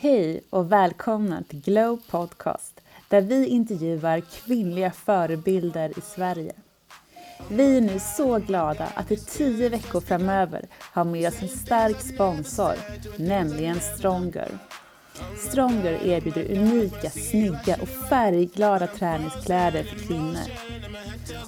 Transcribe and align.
Hej 0.00 0.40
och 0.50 0.72
välkomna 0.72 1.42
till 1.48 1.60
Glow 1.60 2.00
Podcast 2.10 2.80
där 3.08 3.20
vi 3.20 3.46
intervjuar 3.46 4.20
kvinnliga 4.20 4.90
förebilder 4.90 5.98
i 5.98 6.00
Sverige. 6.00 6.52
Vi 7.48 7.76
är 7.76 7.80
nu 7.80 7.98
så 8.16 8.38
glada 8.38 8.88
att 8.94 9.10
i 9.10 9.16
tio 9.16 9.68
veckor 9.68 10.00
framöver 10.00 10.66
ha 10.94 11.04
med 11.04 11.28
oss 11.28 11.42
en 11.42 11.48
stark 11.48 12.00
sponsor, 12.00 12.74
nämligen 13.16 13.80
Stronger. 13.80 14.58
Stronger 15.48 16.06
erbjuder 16.06 16.58
unika, 16.58 17.10
snygga 17.10 17.76
och 17.82 17.88
färgglada 17.88 18.86
träningskläder 18.86 19.82
för 19.82 20.06
kvinnor. 20.06 20.48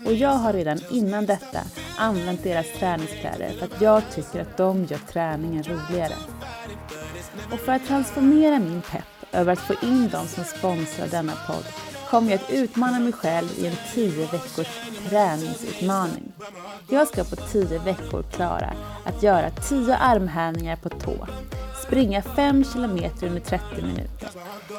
Och 0.06 0.14
jag 0.14 0.34
har 0.34 0.52
redan 0.52 0.78
innan 0.90 1.26
detta 1.26 1.60
använt 1.98 2.42
deras 2.42 2.72
träningskläder 2.78 3.50
för 3.58 3.66
att 3.66 3.80
jag 3.80 4.02
tycker 4.14 4.40
att 4.40 4.56
de 4.56 4.84
gör 4.84 4.98
träningen 5.12 5.62
roligare. 5.62 6.14
Och 7.52 7.58
för 7.58 7.72
att 7.72 7.86
transformera 7.86 8.58
min 8.58 8.82
pepp 8.82 9.04
över 9.32 9.52
att 9.52 9.58
få 9.58 9.74
in 9.82 10.08
dem 10.08 10.26
som 10.26 10.44
sponsrar 10.44 11.06
denna 11.06 11.32
podd 11.46 11.64
kommer 12.10 12.30
jag 12.30 12.40
att 12.40 12.50
utmana 12.50 12.98
mig 12.98 13.12
själv 13.12 13.48
i 13.58 13.66
en 13.66 13.76
10 13.94 14.26
veckors 14.26 14.80
träningsutmaning. 15.08 16.32
Jag 16.88 17.08
ska 17.08 17.24
på 17.24 17.36
10 17.36 17.78
veckor 17.78 18.22
klara 18.22 18.72
att 19.04 19.22
göra 19.22 19.50
10 19.50 19.96
armhävningar 19.96 20.76
på 20.76 20.88
tå, 20.88 21.26
springa 21.86 22.22
5 22.22 22.64
km 22.64 22.98
under 23.22 23.40
30 23.40 23.64
minuter, 23.82 24.28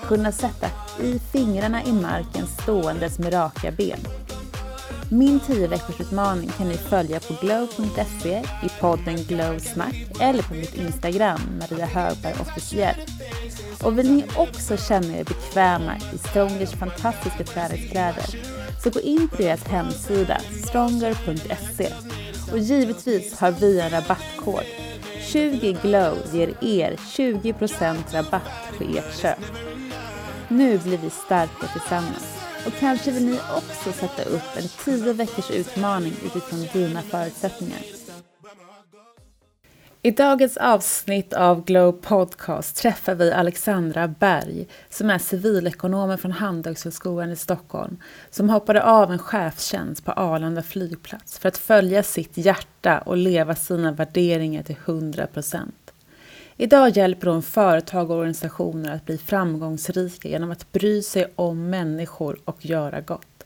kunna 0.07 0.31
sätta 0.31 0.67
i 1.01 1.19
fingrarna 1.19 1.83
i 1.83 1.93
marken 1.93 2.47
ståendes 2.47 3.19
med 3.19 3.33
raka 3.33 3.71
ben. 3.71 3.99
Min 5.13 5.39
10 5.39 5.67
veckors 5.67 5.99
utmaning 6.01 6.49
kan 6.49 6.67
ni 6.67 6.77
följa 6.77 7.19
på 7.19 7.33
glow.se 7.41 8.43
i 8.63 8.69
podden 8.79 9.15
Glow 9.15 9.59
Snack 9.59 9.95
eller 10.19 10.43
på 10.43 10.53
mitt 10.53 10.75
Instagram, 10.75 11.39
Maria 11.59 11.85
Högberg 11.85 12.33
officiell. 12.41 12.95
Och 13.83 13.99
vill 13.99 14.11
ni 14.11 14.25
också 14.35 14.77
känna 14.77 15.17
er 15.17 15.23
bekväma 15.23 15.97
i 16.13 16.17
Strongers 16.17 16.71
fantastiska 16.71 17.43
träningskläder 17.43 18.25
så 18.83 18.89
gå 18.89 18.99
in 18.99 19.27
på 19.27 19.35
deras 19.35 19.63
hemsida 19.67 20.37
stronger.se 20.67 21.93
och 22.51 22.59
givetvis 22.59 23.39
har 23.39 23.51
vi 23.51 23.79
en 23.79 23.89
rabattkod. 23.89 24.63
20 25.21 25.77
glow 25.81 26.17
ger 26.33 26.63
er 26.63 26.95
20% 26.95 27.97
rabatt 28.11 28.77
på 28.77 28.83
ert 28.83 29.17
köp. 29.21 29.39
Nu 30.47 30.77
blir 30.77 30.97
vi 30.97 31.09
starka 31.09 31.67
tillsammans 31.73 32.40
och 32.65 32.73
kanske 32.79 33.11
vill 33.11 33.25
ni 33.25 33.39
också 33.55 33.91
sätta 33.91 34.23
upp 34.23 34.57
en 34.57 34.67
10 34.85 35.13
veckors 35.13 35.51
utmaning 35.51 36.13
utifrån 36.25 36.67
dina 36.73 37.01
förutsättningar. 37.01 37.79
I 40.03 40.11
dagens 40.11 40.57
avsnitt 40.57 41.33
av 41.33 41.65
Glow 41.65 41.91
Podcast 41.91 42.75
träffar 42.77 43.15
vi 43.15 43.31
Alexandra 43.31 44.07
Berg 44.07 44.67
som 44.89 45.09
är 45.09 45.17
civilekonomen 45.17 46.17
från 46.17 46.31
Handelshögskolan 46.31 47.31
i 47.31 47.35
Stockholm 47.35 47.97
som 48.29 48.49
hoppade 48.49 48.83
av 48.83 49.11
en 49.11 49.19
chefstjänst 49.19 50.05
på 50.05 50.11
Arlanda 50.11 50.61
flygplats 50.61 51.39
för 51.39 51.49
att 51.49 51.57
följa 51.57 52.03
sitt 52.03 52.37
hjärta 52.37 52.99
och 52.99 53.17
leva 53.17 53.55
sina 53.55 53.91
värderingar 53.91 54.63
till 54.63 54.77
100 54.85 55.27
procent. 55.27 55.80
Idag 56.61 56.97
hjälper 56.97 57.27
hon 57.27 57.41
företag 57.43 58.11
och 58.11 58.17
organisationer 58.17 58.95
att 58.95 59.05
bli 59.05 59.17
framgångsrika 59.17 60.29
genom 60.29 60.51
att 60.51 60.71
bry 60.71 61.01
sig 61.01 61.33
om 61.35 61.69
människor 61.69 62.39
och 62.45 62.65
göra 62.65 63.01
gott. 63.01 63.45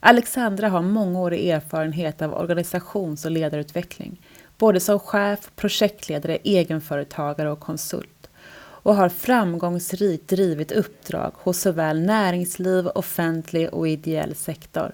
Alexandra 0.00 0.68
har 0.68 0.82
mångårig 0.82 1.48
erfarenhet 1.48 2.22
av 2.22 2.34
organisations 2.34 3.24
och 3.24 3.30
ledarutveckling 3.30 4.20
både 4.58 4.80
som 4.80 4.98
chef, 4.98 5.50
projektledare, 5.56 6.38
egenföretagare 6.44 7.50
och 7.50 7.60
konsult 7.60 8.30
och 8.58 8.94
har 8.94 9.08
framgångsrikt 9.08 10.28
drivit 10.28 10.72
uppdrag 10.72 11.32
hos 11.34 11.60
såväl 11.60 12.00
näringsliv, 12.00 12.88
offentlig 12.94 13.74
och 13.74 13.88
ideell 13.88 14.34
sektor. 14.34 14.92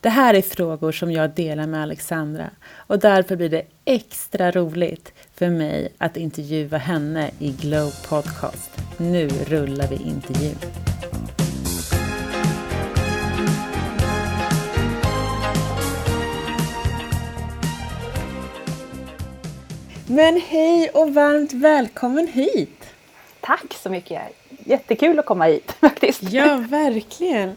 Det 0.00 0.08
här 0.08 0.34
är 0.34 0.42
frågor 0.42 0.92
som 0.92 1.12
jag 1.12 1.30
delar 1.30 1.66
med 1.66 1.82
Alexandra 1.82 2.50
och 2.72 2.98
därför 2.98 3.36
blir 3.36 3.48
det 3.48 3.62
extra 3.84 4.50
roligt 4.50 5.12
för 5.36 5.50
mig 5.50 5.92
att 5.98 6.16
intervjua 6.16 6.78
henne 6.78 7.30
i 7.38 7.50
Glow 7.50 7.90
Podcast. 8.08 8.70
Nu 8.96 9.28
rullar 9.28 9.88
vi 9.88 9.96
intervjun. 9.96 10.56
Men 20.06 20.40
hej 20.46 20.88
och 20.94 21.14
varmt 21.14 21.52
välkommen 21.52 22.28
hit! 22.28 22.84
Tack 23.40 23.74
så 23.82 23.90
mycket! 23.90 24.22
Jättekul 24.64 25.18
att 25.18 25.26
komma 25.26 25.44
hit 25.44 25.72
faktiskt. 25.80 26.22
Ja, 26.22 26.64
verkligen. 26.68 27.48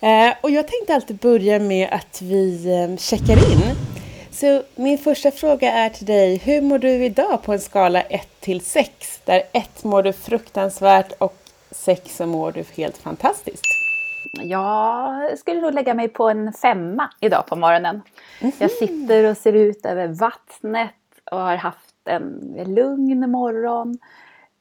Eh, 0.00 0.34
och 0.40 0.50
jag 0.50 0.68
tänkte 0.68 0.94
alltid 0.94 1.16
börja 1.16 1.58
med 1.58 1.88
att 1.92 2.22
vi 2.22 2.66
eh, 2.72 2.96
checkar 2.96 3.52
in. 3.52 3.89
Så 4.32 4.62
min 4.74 4.98
första 4.98 5.30
fråga 5.30 5.72
är 5.72 5.88
till 5.88 6.06
dig, 6.06 6.36
hur 6.36 6.60
mår 6.60 6.78
du 6.78 6.88
idag 6.88 7.42
på 7.42 7.52
en 7.52 7.60
skala 7.60 8.02
1 8.02 8.40
till 8.40 8.60
6? 8.60 9.20
Där 9.24 9.42
1 9.52 9.84
mår 9.84 10.02
du 10.02 10.12
fruktansvärt 10.12 11.12
och 11.18 11.36
6 11.70 12.16
så 12.16 12.26
mår 12.26 12.52
du 12.52 12.64
helt 12.76 12.98
fantastiskt. 12.98 13.64
Jag 14.42 15.38
skulle 15.38 15.60
nog 15.60 15.74
lägga 15.74 15.94
mig 15.94 16.08
på 16.08 16.28
en 16.28 16.52
femma 16.52 17.10
idag 17.20 17.46
på 17.46 17.56
morgonen. 17.56 18.02
Mm 18.40 18.52
-hmm. 18.52 18.56
Jag 18.58 18.70
sitter 18.70 19.24
och 19.24 19.36
ser 19.36 19.52
ut 19.52 19.86
över 19.86 20.08
vattnet 20.08 20.94
och 21.30 21.38
har 21.38 21.56
haft 21.56 21.94
en 22.04 22.54
lugn 22.66 23.30
morgon. 23.30 23.98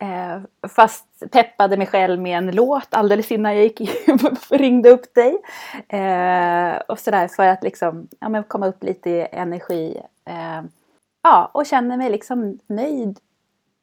Eh, 0.02 0.70
fast 0.70 1.06
peppade 1.32 1.78
mig 1.78 1.88
själv 1.88 2.22
med 2.22 2.38
en 2.38 2.52
låt 2.52 2.88
alldeles 2.94 3.32
innan 3.32 3.56
jag 3.56 3.64
gick 3.64 3.82
ringde 4.50 4.90
upp 4.90 5.14
dig. 5.14 5.38
Eh, 5.88 6.78
och 6.88 7.00
sådär 7.00 7.28
för 7.28 7.48
att 7.48 7.64
liksom, 7.64 8.08
ja, 8.20 8.30
men 8.30 8.44
komma 8.44 8.68
upp 8.68 8.84
lite 8.84 9.10
i 9.10 9.28
energi. 9.32 10.02
Eh, 10.26 10.62
ja, 11.24 11.52
och 11.54 11.66
känner 11.66 11.98
mig 11.98 12.10
liksom 12.10 12.60
nöjd 12.68 13.20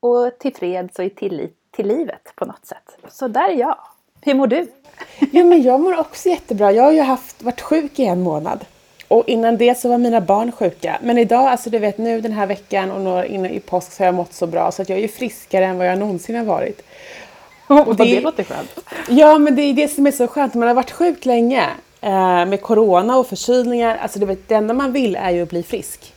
och 0.00 0.38
tillfreds 0.38 0.99
och 0.99 1.04
i 1.04 1.10
tillit 1.10 1.56
till 1.71 1.87
livet 1.87 2.33
på 2.37 2.44
något 2.44 2.66
sätt. 2.66 2.98
Så 3.09 3.28
där 3.28 3.48
är 3.48 3.56
jag. 3.56 3.78
Hur 4.21 4.34
mår 4.34 4.47
du? 4.47 4.72
Ja, 5.19 5.44
men 5.44 5.62
jag 5.62 5.81
mår 5.81 5.98
också 6.00 6.28
jättebra. 6.28 6.72
Jag 6.72 6.83
har 6.83 6.93
ju 6.93 7.00
haft, 7.00 7.43
varit 7.43 7.60
sjuk 7.60 7.98
i 7.98 8.04
en 8.04 8.22
månad. 8.22 8.65
Och 9.09 9.25
innan 9.27 9.56
det 9.56 9.78
så 9.78 9.89
var 9.89 9.99
mina 9.99 10.21
barn 10.21 10.53
sjuka. 10.53 10.99
Men 11.03 11.19
idag, 11.19 11.47
alltså 11.47 11.71
du 11.71 11.78
vet 11.78 11.99
nu 11.99 12.21
den 12.21 12.33
här 12.33 12.47
veckan 12.47 12.91
och 12.91 13.00
några 13.00 13.27
innan 13.27 13.50
i 13.50 13.61
påsk 13.61 13.93
så 13.93 14.03
har 14.03 14.06
jag 14.06 14.15
mått 14.15 14.33
så 14.33 14.47
bra 14.47 14.72
så 14.72 14.83
att 14.83 14.89
jag 14.89 14.99
är 14.99 15.09
friskare 15.09 15.65
än 15.65 15.78
vad 15.78 15.87
jag 15.87 15.99
någonsin 15.99 16.37
har 16.37 16.44
varit. 16.44 16.83
Och 17.66 17.97
det, 17.97 18.05
det 18.05 18.21
låter 18.21 18.45
skönt. 18.45 18.81
Ja, 19.09 19.39
men 19.39 19.56
det 19.56 19.62
är 19.62 19.75
det 19.75 19.89
som 19.89 20.06
är 20.06 20.11
så 20.11 20.27
skönt. 20.27 20.55
Man 20.55 20.69
har 20.69 20.75
varit 20.75 20.91
sjuk 20.91 21.25
länge 21.25 21.65
eh, 22.00 22.47
med 22.47 22.62
corona 22.62 23.16
och 23.16 23.27
förkylningar. 23.27 23.97
Alltså 23.97 24.19
du 24.19 24.27
vet, 24.27 24.49
det 24.49 24.55
enda 24.55 24.75
man 24.75 24.93
vill 24.93 25.16
är 25.16 25.31
ju 25.31 25.43
att 25.43 25.50
bli 25.50 25.62
frisk. 25.62 26.12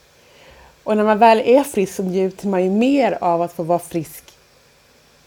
Och 0.83 0.97
när 0.97 1.03
man 1.03 1.17
väl 1.17 1.41
är 1.45 1.63
frisk 1.63 1.95
så 1.95 2.03
njuter 2.03 2.47
man 2.47 2.63
ju 2.63 2.69
mer 2.69 3.17
av 3.21 3.41
att 3.41 3.53
få 3.53 3.63
vara 3.63 3.79
frisk 3.79 4.23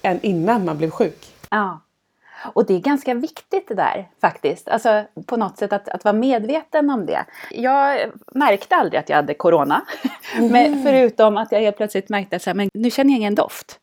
än 0.03 0.21
innan 0.23 0.65
man 0.65 0.79
blev 0.79 0.91
sjuk. 0.91 1.27
Ja. 1.51 1.81
Och 2.45 2.67
det 2.67 2.75
är 2.75 2.79
ganska 2.79 3.15
viktigt 3.15 3.69
det 3.69 3.75
där 3.75 4.09
faktiskt. 4.21 4.69
Alltså 4.69 5.05
på 5.27 5.37
något 5.37 5.59
sätt 5.59 5.73
att, 5.73 5.89
att 5.89 6.05
vara 6.05 6.13
medveten 6.13 6.91
om 6.91 7.07
det. 7.07 7.25
Jag 7.51 8.11
märkte 8.35 8.77
aldrig 8.77 9.01
att 9.01 9.09
jag 9.09 9.17
hade 9.17 9.35
corona. 9.35 9.83
Mm. 10.37 10.53
Men 10.53 10.83
förutom 10.83 11.37
att 11.37 11.53
jag 11.53 11.61
helt 11.61 11.77
plötsligt 11.77 12.09
märkte 12.09 12.37
att 12.37 12.57
men 12.57 12.69
nu 12.75 12.91
känner 12.91 13.11
jag 13.11 13.19
ingen 13.19 13.35
doft. 13.35 13.79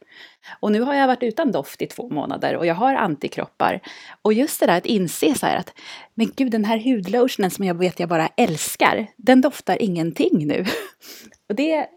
Och 0.60 0.72
nu 0.72 0.82
har 0.82 0.94
jag 0.94 1.08
varit 1.08 1.24
utan 1.24 1.52
doft 1.52 1.82
i 1.82 1.88
två 1.88 2.10
månader 2.10 2.56
och 2.56 2.66
jag 2.66 2.76
har 2.76 2.96
antikroppar. 2.96 3.80
Och 4.22 4.34
just 4.34 4.60
det 4.60 4.66
där 4.66 4.78
att 4.78 4.86
inse 4.86 5.36
så 5.36 5.46
här 5.46 5.58
att 5.58 5.74
men 6.14 6.32
gud 6.36 6.52
den 6.52 6.66
här 6.66 6.78
hudlotionen 6.78 7.52
som 7.52 7.66
jag 7.66 7.76
vet 7.76 8.00
jag 8.00 8.10
bara 8.10 8.30
älskar, 8.38 9.08
den 9.16 9.42
doftar 9.42 9.82
ingenting 9.82 10.48
nu. 10.48 10.66
Och 11.50 11.56
det 11.56 11.74
är 11.74 11.88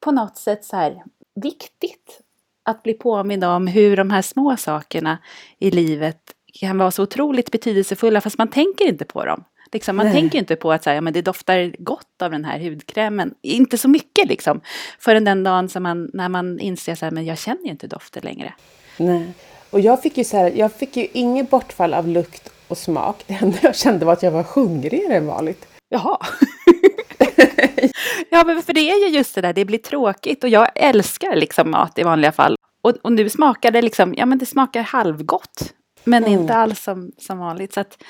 på 0.00 0.10
något 0.10 0.36
sätt 0.36 0.64
så 0.64 0.76
här 0.76 1.02
viktigt 1.34 2.21
att 2.64 2.82
bli 2.82 2.94
påmind 2.94 3.44
om 3.44 3.66
hur 3.66 3.96
de 3.96 4.10
här 4.10 4.22
små 4.22 4.56
sakerna 4.56 5.18
i 5.58 5.70
livet 5.70 6.18
kan 6.60 6.78
vara 6.78 6.90
så 6.90 7.02
otroligt 7.02 7.50
betydelsefulla 7.50 8.20
fast 8.20 8.38
man 8.38 8.48
tänker 8.48 8.84
inte 8.84 9.04
på 9.04 9.24
dem. 9.24 9.44
Liksom, 9.72 9.96
man 9.96 10.06
Nej. 10.06 10.14
tänker 10.14 10.38
inte 10.38 10.56
på 10.56 10.72
att 10.72 10.84
så 10.84 10.90
här, 10.90 10.94
ja, 10.94 11.00
men 11.00 11.12
det 11.12 11.22
doftar 11.22 11.74
gott 11.78 12.22
av 12.22 12.30
den 12.30 12.44
här 12.44 12.58
hudkrämen. 12.58 13.34
Inte 13.42 13.78
så 13.78 13.88
mycket 13.88 14.28
liksom. 14.28 14.60
Förrän 14.98 15.24
den 15.24 15.42
dagen 15.44 15.68
som 15.68 15.82
man, 15.82 16.10
när 16.12 16.28
man 16.28 16.60
inser 16.60 17.04
att 17.04 17.26
jag 17.26 17.38
känner 17.38 17.64
ju 17.64 17.70
inte 17.70 17.86
doften 17.86 18.22
längre. 18.24 18.54
Nej. 18.96 19.32
Och 19.70 19.80
jag 19.80 20.02
fick 20.02 20.18
ju 20.18 20.24
så 20.24 20.36
här, 20.36 20.52
jag 20.56 20.72
fick 20.72 20.96
ju 20.96 21.06
inget 21.12 21.50
bortfall 21.50 21.94
av 21.94 22.08
lukt 22.08 22.52
och 22.68 22.78
smak. 22.78 23.24
Det 23.26 23.34
enda 23.34 23.58
jag 23.62 23.76
kände 23.76 24.06
var 24.06 24.12
att 24.12 24.22
jag 24.22 24.30
var 24.30 24.42
hungrigare 24.42 25.16
än 25.16 25.26
vanligt. 25.26 25.66
Jaha. 25.88 26.18
ja, 28.32 28.44
men 28.46 28.62
för 28.62 28.72
det 28.72 28.90
är 28.90 29.08
ju 29.08 29.16
just 29.16 29.34
det 29.34 29.40
där, 29.40 29.52
det 29.52 29.64
blir 29.64 29.78
tråkigt 29.78 30.44
och 30.44 30.50
jag 30.50 30.68
älskar 30.74 31.36
liksom 31.36 31.70
mat 31.70 31.98
i 31.98 32.02
vanliga 32.02 32.32
fall. 32.32 32.56
Och, 32.82 32.96
och 33.02 33.12
nu 33.12 33.28
smakar 33.28 33.70
det 33.70 33.82
liksom, 33.82 34.14
ja 34.16 34.26
men 34.26 34.38
det 34.38 34.46
smakar 34.46 34.82
halvgott. 34.82 35.74
Men 36.04 36.24
mm. 36.24 36.40
inte 36.40 36.54
alls 36.54 36.82
som, 36.82 37.12
som 37.18 37.38
vanligt. 37.38 37.72
Så 37.72 37.80
att, 37.80 38.02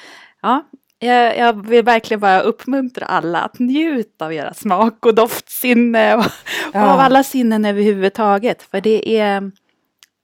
ja, 0.42 0.68
jag, 0.98 1.38
jag, 1.38 1.66
vill 1.66 1.84
verkligen 1.84 2.20
bara 2.20 2.40
uppmuntra 2.40 3.06
alla 3.06 3.40
att 3.40 3.58
njuta 3.58 4.24
av 4.24 4.32
era 4.32 4.54
smak 4.54 5.06
och 5.06 5.14
doftsinne 5.14 6.16
och, 6.16 6.24
ja. 6.72 6.84
och 6.84 6.90
av 6.90 7.00
alla 7.00 7.24
sinnen 7.24 7.64
överhuvudtaget. 7.64 8.62
För 8.62 8.80
det 8.80 9.18
är, 9.18 9.52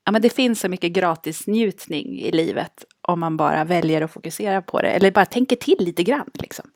ja, 0.04 0.12
men 0.12 0.22
det 0.22 0.30
finns 0.30 0.60
så 0.60 0.68
mycket 0.68 0.92
gratis 0.92 1.46
njutning 1.46 2.20
i 2.20 2.30
livet 2.30 2.84
om 3.02 3.20
man 3.20 3.36
bara 3.36 3.64
väljer 3.64 4.02
att 4.02 4.12
fokusera 4.12 4.62
på 4.62 4.80
det. 4.80 4.88
Eller 4.88 5.10
bara 5.10 5.24
tänker 5.24 5.56
till 5.56 5.78
lite 5.78 6.02
grann. 6.02 6.30
Liksom. 6.34 6.70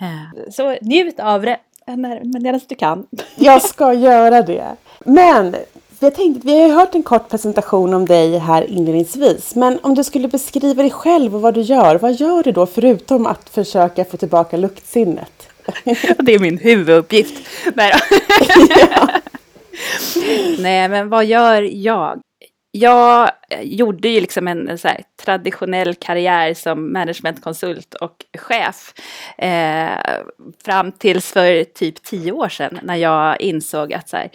Eh, 0.00 0.50
så 0.50 0.76
njut 0.82 1.20
av 1.20 1.42
det 1.42 1.58
medan 1.96 2.60
du 2.68 2.74
kan. 2.74 3.06
Jag 3.36 3.62
ska 3.62 3.92
göra 3.92 4.42
det. 4.42 4.76
Men 5.04 5.56
jag 6.00 6.14
tänkte, 6.14 6.46
vi 6.46 6.60
har 6.60 6.68
ju 6.68 6.74
hört 6.74 6.94
en 6.94 7.02
kort 7.02 7.28
presentation 7.28 7.94
om 7.94 8.06
dig 8.06 8.38
här 8.38 8.70
inledningsvis. 8.70 9.54
Men 9.54 9.78
om 9.82 9.94
du 9.94 10.04
skulle 10.04 10.28
beskriva 10.28 10.82
dig 10.82 10.90
själv 10.90 11.34
och 11.34 11.40
vad 11.40 11.54
du 11.54 11.60
gör. 11.60 11.98
Vad 11.98 12.14
gör 12.14 12.42
du 12.42 12.52
då 12.52 12.66
förutom 12.66 13.26
att 13.26 13.48
försöka 13.48 14.04
få 14.04 14.16
tillbaka 14.16 14.56
luktsinnet? 14.56 15.48
Det 16.18 16.34
är 16.34 16.38
min 16.38 16.58
huvuduppgift. 16.58 17.48
Nej, 17.74 17.92
ja. 18.90 19.08
Nej 20.58 20.88
men 20.88 21.08
vad 21.08 21.24
gör 21.24 21.62
jag? 21.62 22.20
Jag 22.70 23.30
gjorde 23.62 24.08
ju 24.08 24.20
liksom 24.20 24.48
en, 24.48 24.78
så 24.78 24.88
traditionell 25.24 25.94
karriär 25.94 26.54
som 26.54 26.92
managementkonsult 26.92 27.94
och 27.94 28.24
chef 28.38 28.94
eh, 29.38 30.20
fram 30.64 30.92
tills 30.92 31.32
för 31.32 31.64
typ 31.64 32.02
tio 32.02 32.32
år 32.32 32.48
sedan 32.48 32.78
när 32.82 32.96
jag 32.96 33.40
insåg 33.40 33.92
att 33.92 34.08
så 34.08 34.16
här, 34.16 34.30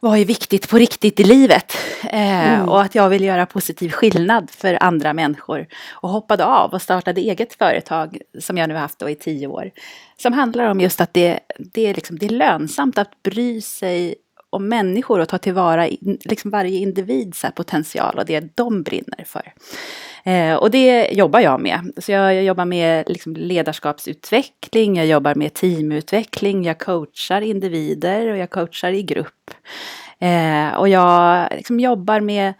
vad 0.00 0.18
är 0.18 0.24
viktigt 0.24 0.70
på 0.70 0.78
riktigt 0.78 1.20
i 1.20 1.24
livet? 1.24 1.76
Eh, 2.04 2.54
mm. 2.54 2.68
Och 2.68 2.82
att 2.82 2.94
jag 2.94 3.08
vill 3.08 3.24
göra 3.24 3.46
positiv 3.46 3.90
skillnad 3.90 4.50
för 4.50 4.82
andra 4.82 5.12
människor. 5.12 5.66
Och 5.92 6.08
hoppade 6.08 6.44
av 6.44 6.72
och 6.72 6.82
startade 6.82 7.20
eget 7.20 7.54
företag 7.54 8.18
som 8.38 8.58
jag 8.58 8.68
nu 8.68 8.74
haft 8.74 8.98
då 8.98 9.10
i 9.10 9.14
tio 9.14 9.46
år. 9.46 9.70
Som 10.16 10.32
handlar 10.32 10.64
om 10.64 10.80
just 10.80 11.00
att 11.00 11.14
det, 11.14 11.40
det, 11.58 11.86
är, 11.86 11.94
liksom, 11.94 12.18
det 12.18 12.26
är 12.26 12.30
lönsamt 12.30 12.98
att 12.98 13.22
bry 13.22 13.60
sig 13.60 14.14
om 14.50 14.68
människor 14.68 15.20
och 15.20 15.28
ta 15.28 15.38
tillvara 15.38 15.88
liksom 16.00 16.50
varje 16.50 16.78
individs 16.78 17.44
potential 17.56 18.18
och 18.18 18.26
det 18.26 18.56
de 18.56 18.82
brinner 18.82 19.24
för. 19.24 19.52
Eh, 20.24 20.54
och 20.54 20.70
det 20.70 21.10
jobbar 21.12 21.40
jag 21.40 21.60
med. 21.60 21.92
Så 21.96 22.12
jag, 22.12 22.34
jag 22.34 22.44
jobbar 22.44 22.64
med 22.64 23.08
liksom 23.08 23.36
ledarskapsutveckling, 23.36 24.96
jag 24.96 25.06
jobbar 25.06 25.34
med 25.34 25.54
teamutveckling, 25.54 26.64
jag 26.64 26.78
coachar 26.78 27.40
individer 27.40 28.26
och 28.30 28.36
jag 28.36 28.50
coachar 28.50 28.92
i 28.92 29.02
grupp. 29.02 29.50
Eh, 30.18 30.74
och 30.74 30.88
jag 30.88 31.48
liksom 31.56 31.80
jobbar 31.80 32.20
med 32.20 32.54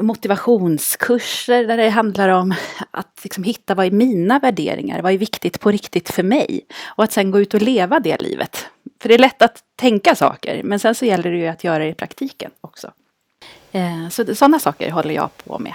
motivationskurser 0.00 1.64
där 1.64 1.76
det 1.76 1.88
handlar 1.88 2.28
om 2.28 2.54
att 2.90 3.20
liksom 3.22 3.44
hitta 3.44 3.74
vad 3.74 3.86
är 3.86 3.90
mina 3.90 4.38
värderingar, 4.38 5.02
vad 5.02 5.12
är 5.12 5.18
viktigt 5.18 5.60
på 5.60 5.70
riktigt 5.70 6.10
för 6.10 6.22
mig 6.22 6.60
och 6.96 7.04
att 7.04 7.12
sen 7.12 7.30
gå 7.30 7.40
ut 7.40 7.54
och 7.54 7.62
leva 7.62 8.00
det 8.00 8.22
livet. 8.22 8.66
För 9.02 9.08
det 9.08 9.14
är 9.14 9.18
lätt 9.18 9.42
att 9.42 9.62
tänka 9.76 10.14
saker 10.14 10.62
men 10.62 10.78
sen 10.78 10.94
så 10.94 11.04
gäller 11.04 11.30
det 11.30 11.36
ju 11.36 11.46
att 11.46 11.64
göra 11.64 11.78
det 11.78 11.88
i 11.88 11.94
praktiken 11.94 12.50
också. 12.60 12.92
Eh, 13.72 14.08
så 14.08 14.34
sådana 14.34 14.58
saker 14.58 14.90
håller 14.90 15.14
jag 15.14 15.30
på 15.44 15.58
med. 15.58 15.74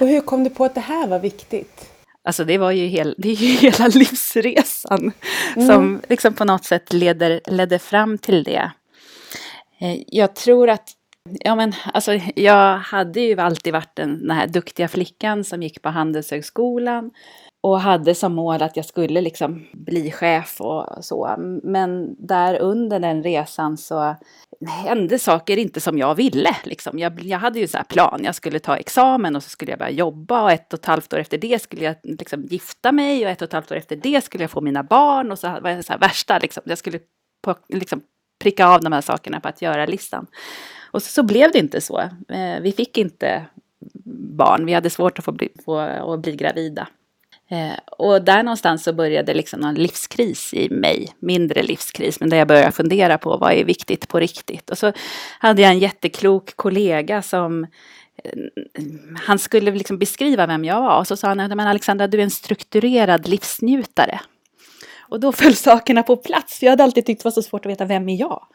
Och 0.00 0.08
hur 0.08 0.20
kom 0.20 0.44
du 0.44 0.50
på 0.50 0.64
att 0.64 0.74
det 0.74 0.80
här 0.80 1.06
var 1.06 1.18
viktigt? 1.18 1.90
Alltså 2.24 2.44
det 2.44 2.58
var 2.58 2.70
ju, 2.70 2.86
hel, 2.86 3.14
det 3.18 3.28
är 3.28 3.34
ju 3.34 3.46
hela 3.70 3.88
livsresan 3.88 5.12
mm. 5.56 5.68
som 5.68 6.02
liksom 6.08 6.34
på 6.34 6.44
något 6.44 6.64
sätt 6.64 6.92
leder, 6.92 7.40
ledde 7.46 7.78
fram 7.78 8.18
till 8.18 8.44
det. 8.44 8.70
Eh, 9.78 10.02
jag 10.06 10.34
tror 10.34 10.70
att 10.70 10.88
Ja, 11.40 11.54
men 11.54 11.72
alltså, 11.92 12.14
jag 12.36 12.78
hade 12.78 13.20
ju 13.20 13.40
alltid 13.40 13.72
varit 13.72 13.96
den, 13.96 14.26
den 14.26 14.36
här 14.36 14.46
duktiga 14.46 14.88
flickan 14.88 15.44
som 15.44 15.62
gick 15.62 15.82
på 15.82 15.88
Handelshögskolan 15.88 17.10
och 17.64 17.80
hade 17.80 18.14
som 18.14 18.34
mål 18.34 18.62
att 18.62 18.76
jag 18.76 18.86
skulle 18.86 19.20
liksom 19.20 19.66
bli 19.72 20.10
chef 20.10 20.60
och 20.60 21.04
så. 21.04 21.34
Men 21.62 22.16
där 22.18 22.58
under 22.60 23.00
den 23.00 23.22
resan 23.22 23.76
så 23.76 24.16
hände 24.66 25.18
saker 25.18 25.56
inte 25.56 25.80
som 25.80 25.98
jag 25.98 26.14
ville. 26.14 26.56
Liksom. 26.64 26.98
Jag, 26.98 27.22
jag 27.22 27.38
hade 27.38 27.58
ju 27.58 27.68
en 27.74 27.84
plan, 27.84 28.20
jag 28.24 28.34
skulle 28.34 28.58
ta 28.58 28.76
examen 28.76 29.36
och 29.36 29.42
så 29.42 29.50
skulle 29.50 29.72
jag 29.72 29.78
börja 29.78 29.90
jobba 29.90 30.42
och 30.42 30.50
ett 30.50 30.72
och 30.72 30.78
ett 30.78 30.86
halvt 30.86 31.12
år 31.12 31.18
efter 31.18 31.38
det 31.38 31.62
skulle 31.62 31.84
jag 31.84 31.96
liksom 32.02 32.42
gifta 32.42 32.92
mig 32.92 33.24
och 33.24 33.30
ett 33.30 33.42
och 33.42 33.46
ett 33.46 33.52
halvt 33.52 33.72
år 33.72 33.76
efter 33.76 33.96
det 33.96 34.24
skulle 34.24 34.44
jag 34.44 34.50
få 34.50 34.60
mina 34.60 34.82
barn 34.82 35.32
och 35.32 35.38
så 35.38 35.48
var 35.48 35.70
det 35.70 35.82
så 35.82 35.92
här 35.92 36.00
värsta, 36.00 36.38
liksom. 36.38 36.62
jag 36.66 36.78
skulle 36.78 36.98
på, 37.44 37.54
liksom, 37.68 38.00
pricka 38.42 38.66
av 38.66 38.80
de 38.80 38.92
här 38.92 39.00
sakerna 39.00 39.40
på 39.40 39.48
att 39.48 39.62
göra-listan. 39.62 40.26
Och 40.90 41.02
så, 41.02 41.08
så, 41.08 41.22
blev 41.22 41.52
det 41.52 41.58
inte 41.58 41.80
så. 41.80 42.00
Eh, 42.28 42.60
vi 42.60 42.72
fick 42.72 42.98
inte 42.98 43.46
barn, 44.36 44.66
vi 44.66 44.72
hade 44.72 44.90
svårt 44.90 45.18
att 45.18 45.24
få 45.24 45.32
bli, 45.32 45.48
få, 45.64 45.78
att 45.78 46.20
bli 46.20 46.36
gravida. 46.36 46.88
Eh, 47.54 47.78
och 47.86 48.22
där 48.22 48.42
någonstans 48.42 48.84
så 48.84 48.92
började 48.92 49.34
liksom 49.34 49.60
någon 49.60 49.74
livskris 49.74 50.54
i 50.54 50.68
mig, 50.70 51.08
mindre 51.18 51.62
livskris, 51.62 52.20
men 52.20 52.30
där 52.30 52.36
jag 52.36 52.48
började 52.48 52.72
fundera 52.72 53.18
på 53.18 53.36
vad 53.36 53.52
är 53.52 53.64
viktigt 53.64 54.08
på 54.08 54.20
riktigt. 54.20 54.70
Och 54.70 54.78
så 54.78 54.92
hade 55.38 55.62
jag 55.62 55.70
en 55.70 55.78
jätteklok 55.78 56.56
kollega 56.56 57.22
som 57.22 57.64
eh, 58.24 58.30
han 59.26 59.38
skulle 59.38 59.70
liksom 59.70 59.98
beskriva 59.98 60.46
vem 60.46 60.64
jag 60.64 60.80
var 60.80 60.98
och 60.98 61.06
så 61.06 61.16
sa 61.16 61.28
han, 61.28 61.36
men 61.36 61.60
Alexandra 61.60 62.06
du 62.06 62.18
är 62.18 62.22
en 62.22 62.30
strukturerad 62.30 63.28
livsnjutare. 63.28 64.20
Och 65.00 65.20
då 65.20 65.32
föll 65.42 65.54
sakerna 65.54 66.02
på 66.02 66.16
plats. 66.16 66.62
Jag 66.62 66.70
hade 66.70 66.84
alltid 66.84 67.06
tyckt 67.06 67.22
det 67.22 67.26
var 67.26 67.32
så 67.32 67.42
svårt 67.42 67.66
att 67.66 67.72
veta 67.72 67.84
vem 67.84 68.08
är 68.08 68.16
jag. 68.16 68.46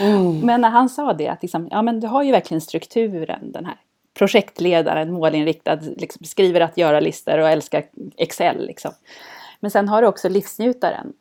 Mm. 0.00 0.40
Men 0.46 0.60
när 0.60 0.70
han 0.70 0.88
sa 0.88 1.12
det, 1.12 1.28
att 1.28 1.42
liksom, 1.42 1.68
ja 1.70 1.82
men 1.82 2.00
du 2.00 2.06
har 2.06 2.22
ju 2.22 2.32
verkligen 2.32 2.60
strukturen, 2.60 3.52
den 3.52 3.64
här 3.64 3.76
projektledaren, 4.20 5.12
målinriktad, 5.12 5.74
liksom, 5.96 6.24
skriver 6.24 6.60
att 6.60 6.76
göra-listor 6.76 7.38
och 7.38 7.48
älskar 7.48 7.84
Excel. 8.16 8.66
Liksom. 8.66 8.92
Men 9.60 9.70
sen 9.70 9.88
har 9.88 10.02
du 10.02 10.08
också 10.08 10.28
livsnjutaren 10.28 11.12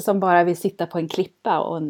som 0.00 0.20
bara 0.20 0.44
vill 0.44 0.56
sitta 0.56 0.86
på 0.86 0.98
en 0.98 1.08
klippa 1.08 1.60
och 1.60 1.82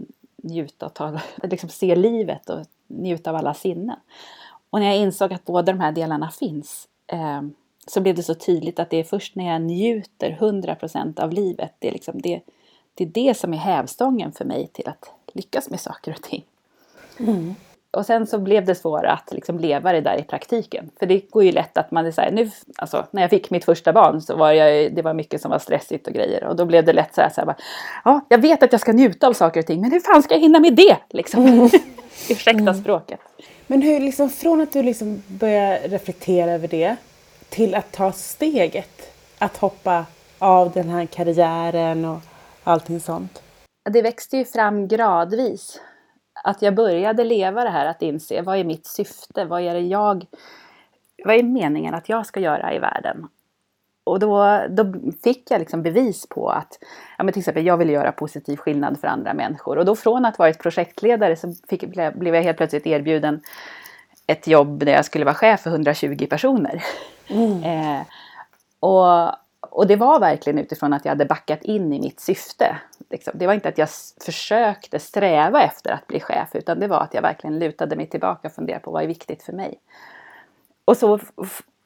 njuta 0.43 0.87
och 0.87 0.95
ta, 0.95 1.21
liksom, 1.43 1.69
se 1.69 1.97
livet 1.97 2.51
och 2.51 2.67
njuta 2.87 3.31
av 3.31 3.37
alla 3.37 3.55
sinnen. 3.55 3.97
Och 4.71 4.81
när 4.81 4.87
jag 4.87 4.97
insåg 4.97 5.33
att 5.33 5.45
båda 5.45 5.73
de 5.73 5.81
här 5.81 5.93
delarna 5.93 6.31
finns 6.31 6.89
eh, 7.07 7.43
så 7.87 8.01
blev 8.01 8.15
det 8.15 8.23
så 8.23 8.35
tydligt 8.35 8.79
att 8.79 8.91
det 8.91 8.97
är 8.97 9.05
först 9.05 9.37
när 9.37 9.53
jag 9.53 9.63
njuter 9.63 10.37
100% 10.41 11.21
av 11.21 11.33
livet, 11.33 11.73
det 11.79 11.89
är, 11.89 11.93
liksom 11.93 12.21
det, 12.21 12.41
det 12.95 13.05
är 13.05 13.09
det 13.09 13.35
som 13.35 13.55
är 13.55 13.59
hävstången 13.59 14.33
för 14.33 14.45
mig 14.45 14.69
till 14.73 14.89
att 14.89 15.11
lyckas 15.33 15.71
med 15.71 15.81
saker 15.81 16.13
och 16.13 16.23
ting. 16.23 16.45
Mm. 17.19 17.55
Och 17.95 18.07
sen 18.07 18.27
så 18.27 18.39
blev 18.39 18.65
det 18.65 18.75
svårare 18.75 19.11
att 19.11 19.33
liksom 19.33 19.59
leva 19.59 19.93
det 19.93 20.01
där 20.01 20.19
i 20.19 20.23
praktiken. 20.23 20.91
För 20.99 21.07
det 21.07 21.31
går 21.31 21.45
ju 21.45 21.53
lätt 21.53 21.79
att 21.79 21.91
man 21.91 22.07
är 22.07 22.11
så 22.11 22.21
här, 22.21 22.31
nu, 22.31 22.51
alltså 22.77 23.07
när 23.11 23.23
jag 23.23 23.31
fick 23.31 23.51
mitt 23.51 23.65
första 23.65 23.93
barn 23.93 24.21
så 24.21 24.37
var 24.37 24.53
jag, 24.53 24.95
det 24.95 25.03
var 25.03 25.15
mycket 25.15 25.41
som 25.41 25.51
var 25.51 25.59
stressigt 25.59 26.07
och 26.07 26.13
grejer. 26.13 26.45
Och 26.45 26.57
då 26.57 26.65
blev 26.65 26.85
det 26.85 26.93
lätt 26.93 27.15
så 27.15 27.21
här, 27.21 27.31
så 27.31 27.41
här 27.41 27.47
bara, 27.47 27.57
ja, 28.05 28.21
jag 28.29 28.39
vet 28.39 28.63
att 28.63 28.73
jag 28.73 28.81
ska 28.81 28.93
njuta 28.93 29.27
av 29.27 29.33
saker 29.33 29.61
och 29.61 29.67
ting, 29.67 29.81
men 29.81 29.93
hur 29.93 30.01
fan 30.01 30.23
ska 30.23 30.35
jag 30.35 30.41
hinna 30.41 30.61
med 30.61 30.75
det? 30.75 30.97
Liksom. 31.11 31.47
Mm. 31.47 31.69
Ursäkta 32.31 32.61
mm. 32.61 32.75
språket. 32.75 33.21
Men 33.67 33.83
hur, 33.83 34.01
liksom, 34.01 34.31
från 34.31 34.61
att 34.61 34.73
du 34.73 34.83
liksom 34.83 35.23
börjar 35.27 35.79
reflektera 35.89 36.53
över 36.53 36.69
det 36.69 36.97
till 37.49 37.75
att 37.75 37.93
ta 37.93 38.13
steget 38.13 39.13
att 39.39 39.57
hoppa 39.57 40.07
av 40.39 40.73
den 40.73 40.89
här 40.89 41.07
karriären 41.07 42.05
och 42.05 42.19
allting 42.65 43.01
sånt? 43.01 43.43
Det 43.91 44.03
växte 44.03 44.37
ju 44.37 44.45
fram 44.45 44.89
gradvis 44.89 45.81
att 46.45 46.63
jag 46.63 46.75
började 46.75 47.25
leva 47.25 47.65
det 47.65 47.71
här 47.71 47.87
att 47.87 48.03
inse 48.03 48.43
vad 48.43 48.59
är 48.59 48.65
mitt 48.65 48.87
syfte? 48.87 49.45
Vad 49.45 49.63
är 49.63 49.75
det 49.75 49.81
jag 49.81 50.27
vad 51.25 51.37
är 51.37 51.43
meningen 51.43 51.95
att 51.95 52.09
jag 52.09 52.27
ska 52.27 52.41
göra 52.41 52.75
i 52.75 52.79
världen? 52.79 53.29
Och 54.05 54.19
då, 54.19 54.61
då 54.69 54.95
fick 55.25 55.51
jag 55.51 55.59
liksom 55.59 55.83
bevis 55.83 56.27
på 56.27 56.49
att 56.51 56.79
ja, 57.19 57.25
men 57.25 57.33
till 57.33 57.41
exempel, 57.41 57.67
jag 57.67 57.77
vill 57.77 57.91
göra 57.91 58.13
positiv 58.13 58.57
skillnad 58.57 59.01
för 59.01 59.09
andra 59.09 59.35
människor. 59.35 59.79
Och 59.79 59.85
då 59.85 59.97
från 59.97 60.25
att 60.25 60.39
varit 60.39 60.63
projektledare 60.63 61.37
så 61.37 61.55
fick, 61.69 61.85
blev 62.15 62.35
jag 62.35 62.43
helt 62.43 62.57
plötsligt 62.57 62.87
erbjuden 62.87 63.41
ett 64.27 64.47
jobb 64.47 64.85
där 64.85 64.93
jag 64.93 65.05
skulle 65.05 65.25
vara 65.25 65.35
chef 65.35 65.61
för 65.61 65.71
120 65.71 66.27
personer. 66.31 66.83
Mm. 67.27 67.63
eh, 67.65 68.03
och, 68.81 69.31
och 69.61 69.87
det 69.87 69.97
var 69.97 70.21
verkligen 70.21 70.59
utifrån 70.59 70.93
att 70.93 71.05
jag 71.05 71.11
hade 71.11 71.25
backat 71.25 71.63
in 71.63 71.93
i 71.93 72.01
mitt 72.01 72.21
syfte. 72.21 72.77
Liksom. 73.11 73.33
Det 73.39 73.47
var 73.47 73.55
inte 73.55 73.69
att 73.69 73.79
jag 73.79 73.89
försökte 74.25 74.99
sträva 74.99 75.63
efter 75.63 75.93
att 75.93 76.07
bli 76.07 76.21
chef 76.21 76.49
utan 76.53 76.81
det 76.81 76.89
var 76.89 77.01
att 77.01 77.15
jag 77.15 77.23
verkligen 77.23 77.59
lutade 77.59 77.97
mig 77.97 78.07
tillbaka 78.07 78.49
och 78.49 78.55
funderade 78.55 78.85
på 78.85 78.91
vad 78.91 79.03
är 79.03 79.07
viktigt 79.07 79.43
för 79.43 79.53
mig. 79.53 79.81
Och 80.85 80.97
så, 80.97 81.19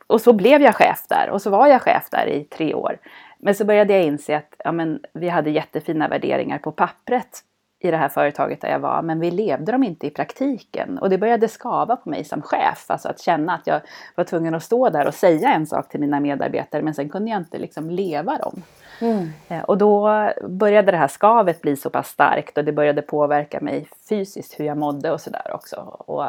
och 0.07 0.21
så 0.21 0.33
blev 0.33 0.63
jag 0.63 0.75
chef 0.75 1.05
där 1.09 1.31
och 1.31 1.43
så 1.43 1.51
var 1.51 1.67
jag 1.67 1.83
chef 1.83 2.09
där 2.11 2.27
i 2.27 2.45
tre 2.45 2.75
år. 2.75 2.99
Men 3.39 3.55
så 3.55 3.65
började 3.65 3.93
jag 3.93 4.05
inse 4.05 4.37
att 4.37 4.55
ja, 4.59 4.73
men, 4.73 5.01
vi 5.13 5.29
hade 5.29 5.51
jättefina 5.51 6.09
värderingar 6.09 6.59
på 6.59 6.73
pappret 6.73 7.45
i 7.81 7.91
det 7.91 7.97
här 7.97 8.09
företaget 8.09 8.61
där 8.61 8.69
jag 8.69 8.79
var, 8.79 9.03
men 9.03 9.21
vi 9.21 9.31
levde 9.31 9.73
dem 9.73 9.85
inte 9.85 10.07
i 10.07 10.11
praktiken. 10.11 10.99
Och 10.99 11.11
det 11.11 11.19
började 11.19 11.49
skava 11.49 11.97
på 11.97 12.11
mig 12.11 12.25
som 12.25 12.43
chef, 12.43 12.85
alltså 12.87 13.09
att 13.09 13.21
känna 13.21 13.55
att 13.55 13.67
jag 13.67 13.81
var 14.15 14.25
tvungen 14.25 14.55
att 14.55 14.63
stå 14.63 14.91
där 14.91 15.07
och 15.07 15.15
säga 15.15 15.55
en 15.55 15.67
sak 15.67 15.89
till 15.89 16.01
mina 16.01 16.21
medarbetare, 16.21 16.83
men 16.83 16.95
sen 16.95 17.09
kunde 17.09 17.31
jag 17.31 17.41
inte 17.41 17.59
liksom 17.59 17.91
leva 17.91 18.39
dem. 18.39 18.63
Mm. 19.01 19.33
Eh, 19.49 19.63
och 19.63 19.79
då 19.79 20.31
började 20.49 20.91
det 20.91 20.97
här 20.97 21.09
skavet 21.09 21.63
bli 21.63 21.77
så 21.77 21.91
pass 21.91 22.09
starkt 22.09 22.59
och 22.59 22.65
det 22.65 22.73
började 22.73 23.03
påverka 23.03 23.61
mig 23.61 23.89
fysiskt, 24.09 24.61
hur 24.61 24.65
jag 24.65 24.79
mådde 24.79 25.11
och 25.11 25.21
sådär 25.21 25.51
också. 25.55 25.77
Och, 25.99 26.25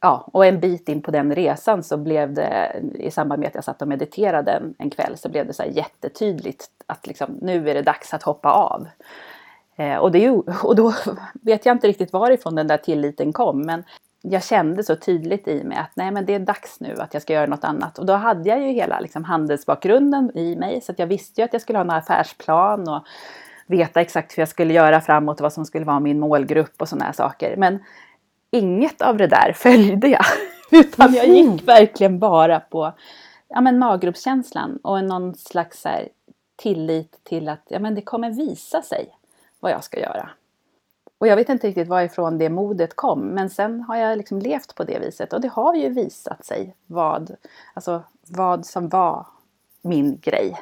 ja, 0.00 0.28
och 0.32 0.46
en 0.46 0.60
bit 0.60 0.88
in 0.88 1.02
på 1.02 1.10
den 1.10 1.34
resan 1.34 1.82
så 1.82 1.96
blev 1.96 2.34
det, 2.34 2.82
i 2.94 3.10
samband 3.10 3.40
med 3.40 3.48
att 3.48 3.54
jag 3.54 3.64
satt 3.64 3.82
och 3.82 3.88
mediterade 3.88 4.52
en, 4.52 4.74
en 4.78 4.90
kväll, 4.90 5.16
så 5.16 5.28
blev 5.28 5.46
det 5.46 5.52
så 5.52 5.64
jättetydligt 5.64 6.64
att 6.86 7.06
liksom, 7.06 7.38
nu 7.42 7.70
är 7.70 7.74
det 7.74 7.82
dags 7.82 8.14
att 8.14 8.22
hoppa 8.22 8.50
av. 8.50 8.86
Eh, 9.78 9.96
och, 9.96 10.12
det, 10.12 10.30
och 10.62 10.76
då 10.76 10.94
vet 11.32 11.66
jag 11.66 11.76
inte 11.76 11.88
riktigt 11.88 12.12
varifrån 12.12 12.54
den 12.54 12.66
där 12.66 12.76
tilliten 12.76 13.32
kom. 13.32 13.62
Men 13.62 13.84
jag 14.22 14.44
kände 14.44 14.84
så 14.84 14.96
tydligt 14.96 15.48
i 15.48 15.64
mig 15.64 15.78
att 15.78 15.90
nej 15.94 16.10
men 16.10 16.26
det 16.26 16.34
är 16.34 16.38
dags 16.38 16.80
nu 16.80 16.94
att 16.98 17.14
jag 17.14 17.22
ska 17.22 17.32
göra 17.32 17.46
något 17.46 17.64
annat. 17.64 17.98
Och 17.98 18.06
då 18.06 18.12
hade 18.12 18.48
jag 18.48 18.62
ju 18.62 18.72
hela 18.72 19.00
liksom, 19.00 19.24
handelsbakgrunden 19.24 20.30
i 20.34 20.56
mig 20.56 20.80
så 20.80 20.94
jag 20.96 21.06
visste 21.06 21.40
ju 21.40 21.44
att 21.44 21.52
jag 21.52 21.62
skulle 21.62 21.78
ha 21.78 21.84
en 21.84 21.90
affärsplan 21.90 22.88
och 22.88 23.02
veta 23.66 24.00
exakt 24.00 24.38
hur 24.38 24.40
jag 24.40 24.48
skulle 24.48 24.74
göra 24.74 25.00
framåt 25.00 25.36
och 25.36 25.42
vad 25.42 25.52
som 25.52 25.64
skulle 25.64 25.84
vara 25.84 26.00
min 26.00 26.20
målgrupp 26.20 26.82
och 26.82 26.88
sådana 26.88 27.04
här 27.04 27.12
saker. 27.12 27.56
Men 27.56 27.78
inget 28.50 29.02
av 29.02 29.16
det 29.16 29.26
där 29.26 29.52
följde 29.56 30.08
jag. 30.08 30.24
Utan 30.70 31.14
jag 31.14 31.28
gick 31.28 31.68
verkligen 31.68 32.18
bara 32.18 32.60
på 32.60 32.92
ja, 33.48 33.60
men 33.60 33.78
maggruppskänslan 33.78 34.78
och 34.82 35.04
någon 35.04 35.34
slags 35.34 35.84
här, 35.84 36.08
tillit 36.56 37.24
till 37.24 37.48
att 37.48 37.62
ja, 37.68 37.78
men 37.78 37.94
det 37.94 38.02
kommer 38.02 38.30
visa 38.30 38.82
sig 38.82 39.17
vad 39.60 39.72
jag 39.72 39.84
ska 39.84 40.00
göra. 40.00 40.30
Och 41.18 41.26
jag 41.26 41.36
vet 41.36 41.48
inte 41.48 41.66
riktigt 41.66 41.88
varifrån 41.88 42.38
det 42.38 42.50
modet 42.50 42.96
kom, 42.96 43.20
men 43.20 43.50
sen 43.50 43.80
har 43.80 43.96
jag 43.96 44.18
liksom 44.18 44.38
levt 44.38 44.74
på 44.74 44.84
det 44.84 44.98
viset 44.98 45.32
och 45.32 45.40
det 45.40 45.48
har 45.48 45.74
ju 45.74 45.88
visat 45.88 46.44
sig 46.44 46.74
vad, 46.86 47.36
alltså, 47.74 48.02
vad 48.28 48.66
som 48.66 48.88
var 48.88 49.26
min 49.82 50.18
grej. 50.22 50.60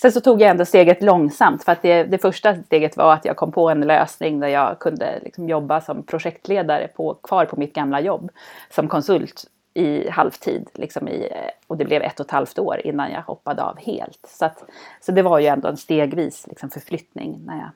Sen 0.00 0.12
så 0.12 0.20
tog 0.20 0.40
jag 0.40 0.50
ändå 0.50 0.64
steget 0.64 1.02
långsamt 1.02 1.64
för 1.64 1.72
att 1.72 1.82
det, 1.82 2.04
det 2.04 2.18
första 2.18 2.62
steget 2.62 2.96
var 2.96 3.14
att 3.14 3.24
jag 3.24 3.36
kom 3.36 3.52
på 3.52 3.70
en 3.70 3.80
lösning 3.80 4.40
där 4.40 4.48
jag 4.48 4.78
kunde 4.78 5.20
liksom 5.22 5.48
jobba 5.48 5.80
som 5.80 6.02
projektledare 6.02 6.88
på, 6.88 7.14
kvar 7.14 7.44
på 7.44 7.56
mitt 7.56 7.74
gamla 7.74 8.00
jobb 8.00 8.30
som 8.70 8.88
konsult 8.88 9.44
i 9.74 10.10
halvtid. 10.10 10.68
Liksom 10.74 11.08
i, 11.08 11.28
och 11.66 11.76
det 11.76 11.84
blev 11.84 12.02
ett 12.02 12.20
och 12.20 12.26
ett 12.26 12.32
halvt 12.32 12.58
år 12.58 12.80
innan 12.86 13.10
jag 13.10 13.22
hoppade 13.22 13.62
av 13.62 13.78
helt. 13.78 14.26
Så, 14.28 14.44
att, 14.44 14.64
så 15.00 15.12
det 15.12 15.22
var 15.22 15.38
ju 15.38 15.46
ändå 15.46 15.68
en 15.68 15.76
stegvis 15.76 16.46
liksom 16.46 16.70
förflyttning 16.70 17.40
när 17.46 17.56
jag 17.56 17.70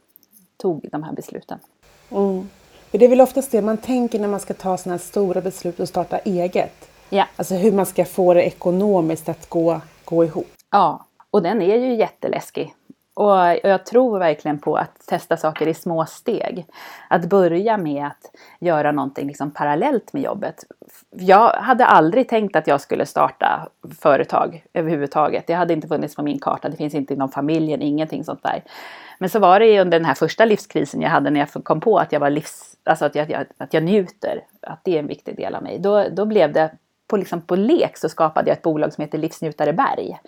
tog 0.64 0.88
de 0.92 1.02
här 1.02 1.12
besluten. 1.12 1.58
Mm. 2.10 2.48
För 2.90 2.98
det 2.98 3.04
är 3.04 3.08
väl 3.08 3.20
oftast 3.20 3.52
det 3.52 3.62
man 3.62 3.76
tänker 3.76 4.18
när 4.18 4.28
man 4.28 4.40
ska 4.40 4.54
ta 4.54 4.76
sådana 4.76 4.96
här 4.96 5.04
stora 5.04 5.40
beslut 5.40 5.80
och 5.80 5.88
starta 5.88 6.18
eget. 6.18 6.90
Ja. 7.10 7.24
Alltså 7.36 7.54
hur 7.54 7.72
man 7.72 7.86
ska 7.86 8.04
få 8.04 8.34
det 8.34 8.42
ekonomiskt 8.42 9.28
att 9.28 9.48
gå, 9.48 9.80
gå 10.04 10.24
ihop. 10.24 10.46
Ja, 10.70 11.04
och 11.30 11.42
den 11.42 11.62
är 11.62 11.76
ju 11.76 11.94
jätteläskig. 11.94 12.74
Och 13.14 13.36
jag 13.62 13.86
tror 13.86 14.18
verkligen 14.18 14.58
på 14.58 14.76
att 14.76 15.06
testa 15.06 15.36
saker 15.36 15.68
i 15.68 15.74
små 15.74 16.06
steg. 16.06 16.66
Att 17.10 17.24
börja 17.24 17.76
med 17.76 18.06
att 18.06 18.30
göra 18.60 18.92
någonting 18.92 19.26
liksom 19.26 19.50
parallellt 19.50 20.12
med 20.12 20.22
jobbet. 20.22 20.64
Jag 21.10 21.48
hade 21.48 21.86
aldrig 21.86 22.28
tänkt 22.28 22.56
att 22.56 22.66
jag 22.66 22.80
skulle 22.80 23.06
starta 23.06 23.68
företag 24.00 24.64
överhuvudtaget. 24.72 25.46
Det 25.46 25.54
hade 25.54 25.74
inte 25.74 25.88
funnits 25.88 26.16
på 26.16 26.22
min 26.22 26.38
karta. 26.38 26.68
Det 26.68 26.76
finns 26.76 26.94
inte 26.94 27.14
inom 27.14 27.28
familjen, 27.28 27.82
ingenting 27.82 28.24
sånt 28.24 28.42
där. 28.42 28.62
Men 29.18 29.30
så 29.30 29.38
var 29.38 29.60
det 29.60 29.80
under 29.80 29.98
den 29.98 30.06
här 30.06 30.14
första 30.14 30.44
livskrisen 30.44 31.00
jag 31.00 31.10
hade 31.10 31.30
när 31.30 31.40
jag 31.40 31.64
kom 31.64 31.80
på 31.80 31.98
att 31.98 32.12
jag 32.12 32.20
var 32.20 32.30
livs... 32.30 32.76
Alltså 32.84 33.04
att 33.04 33.14
jag, 33.14 33.44
att 33.58 33.74
jag 33.74 33.82
njuter. 33.82 34.44
Att 34.60 34.80
det 34.82 34.94
är 34.94 34.98
en 34.98 35.06
viktig 35.06 35.36
del 35.36 35.54
av 35.54 35.62
mig. 35.62 35.78
Då, 35.78 36.08
då 36.08 36.24
blev 36.24 36.52
det 36.52 36.70
på, 37.06 37.16
liksom 37.16 37.40
på 37.40 37.56
lek 37.56 37.96
så 37.96 38.08
skapade 38.08 38.50
jag 38.50 38.56
ett 38.56 38.62
bolag 38.62 38.92
som 38.92 39.02
heter 39.02 39.18
Livsnjutare 39.18 39.72
Berg 39.72 40.18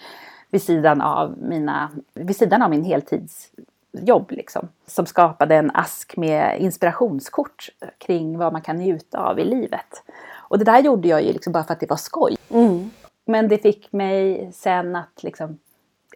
vid 0.50 0.62
sidan 0.62 1.00
av, 1.00 1.38
mina, 1.38 1.90
vid 2.14 2.36
sidan 2.36 2.62
av 2.62 2.70
min 2.70 2.84
heltidsjobb. 2.84 4.30
Liksom, 4.30 4.68
som 4.86 5.06
skapade 5.06 5.54
en 5.54 5.70
ask 5.74 6.16
med 6.16 6.60
inspirationskort 6.60 7.68
kring 7.98 8.38
vad 8.38 8.52
man 8.52 8.62
kan 8.62 8.76
njuta 8.76 9.18
av 9.18 9.38
i 9.38 9.44
livet. 9.44 10.02
Och 10.48 10.58
det 10.58 10.64
där 10.64 10.80
gjorde 10.80 11.08
jag 11.08 11.22
ju 11.22 11.32
liksom 11.32 11.52
bara 11.52 11.64
för 11.64 11.72
att 11.72 11.80
det 11.80 11.90
var 11.90 11.96
skoj. 11.96 12.36
Mm. 12.50 12.90
Men 13.24 13.48
det 13.48 13.58
fick 13.58 13.92
mig 13.92 14.50
sen 14.52 14.96
att 14.96 15.22
liksom 15.22 15.58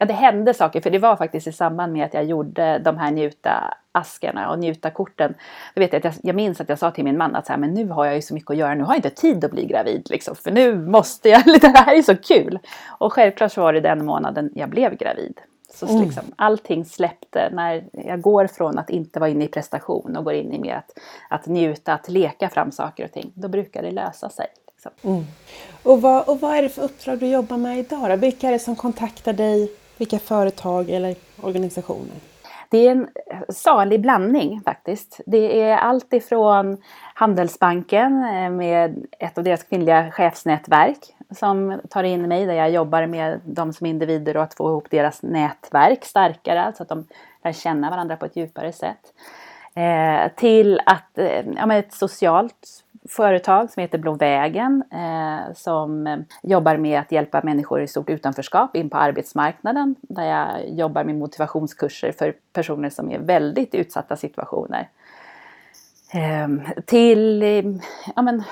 ja, 0.00 0.06
det 0.06 0.12
hände 0.12 0.54
saker. 0.54 0.80
För 0.80 0.90
det 0.90 0.98
var 0.98 1.16
faktiskt 1.16 1.46
i 1.46 1.52
samband 1.52 1.92
med 1.92 2.04
att 2.04 2.14
jag 2.14 2.24
gjorde 2.24 2.78
de 2.78 2.98
här 2.98 3.10
njuta-askarna 3.10 4.50
och 4.50 4.58
njuta-korten. 4.58 5.34
Då 5.74 5.80
vet 5.80 5.92
jag, 5.92 5.98
att 5.98 6.04
jag, 6.04 6.14
jag 6.22 6.36
minns 6.36 6.60
att 6.60 6.68
jag 6.68 6.78
sa 6.78 6.90
till 6.90 7.04
min 7.04 7.18
man 7.18 7.36
att 7.36 7.46
så 7.46 7.52
här, 7.52 7.60
men 7.60 7.74
nu 7.74 7.88
har 7.88 8.04
jag 8.04 8.14
ju 8.14 8.22
så 8.22 8.34
mycket 8.34 8.50
att 8.50 8.56
göra. 8.56 8.74
Nu 8.74 8.84
har 8.84 8.94
jag 8.94 8.98
inte 8.98 9.10
tid 9.10 9.44
att 9.44 9.50
bli 9.50 9.66
gravid. 9.66 10.06
Liksom, 10.10 10.36
för 10.36 10.50
nu 10.50 10.86
måste 10.86 11.28
jag. 11.28 11.44
Det 11.60 11.78
här 11.78 11.94
är 11.94 12.02
så 12.02 12.16
kul. 12.16 12.58
Och 12.88 13.12
självklart 13.12 13.52
så 13.52 13.62
var 13.62 13.72
det 13.72 13.80
den 13.80 14.04
månaden 14.04 14.50
jag 14.54 14.70
blev 14.70 14.96
gravid. 14.96 15.40
Så 15.74 15.86
mm. 15.86 16.02
liksom, 16.02 16.24
allting 16.36 16.84
släppte 16.84 17.50
när 17.52 17.84
jag 17.92 18.20
går 18.20 18.46
från 18.46 18.78
att 18.78 18.90
inte 18.90 19.20
vara 19.20 19.30
inne 19.30 19.44
i 19.44 19.48
prestation 19.48 20.16
och 20.16 20.24
går 20.24 20.34
in 20.34 20.52
i 20.52 20.58
mer 20.58 20.74
att, 20.74 20.98
att 21.28 21.46
njuta, 21.46 21.92
att 21.92 22.08
leka 22.08 22.48
fram 22.48 22.72
saker 22.72 23.04
och 23.04 23.12
ting. 23.12 23.32
Då 23.34 23.48
brukar 23.48 23.82
det 23.82 23.90
lösa 23.90 24.30
sig. 24.30 24.46
Liksom. 24.66 25.10
Mm. 25.10 25.24
Och, 25.82 26.02
vad, 26.02 26.28
och 26.28 26.40
vad 26.40 26.56
är 26.56 26.62
det 26.62 26.68
för 26.68 26.82
uppdrag 26.82 27.18
du 27.18 27.26
jobbar 27.26 27.56
med 27.56 27.78
idag? 27.78 28.10
Då? 28.10 28.16
Vilka 28.16 28.48
är 28.48 28.52
det 28.52 28.58
som 28.58 28.76
kontaktar 28.76 29.32
dig 29.32 29.72
vilka 30.00 30.18
företag 30.18 30.90
eller 30.90 31.14
organisationer? 31.40 32.16
Det 32.68 32.86
är 32.86 32.90
en 32.90 33.08
salig 33.48 34.00
blandning 34.00 34.60
faktiskt. 34.64 35.20
Det 35.26 35.60
är 35.62 35.76
allt 35.76 36.12
ifrån 36.12 36.82
Handelsbanken 37.14 38.24
eh, 38.24 38.50
med 38.50 39.06
ett 39.18 39.38
av 39.38 39.44
deras 39.44 39.62
kvinnliga 39.62 40.10
chefsnätverk 40.10 40.98
som 41.30 41.80
tar 41.90 42.04
in 42.04 42.28
mig 42.28 42.46
där 42.46 42.54
jag 42.54 42.70
jobbar 42.70 43.06
med 43.06 43.40
dem 43.44 43.72
som 43.72 43.86
individer 43.86 44.36
och 44.36 44.42
att 44.42 44.54
få 44.54 44.70
ihop 44.70 44.90
deras 44.90 45.22
nätverk 45.22 46.04
starkare 46.04 46.72
så 46.76 46.82
att 46.82 46.88
de 46.88 47.06
lär 47.44 47.52
känna 47.52 47.90
varandra 47.90 48.16
på 48.16 48.26
ett 48.26 48.36
djupare 48.36 48.72
sätt. 48.72 49.12
Eh, 49.74 50.32
till 50.36 50.80
att, 50.86 51.18
eh, 51.18 51.46
ja, 51.56 51.74
ett 51.74 51.92
socialt 51.92 52.84
företag 53.10 53.70
som 53.70 53.80
heter 53.80 53.98
Blå 53.98 54.12
vägen 54.12 54.84
eh, 54.92 55.54
som 55.54 56.06
eh, 56.06 56.18
jobbar 56.42 56.76
med 56.76 57.00
att 57.00 57.12
hjälpa 57.12 57.40
människor 57.44 57.82
i 57.82 57.86
stort 57.86 58.10
utanförskap 58.10 58.76
in 58.76 58.90
på 58.90 58.96
arbetsmarknaden. 58.96 59.94
Där 60.00 60.24
jag 60.24 60.68
jobbar 60.68 61.04
med 61.04 61.14
motivationskurser 61.14 62.12
för 62.12 62.34
personer 62.52 62.90
som 62.90 63.10
är 63.10 63.18
väldigt 63.18 63.74
utsatta 63.74 64.16
situationer. 64.16 64.88
Ehm, 66.12 66.60
eh, 66.60 66.82
till 66.84 67.42
ja, 68.16 68.22
men, 68.22 68.42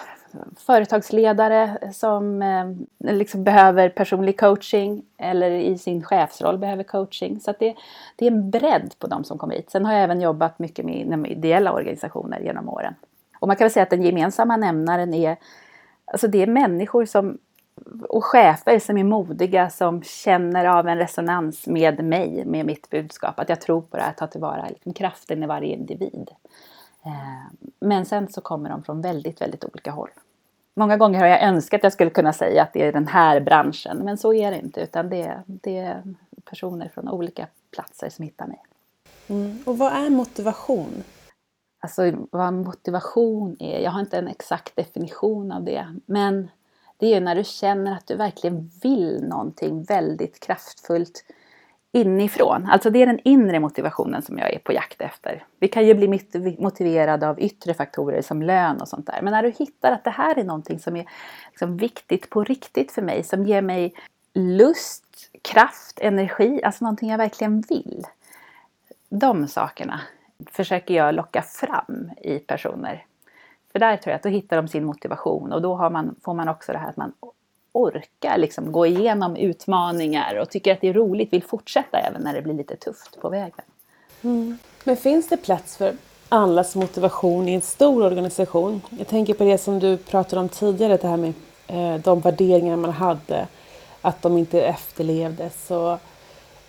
företagsledare 0.57 1.93
som 1.93 2.43
eh, 2.43 3.15
liksom 3.15 3.45
behöver 3.45 3.89
personlig 3.89 4.41
coaching 4.41 5.03
eller 5.19 5.51
i 5.51 5.79
sin 5.79 6.05
chefsroll 6.05 6.59
behöver 6.59 6.83
coaching. 6.83 7.41
Så 7.41 7.55
det, 7.59 7.75
det 8.17 8.27
är 8.27 8.31
en 8.31 8.51
bredd 8.51 8.95
på 8.99 9.07
de 9.07 9.25
som 9.25 9.39
kommer 9.39 9.55
hit. 9.55 9.71
Sen 9.71 9.87
har 9.87 9.93
jag 9.93 10.03
även 10.03 10.21
jobbat 10.21 10.59
mycket 10.59 10.85
med, 10.85 11.19
med 11.19 11.31
ideella 11.31 11.73
organisationer 11.73 12.41
genom 12.41 12.69
åren. 12.69 12.95
Och 13.39 13.49
man 13.49 13.57
kan 13.57 13.65
väl 13.65 13.73
säga 13.73 13.83
att 13.83 13.91
den 13.91 14.03
gemensamma 14.03 14.57
nämnaren 14.57 15.15
är, 15.15 15.37
alltså 16.05 16.29
det 16.29 16.43
är 16.43 16.47
människor 16.47 17.05
som, 17.05 17.39
och 18.09 18.25
chefer 18.25 18.79
som 18.79 18.99
är 18.99 19.05
modiga, 19.05 19.71
som 19.71 20.03
känner 20.03 20.65
av 20.65 20.89
en 20.89 20.99
resonans 20.99 21.67
med 21.67 22.05
mig, 22.05 22.45
med 22.45 22.67
mitt 22.67 22.91
budskap. 22.91 23.41
Att 23.41 23.49
jag 23.49 23.61
tror 23.61 23.81
på 23.81 23.97
det 23.97 24.03
här, 24.03 24.11
att 24.11 24.17
ta 24.17 24.27
tillvara 24.27 24.69
liksom 24.69 24.93
kraften 24.93 25.43
i 25.43 25.47
varje 25.47 25.75
individ. 25.75 26.31
Eh, 27.05 27.13
men 27.81 28.05
sen 28.05 28.29
så 28.29 28.41
kommer 28.41 28.71
de 28.71 28.83
från 28.83 29.01
väldigt, 29.01 29.41
väldigt 29.41 29.65
olika 29.65 29.91
håll. 29.91 30.11
Många 30.75 30.97
gånger 30.97 31.19
har 31.19 31.27
jag 31.27 31.43
önskat 31.43 31.79
att 31.79 31.83
jag 31.83 31.93
skulle 31.93 32.11
kunna 32.11 32.33
säga 32.33 32.63
att 32.63 32.73
det 32.73 32.83
är 32.83 32.93
den 32.93 33.09
här 33.09 33.41
branschen, 33.41 33.99
men 34.05 34.19
så 34.19 34.35
är 34.35 34.51
det 34.51 34.59
inte, 34.59 34.81
utan 34.81 35.09
det, 35.09 35.43
det 35.47 35.79
är 35.79 36.03
personer 36.45 36.91
från 36.95 37.09
olika 37.09 37.47
platser 37.71 38.11
som 38.11 38.25
hittar 38.25 38.47
mig. 38.47 38.63
Mm. 39.29 39.59
Och 39.67 39.79
vad 39.79 39.93
är 39.93 40.11
motivation? 40.11 41.05
Alltså 41.81 42.13
vad 42.31 42.53
motivation 42.53 43.57
är, 43.59 43.81
jag 43.81 43.91
har 43.91 44.01
inte 44.01 44.19
en 44.19 44.29
exakt 44.29 44.77
definition 44.77 45.53
av 45.53 45.65
det. 45.65 45.97
Men 46.07 46.51
det 46.97 47.15
är 47.15 47.21
när 47.21 47.35
du 47.35 47.45
känner 47.45 47.93
att 47.93 48.07
du 48.07 48.17
verkligen 48.17 48.71
vill 48.83 49.25
någonting 49.29 49.83
väldigt 49.83 50.41
kraftfullt 50.41 51.25
inifrån. 51.93 52.67
Alltså 52.71 52.91
det 52.91 53.03
är 53.03 53.07
den 53.07 53.21
inre 53.25 53.61
motivationen 53.61 54.23
som 54.23 54.39
jag 54.39 54.55
är 54.55 54.59
på 54.59 54.73
jakt 54.73 55.01
efter. 55.01 55.47
Vi 55.61 55.69
kan 55.69 55.87
ju 55.87 55.95
bli 55.95 56.57
motiverade 56.59 57.29
av 57.29 57.41
yttre 57.41 57.75
faktorer 57.75 58.23
som 58.23 58.43
lön 58.43 58.81
och 58.81 58.89
sånt 58.89 59.07
där. 59.07 59.23
Men 59.23 59.33
när 59.33 59.43
du 59.43 59.51
hittar 59.51 59.93
att 59.93 60.05
det 60.05 60.11
här 60.11 60.39
är 60.39 60.45
någonting 60.45 60.79
som 60.79 60.97
är 60.97 61.09
liksom 61.49 61.77
viktigt 61.77 62.31
på 62.31 62.45
riktigt 62.45 62.93
för 62.93 63.03
mig, 63.03 63.23
som 63.23 63.47
ger 63.47 63.63
mig 63.63 63.95
lust, 64.35 65.05
kraft, 65.43 65.99
energi, 66.01 66.63
alltså 66.63 66.85
någonting 66.85 67.11
jag 67.11 67.19
verkligen 67.19 67.61
vill. 67.61 68.07
De 69.09 69.49
sakerna 69.49 70.01
försöker 70.47 70.95
jag 70.95 71.15
locka 71.15 71.43
fram 71.43 72.11
i 72.23 72.39
personer. 72.39 73.05
För 73.73 73.79
där 73.79 73.97
tror 73.97 74.11
jag 74.11 74.17
att 74.17 74.23
då 74.23 74.29
hittar 74.29 74.57
de 74.57 74.69
sin 74.69 74.85
motivation 74.85 75.53
och 75.53 75.63
då 75.63 75.75
har 75.75 75.91
man, 75.91 76.15
får 76.25 76.35
man 76.35 76.49
också 76.49 76.73
det 76.73 76.79
här 76.79 76.89
att 76.89 76.97
man 76.97 77.13
orkar 77.73 78.39
liksom 78.39 78.73
gå 78.73 78.87
igenom 78.87 79.37
utmaningar 79.37 80.39
och 80.39 80.51
tycker 80.51 80.73
att 80.73 80.81
det 80.81 80.89
är 80.89 80.93
roligt, 80.93 81.33
vill 81.33 81.43
fortsätta 81.43 81.99
även 81.99 82.23
när 82.23 82.35
det 82.35 82.43
blir 82.43 82.55
lite 82.55 82.77
tufft 82.77 83.21
på 83.21 83.29
vägen. 83.29 83.65
Mm. 84.23 84.59
Men 84.85 84.97
finns 84.97 85.29
det 85.29 85.37
plats 85.37 85.77
för 85.77 85.93
allas 86.29 86.77
motivation 86.77 87.49
i 87.49 87.55
en 87.55 87.63
stor 87.63 88.05
organisation? 88.05 88.83
Jag 88.91 89.09
tänker 89.09 89.35
på 89.35 89.45
det 89.45 89.59
som 89.59 89.79
du 89.79 89.97
pratade 89.97 90.41
om 90.41 90.49
tidigare, 90.49 90.97
det 90.97 91.09
här 91.09 91.17
med 91.17 91.33
eh, 91.67 92.01
de 92.01 92.21
värderingar 92.21 92.77
man 92.77 92.93
hade, 92.93 93.47
att 94.01 94.23
de 94.23 94.39
inte 94.39 94.63
efterlevdes. 94.63 95.67
Så, 95.67 95.99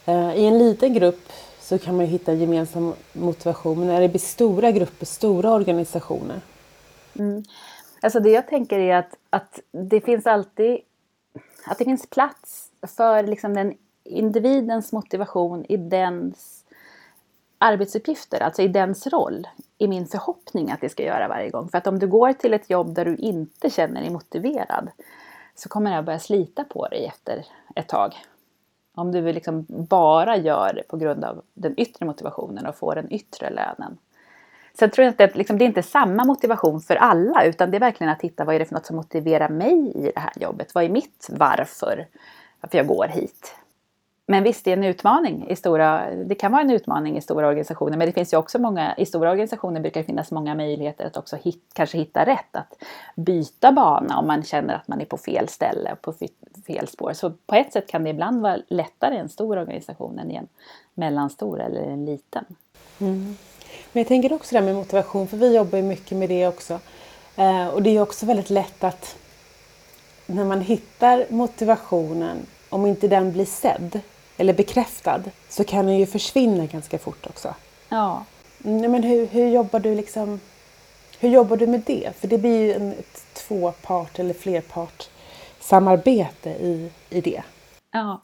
eh, 0.05 0.35
I 0.35 0.45
en 0.45 0.57
liten 0.57 0.93
grupp 0.93 1.29
så 1.69 1.79
kan 1.79 1.97
man 1.97 2.05
hitta 2.05 2.33
gemensam 2.33 2.93
motivation. 3.13 3.79
Men 3.79 3.87
när 3.87 4.01
det 4.01 4.09
blir 4.09 4.19
stora 4.19 4.71
grupper, 4.71 5.05
stora 5.05 5.51
organisationer? 5.51 6.41
Mm. 7.19 7.43
Alltså 8.01 8.19
det 8.19 8.29
jag 8.29 8.47
tänker 8.47 8.79
är 8.79 8.95
att, 8.95 9.15
att 9.29 9.59
det 9.71 10.01
finns 10.01 10.27
alltid 10.27 10.79
att 11.65 11.77
det 11.77 11.85
finns 11.85 12.09
plats 12.09 12.71
för 12.97 13.23
liksom 13.23 13.53
den 13.53 13.73
individens 14.03 14.91
motivation 14.91 15.65
i 15.69 15.77
dens 15.77 16.65
arbetsuppgifter, 17.57 18.43
alltså 18.43 18.61
i 18.61 18.67
dens 18.67 19.07
roll. 19.07 19.47
är 19.77 19.87
min 19.87 20.07
förhoppning 20.07 20.71
att 20.71 20.81
det 20.81 20.89
ska 20.89 21.03
göra 21.03 21.27
varje 21.27 21.49
gång. 21.49 21.69
För 21.69 21.77
att 21.77 21.87
om 21.87 21.99
du 21.99 22.07
går 22.07 22.33
till 22.33 22.53
ett 22.53 22.69
jobb 22.69 22.93
där 22.93 23.05
du 23.05 23.15
inte 23.15 23.69
känner 23.69 24.01
dig 24.01 24.09
motiverad 24.09 24.89
så 25.55 25.69
kommer 25.69 25.91
det 25.91 25.97
att 25.97 26.05
börja 26.05 26.19
slita 26.19 26.63
på 26.63 26.87
dig 26.87 27.05
efter 27.05 27.45
ett 27.75 27.87
tag. 27.87 28.15
Om 28.95 29.11
du 29.11 29.33
liksom 29.33 29.65
bara 29.69 30.37
gör 30.37 30.73
det 30.73 30.83
på 30.83 30.97
grund 30.97 31.23
av 31.23 31.41
den 31.53 31.79
yttre 31.79 32.05
motivationen 32.05 32.65
och 32.65 32.75
får 32.75 32.95
den 32.95 33.13
yttre 33.13 33.49
lönen. 33.49 33.97
Sen 34.79 34.89
tror 34.89 35.03
jag 35.03 35.11
inte 35.11 35.23
att 35.23 35.35
liksom, 35.35 35.57
det 35.57 35.63
är 35.63 35.67
inte 35.67 35.83
samma 35.83 36.25
motivation 36.25 36.81
för 36.81 36.95
alla 36.95 37.43
utan 37.43 37.71
det 37.71 37.77
är 37.77 37.79
verkligen 37.79 38.13
att 38.13 38.21
hitta 38.21 38.45
vad 38.45 38.55
är 38.55 38.59
det 38.59 38.65
för 38.65 38.73
något 38.73 38.85
som 38.85 38.95
motiverar 38.95 39.49
mig 39.49 39.91
i 39.95 40.11
det 40.15 40.19
här 40.19 40.33
jobbet? 40.35 40.75
Vad 40.75 40.83
är 40.83 40.89
mitt 40.89 41.27
varför? 41.31 42.07
Varför 42.61 42.77
jag 42.77 42.87
går 42.87 43.07
hit? 43.07 43.55
Men 44.31 44.43
visst, 44.43 44.65
det 44.65 44.71
är 44.71 44.77
en 44.77 44.83
utmaning 44.83 45.47
i 45.49 45.55
stora, 45.55 46.11
det 46.25 46.35
kan 46.35 46.51
vara 46.51 46.61
en 46.61 46.71
utmaning 46.71 47.17
i 47.17 47.21
stora 47.21 47.47
organisationer, 47.47 47.97
men 47.97 48.07
det 48.07 48.13
finns 48.13 48.33
ju 48.33 48.37
också 48.37 48.59
många, 48.59 48.95
i 48.97 49.05
stora 49.05 49.31
organisationer 49.31 49.79
brukar 49.79 49.99
det 49.99 50.05
finnas 50.05 50.31
många 50.31 50.55
möjligheter 50.55 51.05
att 51.05 51.17
också 51.17 51.35
hit, 51.35 51.63
kanske 51.73 51.97
hitta 51.97 52.25
rätt, 52.25 52.55
att 52.55 52.83
byta 53.15 53.71
bana 53.71 54.19
om 54.19 54.27
man 54.27 54.43
känner 54.43 54.75
att 54.75 54.87
man 54.87 55.01
är 55.01 55.05
på 55.05 55.17
fel 55.17 55.47
ställe, 55.47 55.95
på 56.01 56.13
fel 56.67 56.87
spår. 56.87 57.13
Så 57.13 57.29
på 57.29 57.55
ett 57.55 57.73
sätt 57.73 57.87
kan 57.87 58.03
det 58.03 58.09
ibland 58.09 58.41
vara 58.41 58.57
lättare 58.67 59.15
i 59.15 59.17
en 59.17 59.29
stor 59.29 59.57
organisation 59.57 60.19
än 60.19 60.31
i 60.31 60.35
en 60.35 60.47
mellanstor 60.93 61.61
eller 61.61 61.81
en 61.81 62.05
liten. 62.05 62.45
Mm. 62.99 63.37
Men 63.91 64.01
jag 64.01 64.07
tänker 64.07 64.33
också 64.33 64.55
det 64.55 64.59
här 64.59 64.65
med 64.65 64.75
motivation, 64.75 65.27
för 65.27 65.37
vi 65.37 65.55
jobbar 65.55 65.77
ju 65.77 65.83
mycket 65.83 66.17
med 66.17 66.29
det 66.29 66.47
också. 66.47 66.79
Eh, 67.35 67.67
och 67.67 67.83
det 67.83 67.97
är 67.97 68.01
också 68.01 68.25
väldigt 68.25 68.49
lätt 68.49 68.83
att 68.83 69.15
när 70.25 70.45
man 70.45 70.61
hittar 70.61 71.25
motivationen, 71.29 72.37
om 72.69 72.85
inte 72.85 73.07
den 73.07 73.31
blir 73.31 73.45
sedd, 73.45 73.99
eller 74.39 74.53
bekräftad 74.53 75.21
så 75.49 75.63
kan 75.63 75.85
den 75.85 75.97
ju 75.97 76.05
försvinna 76.05 76.65
ganska 76.65 76.99
fort 76.99 77.27
också. 77.27 77.55
Ja. 77.89 78.25
Mm, 78.65 78.91
men 78.91 79.03
hur, 79.03 79.27
hur 79.27 79.47
jobbar 79.47 79.79
du 79.79 79.95
liksom 79.95 80.39
hur 81.19 81.29
jobbar 81.29 81.57
du 81.57 81.67
med 81.67 81.83
det? 81.85 82.11
För 82.19 82.27
det 82.27 82.37
blir 82.37 82.59
ju 82.59 82.73
en, 82.73 82.91
ett 82.91 83.23
tvåpart 83.33 84.19
eller 84.19 84.33
flerpart 84.33 85.09
samarbete 85.59 86.49
i, 86.49 86.91
i 87.09 87.21
det. 87.21 87.43
Ja. 87.91 88.21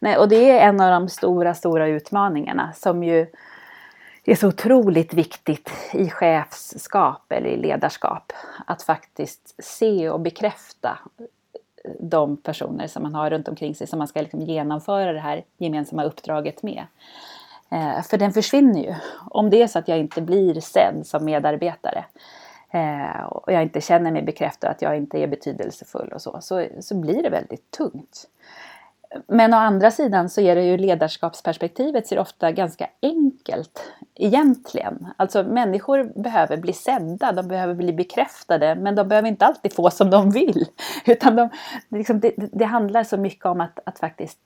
Nej, 0.00 0.16
och 0.16 0.28
det 0.28 0.50
är 0.50 0.68
en 0.68 0.80
av 0.80 0.90
de 0.90 1.08
stora, 1.08 1.54
stora 1.54 1.86
utmaningarna 1.86 2.72
som 2.76 3.04
ju 3.04 3.26
är 4.24 4.34
så 4.34 4.48
otroligt 4.48 5.14
viktigt 5.14 5.70
i 5.92 6.10
chefskap 6.10 7.32
eller 7.32 7.48
i 7.48 7.56
ledarskap. 7.56 8.32
Att 8.66 8.82
faktiskt 8.82 9.54
se 9.58 10.10
och 10.10 10.20
bekräfta 10.20 10.98
de 12.00 12.36
personer 12.36 12.86
som 12.86 13.02
man 13.02 13.14
har 13.14 13.30
runt 13.30 13.48
omkring 13.48 13.74
sig 13.74 13.86
som 13.86 13.98
man 13.98 14.08
ska 14.08 14.20
liksom 14.20 14.40
genomföra 14.40 15.12
det 15.12 15.20
här 15.20 15.44
gemensamma 15.58 16.04
uppdraget 16.04 16.62
med. 16.62 16.86
Eh, 17.70 18.02
för 18.02 18.18
den 18.18 18.32
försvinner 18.32 18.82
ju. 18.82 18.94
Om 19.30 19.50
det 19.50 19.62
är 19.62 19.66
så 19.66 19.78
att 19.78 19.88
jag 19.88 19.98
inte 19.98 20.22
blir 20.22 20.60
sedd 20.60 21.06
som 21.06 21.24
medarbetare 21.24 22.04
eh, 22.70 23.22
och 23.22 23.52
jag 23.52 23.62
inte 23.62 23.80
känner 23.80 24.10
mig 24.10 24.22
bekräftad 24.22 24.68
att 24.68 24.82
jag 24.82 24.96
inte 24.96 25.18
är 25.18 25.26
betydelsefull 25.26 26.12
och 26.12 26.22
så, 26.22 26.38
så, 26.40 26.66
så 26.80 26.94
blir 26.94 27.22
det 27.22 27.30
väldigt 27.30 27.70
tungt. 27.70 28.28
Men 29.26 29.54
å 29.54 29.56
andra 29.56 29.90
sidan 29.90 30.30
så 30.30 30.40
är 30.40 30.56
det 30.56 30.62
ju 30.62 30.76
ledarskapsperspektivet 30.76 32.06
ser 32.06 32.18
ofta 32.18 32.52
ganska 32.52 32.86
enkelt 33.02 33.92
egentligen. 34.14 35.08
Alltså 35.16 35.42
människor 35.42 36.22
behöver 36.22 36.56
bli 36.56 36.72
sedda, 36.72 37.32
de 37.32 37.48
behöver 37.48 37.74
bli 37.74 37.92
bekräftade 37.92 38.74
men 38.74 38.94
de 38.94 39.08
behöver 39.08 39.28
inte 39.28 39.46
alltid 39.46 39.72
få 39.72 39.90
som 39.90 40.10
de 40.10 40.30
vill. 40.30 40.66
Utan 41.06 41.36
de, 41.36 41.48
liksom, 41.88 42.20
det, 42.20 42.34
det, 42.36 42.64
handlar 42.64 43.04
så 43.04 43.16
mycket 43.16 43.46
om 43.46 43.60
att, 43.60 43.78
att 43.84 43.98
faktiskt 43.98 44.38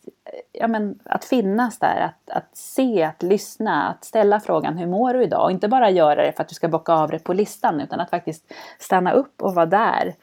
ja, 0.53 0.69
men, 0.69 0.99
att 1.05 1.25
finnas 1.25 1.79
där, 1.79 2.01
att, 2.01 2.37
att 2.37 2.57
se, 2.57 3.03
att 3.03 3.23
lyssna, 3.23 3.89
att 3.89 4.05
ställa 4.05 4.41
frågan 4.41 4.79
hur 4.79 4.87
mår 4.87 5.15
du 5.15 5.23
idag? 5.23 5.45
Och 5.45 5.51
inte 5.51 5.69
bara 5.69 5.91
göra 5.91 6.23
det 6.23 6.33
för 6.33 6.43
att 6.43 6.49
du 6.49 6.55
ska 6.55 6.69
bocka 6.69 6.93
av 6.93 7.11
det 7.11 7.19
på 7.19 7.33
listan 7.33 7.81
utan 7.81 8.01
att 8.01 8.11
faktiskt 8.11 8.53
stanna 8.79 9.13
upp 9.13 9.43
och 9.43 9.55
vara 9.55 9.67
där. 9.67 10.15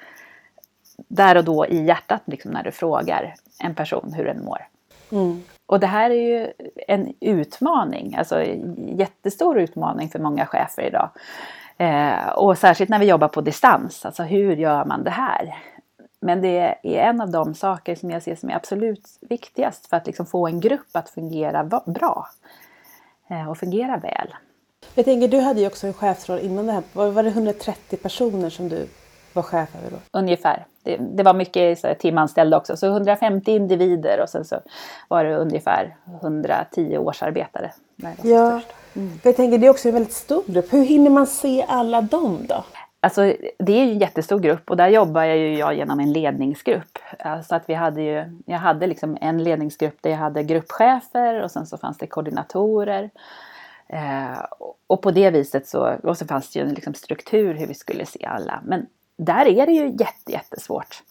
Där 1.08 1.38
och 1.38 1.44
då 1.44 1.66
i 1.66 1.86
hjärtat 1.86 2.22
liksom, 2.26 2.52
när 2.52 2.64
du 2.64 2.72
frågar 2.72 3.36
en 3.64 3.76
person 3.76 4.14
hur 4.14 4.26
den 4.26 4.46
mår. 4.46 4.68
Mm. 5.12 5.44
Och 5.66 5.80
det 5.80 5.88
här 5.88 6.10
är 6.10 6.40
ju 6.40 6.52
en 6.88 7.14
utmaning, 7.20 8.16
alltså 8.16 8.42
en 8.42 8.98
jättestor 8.98 9.60
utmaning 9.60 10.10
för 10.10 10.20
många 10.20 10.46
chefer 10.46 10.84
idag. 10.84 11.10
Eh, 11.78 12.30
och 12.30 12.58
särskilt 12.58 12.90
när 12.90 13.00
vi 13.00 13.06
jobbar 13.06 13.28
på 13.28 13.42
distans, 13.42 14.06
alltså 14.06 14.24
hur 14.24 14.56
gör 14.56 14.86
man 14.86 15.04
det 15.04 15.10
här? 15.10 15.56
Men 16.20 16.42
det 16.42 16.60
är 16.84 17.10
en 17.10 17.22
av 17.22 17.32
de 17.32 17.54
saker 17.54 17.96
som 17.96 18.12
jag 18.12 18.24
ser 18.24 18.36
som 18.36 18.50
är 18.50 18.56
absolut 18.56 19.18
viktigast 19.22 19.88
för 19.88 19.98
att 19.98 20.08
liksom 20.08 20.26
få 20.26 20.48
en 20.48 20.60
grupp 20.60 20.90
att 20.92 21.10
fungera 21.10 21.64
bra 21.86 22.28
eh, 23.30 23.50
och 23.50 23.58
fungera 23.58 23.98
väl. 23.98 24.36
Jag 24.96 25.06
tänker, 25.06 25.28
du 25.28 25.40
hade 25.40 25.60
ju 25.60 25.68
också 25.68 25.88
en 25.88 25.94
chefsroll 25.94 26.40
innan 26.40 26.66
det 26.66 26.72
här. 26.72 27.12
Var 27.12 27.24
det 27.24 27.30
130 27.30 27.98
personer 27.98 28.50
som 28.50 28.70
du 28.70 28.88
var 29.34 29.44
chef 29.44 29.76
över 29.76 29.92
då? 29.92 30.20
Ungefär. 30.20 30.66
Det, 30.84 30.98
det 30.98 31.24
var 31.24 31.34
mycket 31.34 31.80
så 31.80 31.88
här, 31.88 31.94
timanställda 31.94 32.58
också, 32.58 32.78
så 32.78 32.88
150 32.88 33.52
individer 33.52 34.22
och 34.22 34.30
sen 34.30 34.46
så 34.46 34.60
var 35.08 35.24
det 35.24 35.36
ungefär 35.36 35.96
110 36.22 36.98
årsarbetare. 36.98 37.72
Ja, 38.24 38.62
mm. 38.96 39.20
jag 39.24 39.36
tänker 39.36 39.58
det 39.58 39.68
är 39.68 39.72
också 39.72 39.88
en 39.88 39.94
väldigt 39.94 40.14
stor 40.14 40.44
grupp. 40.48 40.74
Hur 40.74 40.84
hinner 40.84 41.10
man 41.10 41.28
se 41.28 41.66
alla 41.68 42.02
dem 42.02 42.46
då? 42.50 42.64
Alltså, 43.00 43.22
det 43.60 43.72
är 43.72 43.86
ju 43.86 43.92
en 43.92 44.00
jättestor 44.00 44.40
grupp 44.40 44.70
och 44.70 44.78
där 44.78 44.88
jobbar 44.88 45.24
jag 45.24 45.38
ju 45.38 45.58
jag 45.58 45.76
genom 45.76 46.00
en 46.00 46.14
ledningsgrupp. 46.14 47.00
Så 47.48 47.56
att 47.56 47.64
vi 47.70 47.74
hade 47.74 48.02
ju, 48.02 48.42
jag 48.46 48.58
hade 48.58 48.88
liksom 48.88 49.18
en 49.22 49.44
ledningsgrupp 49.44 49.98
där 50.02 50.10
jag 50.10 50.18
hade 50.18 50.44
gruppchefer 50.44 51.44
och 51.44 51.52
sen 51.52 51.66
så 51.66 51.78
fanns 51.78 51.98
det 51.98 52.08
koordinatorer. 52.08 53.10
Eh, 53.90 54.44
och 54.88 55.02
på 55.02 55.12
det 55.12 55.30
viset 55.30 55.68
så, 55.68 55.96
och 56.04 56.18
så 56.18 56.26
fanns 56.26 56.52
det 56.52 56.60
ju 56.60 56.66
en 56.66 56.74
liksom 56.74 56.94
struktur 56.94 57.54
hur 57.54 57.68
vi 57.68 57.74
skulle 57.74 58.06
se 58.06 58.26
alla. 58.26 58.62
Men 58.66 58.86
där 59.18 59.46
är 59.46 59.66
det 59.66 59.72
ju 59.72 59.86
jätte, 59.86 60.32
jättesvårt. 60.32 61.04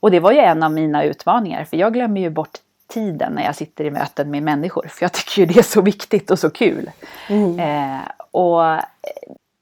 Och 0.00 0.10
det 0.10 0.20
var 0.20 0.32
ju 0.32 0.38
en 0.38 0.62
av 0.62 0.72
mina 0.72 1.04
utmaningar 1.04 1.64
för 1.64 1.76
jag 1.76 1.92
glömmer 1.92 2.20
ju 2.20 2.30
bort 2.30 2.58
tiden 2.88 3.32
när 3.32 3.44
jag 3.44 3.56
sitter 3.56 3.84
i 3.84 3.90
möten 3.90 4.30
med 4.30 4.42
människor. 4.42 4.86
För 4.88 5.04
jag 5.04 5.12
tycker 5.12 5.40
ju 5.42 5.46
det 5.46 5.58
är 5.58 5.62
så 5.62 5.80
viktigt 5.80 6.30
och 6.30 6.38
så 6.38 6.50
kul. 6.50 6.90
Mm. 7.28 7.58
Eh, 7.58 8.00
och, 8.30 8.62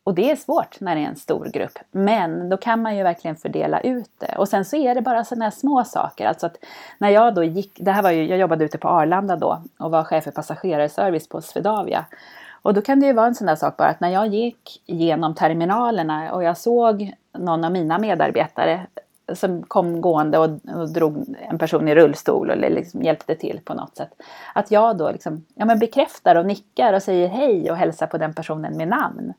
och 0.05 0.15
det 0.15 0.31
är 0.31 0.37
svårt 0.37 0.81
när 0.81 0.95
det 0.95 1.01
är 1.01 1.09
en 1.09 1.17
stor 1.17 1.47
grupp. 1.53 1.79
Men 1.91 2.49
då 2.49 2.57
kan 2.57 2.83
man 2.83 2.97
ju 2.97 3.03
verkligen 3.03 3.37
fördela 3.37 3.81
ut 3.81 4.11
det. 4.19 4.35
Och 4.37 4.49
sen 4.49 4.65
så 4.65 4.77
är 4.77 4.95
det 4.95 5.03
bara 5.03 5.25
sådana 5.25 5.45
här 5.45 5.51
små 5.51 5.85
saker. 5.85 6.27
Alltså 6.27 6.47
att 6.47 6.57
när 6.99 7.09
jag 7.09 7.35
då 7.35 7.45
gick, 7.45 7.73
det 7.77 7.93
här 7.93 8.03
var 8.03 8.11
ju, 8.11 8.27
jag 8.29 8.39
jobbade 8.39 8.65
ute 8.65 8.79
på 8.79 8.89
Arlanda 8.89 9.37
då 9.37 9.63
och 9.79 9.91
var 9.91 10.05
chef 10.05 10.25
för 10.25 10.31
passagerarservice 10.31 11.29
på 11.29 11.41
Swedavia. 11.41 12.05
Och 12.63 12.75
då 12.75 12.81
kan 12.81 13.01
det 13.01 13.07
ju 13.07 13.13
vara 13.13 13.27
en 13.27 13.35
sån 13.35 13.47
där 13.47 13.57
sak 13.57 13.77
bara 13.77 13.89
att 13.89 14.01
när 14.01 14.09
jag 14.09 14.27
gick 14.27 14.83
genom 14.87 15.35
terminalerna 15.35 16.33
och 16.33 16.45
jag 16.45 16.57
såg 16.57 17.13
någon 17.33 17.65
av 17.65 17.73
mina 17.73 17.99
medarbetare 17.99 18.87
som 19.35 19.63
kom 19.63 20.01
gående 20.01 20.39
och, 20.39 20.51
och 20.75 20.93
drog 20.93 21.37
en 21.39 21.59
person 21.59 21.89
i 21.89 21.95
rullstol 21.95 22.51
eller 22.51 22.71
liksom 22.71 23.03
hjälpte 23.03 23.35
till 23.35 23.61
på 23.65 23.75
något 23.75 23.97
sätt. 23.97 24.11
Att 24.55 24.71
jag 24.71 24.97
då 24.97 25.11
liksom, 25.11 25.45
ja, 25.55 25.65
men 25.65 25.79
bekräftar 25.79 26.37
och 26.37 26.47
nickar 26.47 26.93
och 26.93 27.03
säger 27.03 27.29
hej 27.29 27.71
och 27.71 27.77
hälsar 27.77 28.07
på 28.07 28.19
den 28.19 28.35
personen 28.35 28.77
med 28.77 28.89
namn. 28.89 29.33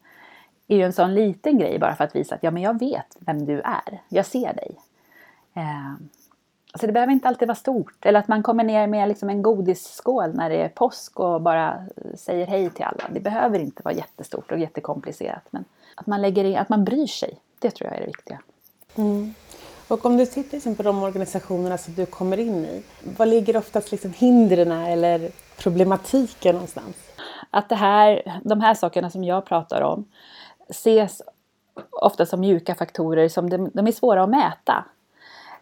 är 0.67 0.77
ju 0.77 0.83
en 0.83 0.93
sån 0.93 1.13
liten 1.13 1.57
grej 1.57 1.79
bara 1.79 1.95
för 1.95 2.03
att 2.03 2.15
visa 2.15 2.35
att 2.35 2.43
ja, 2.43 2.51
men 2.51 2.63
jag 2.63 2.79
vet 2.79 3.17
vem 3.19 3.45
du 3.45 3.59
är. 3.59 4.01
Jag 4.09 4.25
ser 4.25 4.53
dig. 4.53 4.77
Eh, 5.53 5.93
Alltså 6.71 6.87
det 6.87 6.93
behöver 6.93 7.13
inte 7.13 7.27
alltid 7.27 7.47
vara 7.47 7.55
stort. 7.55 8.05
Eller 8.05 8.19
att 8.19 8.27
man 8.27 8.43
kommer 8.43 8.63
ner 8.63 8.87
med 8.87 9.07
liksom 9.07 9.29
en 9.29 9.41
godisskål 9.41 10.33
när 10.33 10.49
det 10.49 10.55
är 10.55 10.69
påsk 10.69 11.19
och 11.19 11.41
bara 11.41 11.85
säger 12.15 12.47
hej 12.47 12.69
till 12.69 12.85
alla. 12.85 13.03
Det 13.13 13.19
behöver 13.19 13.59
inte 13.59 13.83
vara 13.83 13.95
jättestort 13.95 14.51
och 14.51 14.59
jättekomplicerat. 14.59 15.43
Men 15.49 15.65
att 15.95 16.07
man, 16.07 16.21
lägger 16.21 16.43
in, 16.43 16.57
att 16.57 16.69
man 16.69 16.83
bryr 16.83 17.07
sig, 17.07 17.39
det 17.59 17.71
tror 17.71 17.87
jag 17.89 17.97
är 17.97 18.01
det 18.01 18.07
viktiga. 18.07 18.41
Mm. 18.95 19.33
Och 19.87 20.05
om 20.05 20.17
du 20.17 20.25
tittar 20.25 20.51
liksom 20.51 20.75
på 20.75 20.83
de 20.83 21.03
organisationerna 21.03 21.77
som 21.77 21.93
du 21.93 22.05
kommer 22.05 22.39
in 22.39 22.65
i, 22.65 22.83
vad 23.17 23.27
ligger 23.27 23.57
oftast 23.57 23.91
liksom 23.91 24.13
hindren 24.13 24.71
eller 24.71 25.31
problematiken 25.57 26.55
någonstans? 26.55 26.95
Att 27.49 27.69
det 27.69 27.75
här, 27.75 28.39
de 28.43 28.61
här 28.61 28.73
sakerna 28.73 29.09
som 29.09 29.23
jag 29.23 29.45
pratar 29.45 29.81
om 29.81 30.05
ses 30.69 31.21
ofta 31.91 32.25
som 32.25 32.39
mjuka 32.39 32.75
faktorer 32.75 33.29
som 33.29 33.49
de, 33.49 33.69
de 33.73 33.87
är 33.87 33.91
svåra 33.91 34.23
att 34.23 34.29
mäta. 34.29 34.85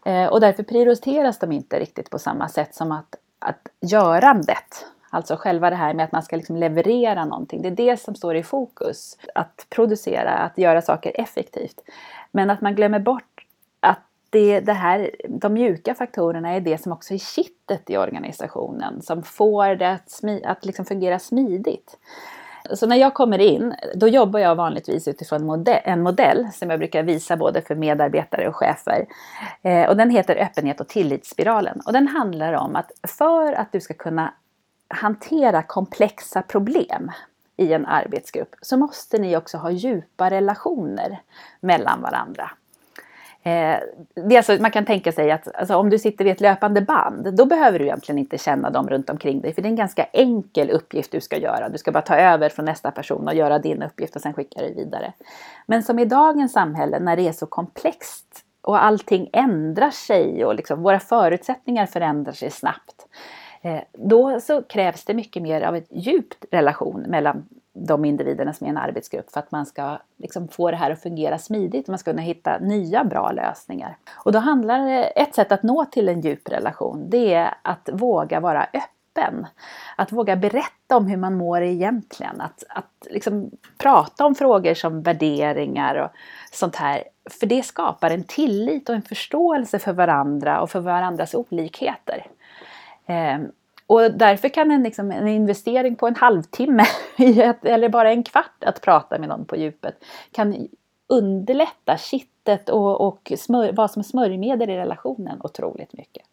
Eh, 0.08 0.28
och 0.28 0.40
därför 0.40 0.64
prioriteras 0.64 1.40
de 1.40 1.52
inte 1.52 1.80
riktigt 1.80 2.10
på 2.10 2.20
samma 2.20 2.50
sätt 2.50 2.76
som 2.76 2.92
att, 2.92 3.16
att 3.40 3.68
görandet. 3.82 4.86
Alltså 5.10 5.36
själva 5.36 5.70
det 5.70 5.76
här 5.76 5.94
med 5.94 6.06
att 6.06 6.12
man 6.12 6.24
ska 6.24 6.36
liksom 6.36 6.56
leverera 6.56 7.26
någonting. 7.26 7.62
Det 7.62 7.68
är 7.68 7.72
det 7.72 7.98
som 7.98 8.16
står 8.16 8.36
i 8.36 8.44
fokus. 8.44 9.18
Att 9.36 9.66
producera, 9.70 10.32
att 10.32 10.58
göra 10.58 10.82
saker 10.82 11.12
effektivt. 11.16 11.80
Men 12.32 12.50
att 12.50 12.62
man 12.62 12.76
glömmer 12.76 13.00
bort 13.00 13.46
att 13.80 14.00
det, 14.30 14.60
det 14.60 14.74
här, 14.74 15.12
de 15.30 15.54
mjuka 15.54 15.96
faktorerna 15.96 16.50
är 16.50 16.60
det 16.60 16.82
som 16.82 16.92
också 16.92 17.14
är 17.14 17.18
kittet 17.18 17.90
i 17.90 17.98
organisationen. 17.98 19.02
Som 19.02 19.24
får 19.24 19.76
det 19.76 19.92
att, 19.92 20.10
smi, 20.12 20.44
att 20.46 20.66
liksom 20.66 20.86
fungera 20.86 21.20
smidigt. 21.20 21.98
Så 22.76 22.88
när 22.88 22.96
jag 22.96 23.14
kommer 23.14 23.40
in, 23.40 23.76
då 23.96 24.08
jobbar 24.08 24.40
jag 24.40 24.56
vanligtvis 24.56 25.08
utifrån 25.08 25.46
modell, 25.46 25.82
en 25.84 26.02
modell 26.02 26.48
som 26.54 26.70
jag 26.70 26.80
brukar 26.80 27.04
visa 27.04 27.38
både 27.38 27.62
för 27.62 27.76
medarbetare 27.76 28.48
och 28.48 28.56
chefer. 28.56 29.06
Eh, 29.62 29.90
och 29.90 29.98
den 29.98 30.10
heter 30.10 30.36
öppenhet 30.36 30.82
och 30.82 30.88
tillitsspiralen. 30.88 31.82
Och 31.86 31.94
den 31.94 32.08
handlar 32.08 32.54
om 32.54 32.76
att 32.76 32.92
för 33.18 33.54
att 33.54 33.72
du 33.72 33.82
ska 33.82 33.94
kunna 33.94 34.34
hantera 34.88 35.64
komplexa 35.64 36.42
problem 36.42 37.12
i 37.58 37.74
en 37.74 37.86
arbetsgrupp 37.86 38.56
så 38.62 38.78
måste 38.78 39.18
ni 39.18 39.38
också 39.38 39.58
ha 39.58 39.72
djupa 39.72 40.30
relationer 40.30 41.22
mellan 41.60 42.02
varandra. 42.02 42.52
Eh, 43.44 43.80
det 44.28 44.36
är 44.36 44.38
alltså, 44.38 44.58
man 44.62 44.72
kan 44.72 44.86
tänka 44.86 45.12
sig 45.12 45.32
att 45.32 45.56
alltså, 45.56 45.76
om 45.76 45.90
du 45.90 46.00
sitter 46.00 46.24
vid 46.24 46.34
ett 46.34 46.42
löpande 46.42 46.82
band, 46.82 47.34
då 47.34 47.46
behöver 47.46 47.80
du 47.80 47.86
egentligen 47.86 48.20
inte 48.20 48.38
känna 48.38 48.70
dem 48.70 48.90
runt 48.90 49.10
omkring 49.10 49.42
dig. 49.42 49.54
För 49.54 49.62
det 49.62 49.68
är 49.68 49.70
en 49.70 49.76
ganska 49.76 50.04
enkel 50.04 50.70
uppgift 50.70 51.12
du 51.12 51.22
ska 51.22 51.38
göra. 51.38 51.70
Du 51.70 51.78
ska 51.78 51.92
bara 51.92 52.02
ta 52.02 52.16
över 52.16 52.50
från 52.50 52.66
nästa 52.66 52.92
person 52.92 53.28
och 53.28 53.36
göra 53.36 53.60
din 53.60 53.84
uppgift 53.84 54.16
och 54.16 54.22
sen 54.22 54.34
skicka 54.34 54.60
dig 54.60 54.74
vidare. 54.76 55.14
Men 55.66 55.84
som 55.84 56.00
i 56.00 56.06
dagens 56.06 56.54
samhälle 56.54 57.00
när 57.00 57.16
det 57.16 57.28
är 57.28 57.32
så 57.32 57.46
komplext 57.46 58.44
och 58.62 58.84
allting 58.84 59.30
ändrar 59.34 59.92
sig 59.92 60.46
och 60.46 60.56
liksom 60.56 60.84
våra 60.84 61.00
förutsättningar 61.00 61.86
förändrar 61.86 62.34
sig 62.34 62.52
snabbt. 62.52 63.08
Eh, 63.62 63.80
då 63.94 64.40
så 64.40 64.62
krävs 64.62 65.06
det 65.06 65.14
mycket 65.14 65.44
mer 65.44 65.62
av 65.62 65.76
ett 65.76 65.88
djupt 65.90 66.46
relation 66.52 67.02
mellan 67.02 67.46
de 67.86 68.06
individerna 68.06 68.54
som 68.54 68.66
är 68.66 68.70
i 68.70 68.72
en 68.72 68.78
arbetsgrupp 68.78 69.32
för 69.32 69.40
att 69.40 69.52
man 69.52 69.66
ska 69.66 69.98
liksom 70.18 70.48
få 70.48 70.72
det 70.72 70.78
här 70.78 70.92
att 70.92 71.02
fungera 71.02 71.38
smidigt. 71.38 71.86
och 71.86 71.90
Man 71.90 72.00
ska 72.00 72.12
kunna 72.12 72.22
hitta 72.22 72.58
nya 72.60 73.04
bra 73.04 73.32
lösningar. 73.32 73.98
Och 74.14 74.32
då 74.32 74.40
handlar 74.40 74.80
det, 74.80 75.04
ett 75.04 75.36
sätt 75.36 75.52
att 75.52 75.64
nå 75.64 75.86
till 75.86 76.10
en 76.10 76.22
djup 76.22 76.50
relation, 76.50 77.10
det 77.10 77.34
är 77.34 77.54
att 77.62 77.90
våga 77.94 78.40
vara 78.40 78.64
öppen. 78.64 79.48
Att 79.96 80.12
våga 80.12 80.36
berätta 80.36 80.98
om 80.98 81.08
hur 81.08 81.18
man 81.18 81.38
mår 81.38 81.62
egentligen. 81.62 82.42
Att, 82.42 82.64
att 82.70 83.08
liksom 83.10 83.52
prata 83.78 84.26
om 84.26 84.36
frågor 84.36 84.74
som 84.74 85.02
värderingar 85.02 85.96
och 85.96 86.10
sånt 86.52 86.76
här. 86.76 87.04
För 87.40 87.48
det 87.48 87.64
skapar 87.64 88.12
en 88.12 88.24
tillit 88.24 88.90
och 88.90 88.96
en 88.96 89.02
förståelse 89.02 89.80
för 89.80 89.94
varandra 89.94 90.62
och 90.62 90.70
för 90.70 90.80
varandras 90.80 91.36
olikheter. 91.36 92.26
Ehm, 93.06 93.52
och 93.88 94.12
därför 94.12 94.50
kan 94.50 94.72
en, 94.72 94.84
liksom, 94.84 95.12
en 95.12 95.28
investering 95.28 95.96
på 95.96 96.08
en 96.08 96.16
halvtimme 96.16 96.84
ett, 97.18 97.66
eller 97.66 97.90
bara 97.90 98.12
en 98.12 98.24
kvart 98.24 98.64
att 98.64 98.82
prata 98.82 99.20
med 99.20 99.30
någon 99.30 99.46
på 99.46 99.56
djupet 99.56 100.04
kan 100.32 100.68
underlätta 101.08 101.98
kittet 101.98 102.70
och, 102.70 103.02
och 103.08 103.32
smör, 103.38 103.72
vad 103.72 103.92
som 103.92 104.04
smörjmedel 104.04 104.70
i 104.70 104.78
relationen 104.78 105.42
otroligt 105.44 105.94
mycket. 105.94 106.24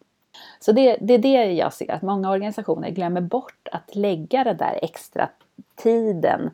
Så 0.59 0.71
det, 0.71 0.97
det 1.01 1.13
är 1.13 1.19
det 1.19 1.53
jag 1.53 1.73
ser, 1.73 1.91
att 1.91 2.01
många 2.01 2.31
organisationer 2.31 2.89
glömmer 2.89 3.21
bort 3.21 3.67
att 3.71 3.95
lägga 3.95 4.43
den 4.43 4.57
där 4.57 4.79
extra 4.81 5.29
tiden 5.75 6.51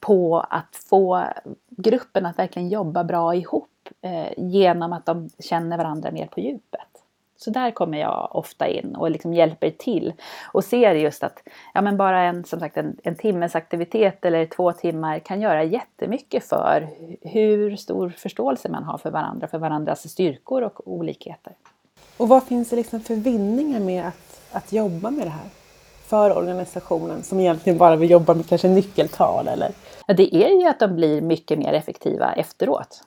på 0.00 0.40
att 0.40 0.76
få 0.90 1.24
gruppen 1.68 2.26
att 2.26 2.38
verkligen 2.38 2.68
jobba 2.68 3.04
bra 3.04 3.34
ihop 3.34 3.88
eh, 4.02 4.32
genom 4.36 4.92
att 4.92 5.06
de 5.06 5.28
känner 5.38 5.76
varandra 5.76 6.10
mer 6.10 6.26
på 6.26 6.40
djupet. 6.40 6.95
Så 7.36 7.50
där 7.50 7.70
kommer 7.70 7.98
jag 7.98 8.28
ofta 8.32 8.68
in 8.68 8.96
och 8.96 9.10
liksom 9.10 9.34
hjälper 9.34 9.70
till 9.70 10.12
och 10.52 10.64
ser 10.64 10.94
just 10.94 11.22
att 11.22 11.42
ja, 11.74 11.80
men 11.80 11.96
bara 11.96 12.20
en, 12.22 12.44
som 12.44 12.60
sagt, 12.60 12.76
en, 12.76 12.96
en 13.02 13.16
timmes 13.16 13.54
aktivitet 13.54 14.24
eller 14.24 14.46
två 14.46 14.72
timmar 14.72 15.18
kan 15.18 15.40
göra 15.40 15.64
jättemycket 15.64 16.44
för 16.44 16.88
hur 17.22 17.76
stor 17.76 18.14
förståelse 18.18 18.68
man 18.68 18.84
har 18.84 18.98
för 18.98 19.10
varandra, 19.10 19.48
för 19.48 19.58
varandras 19.58 20.08
styrkor 20.08 20.62
och 20.62 20.88
olikheter. 20.88 21.52
Och 22.16 22.28
vad 22.28 22.44
finns 22.44 22.70
det 22.70 22.76
liksom 22.76 23.00
för 23.00 23.14
vinningar 23.14 23.80
med 23.80 24.06
att, 24.06 24.40
att 24.52 24.72
jobba 24.72 25.10
med 25.10 25.26
det 25.26 25.30
här? 25.30 25.46
För 26.06 26.36
organisationen 26.36 27.22
som 27.22 27.40
egentligen 27.40 27.78
bara 27.78 27.96
vill 27.96 28.10
jobba 28.10 28.34
med 28.34 28.48
kanske 28.48 28.68
nyckeltal 28.68 29.48
eller? 29.48 29.70
Ja, 30.06 30.14
det 30.14 30.34
är 30.34 30.60
ju 30.60 30.66
att 30.66 30.80
de 30.80 30.94
blir 30.94 31.20
mycket 31.20 31.58
mer 31.58 31.72
effektiva 31.72 32.32
efteråt. 32.32 33.02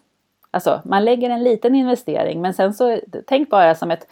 Alltså 0.52 0.82
man 0.86 1.06
lägger 1.06 1.30
en 1.30 1.44
liten 1.44 1.76
investering 1.76 2.42
men 2.42 2.54
sen 2.54 2.74
så 2.74 3.00
tänk 3.28 3.50
bara 3.50 3.76
som 3.76 3.92
ett, 3.92 4.08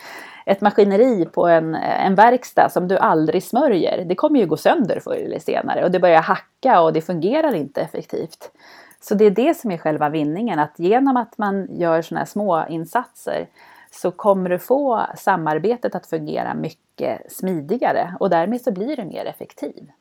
ett 0.45 0.61
maskineri 0.61 1.25
på 1.25 1.47
en, 1.47 1.75
en 1.75 2.15
verkstad 2.15 2.69
som 2.69 2.87
du 2.87 2.97
aldrig 2.97 3.43
smörjer. 3.43 4.05
Det 4.05 4.15
kommer 4.15 4.39
ju 4.39 4.45
gå 4.45 4.57
sönder 4.57 4.99
förr 4.99 5.15
eller 5.25 5.39
senare 5.39 5.83
och 5.83 5.91
det 5.91 5.99
börjar 5.99 6.21
hacka 6.21 6.81
och 6.81 6.93
det 6.93 7.01
fungerar 7.01 7.53
inte 7.53 7.81
effektivt. 7.81 8.51
Så 8.99 9.15
det 9.15 9.25
är 9.25 9.31
det 9.31 9.57
som 9.57 9.71
är 9.71 9.77
själva 9.77 10.09
vinningen, 10.09 10.59
att 10.59 10.79
genom 10.79 11.17
att 11.17 11.37
man 11.37 11.67
gör 11.79 12.01
sådana 12.01 12.19
här 12.19 12.25
små 12.25 12.65
insatser 12.69 13.47
så 13.91 14.11
kommer 14.11 14.49
du 14.49 14.59
få 14.59 15.05
samarbetet 15.15 15.95
att 15.95 16.07
fungera 16.07 16.53
mycket 16.53 17.31
smidigare 17.31 18.15
och 18.19 18.29
därmed 18.29 18.61
så 18.61 18.71
blir 18.71 18.95
du 18.95 19.05
mer 19.05 19.25
effektiv. 19.25 19.91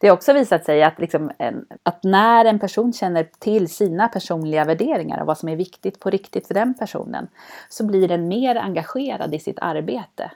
Det 0.00 0.08
har 0.08 0.16
också 0.16 0.32
visat 0.32 0.64
sig 0.64 0.82
att, 0.82 0.98
liksom 0.98 1.30
en, 1.38 1.66
att 1.82 2.04
när 2.04 2.44
en 2.44 2.58
person 2.58 2.92
känner 2.92 3.28
till 3.38 3.68
sina 3.68 4.08
personliga 4.08 4.64
värderingar 4.64 5.20
och 5.20 5.26
vad 5.26 5.38
som 5.38 5.48
är 5.48 5.56
viktigt 5.56 6.00
på 6.00 6.10
riktigt 6.10 6.46
för 6.46 6.54
den 6.54 6.74
personen 6.74 7.28
så 7.68 7.86
blir 7.86 8.08
den 8.08 8.28
mer 8.28 8.56
engagerad 8.56 9.34
i 9.34 9.38
sitt 9.38 9.58
arbete. 9.58 10.30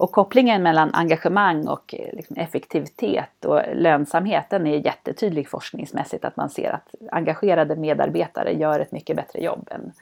Och 0.00 0.12
kopplingen 0.12 0.62
mellan 0.62 0.94
engagemang 0.94 1.68
och 1.68 1.94
eh, 1.94 2.16
liksom 2.16 2.36
effektivitet 2.36 3.44
och 3.44 3.62
lönsamhet 3.74 4.46
den 4.50 4.66
är 4.66 4.86
jättetydlig 4.86 5.48
forskningsmässigt 5.48 6.24
att 6.24 6.36
man 6.36 6.50
ser 6.50 6.70
att 6.70 6.94
engagerade 7.12 7.76
medarbetare 7.76 8.52
gör 8.52 8.80
ett 8.80 8.92
mycket 8.92 9.16
bättre 9.16 9.40
jobb 9.40 9.68
än 9.70 9.92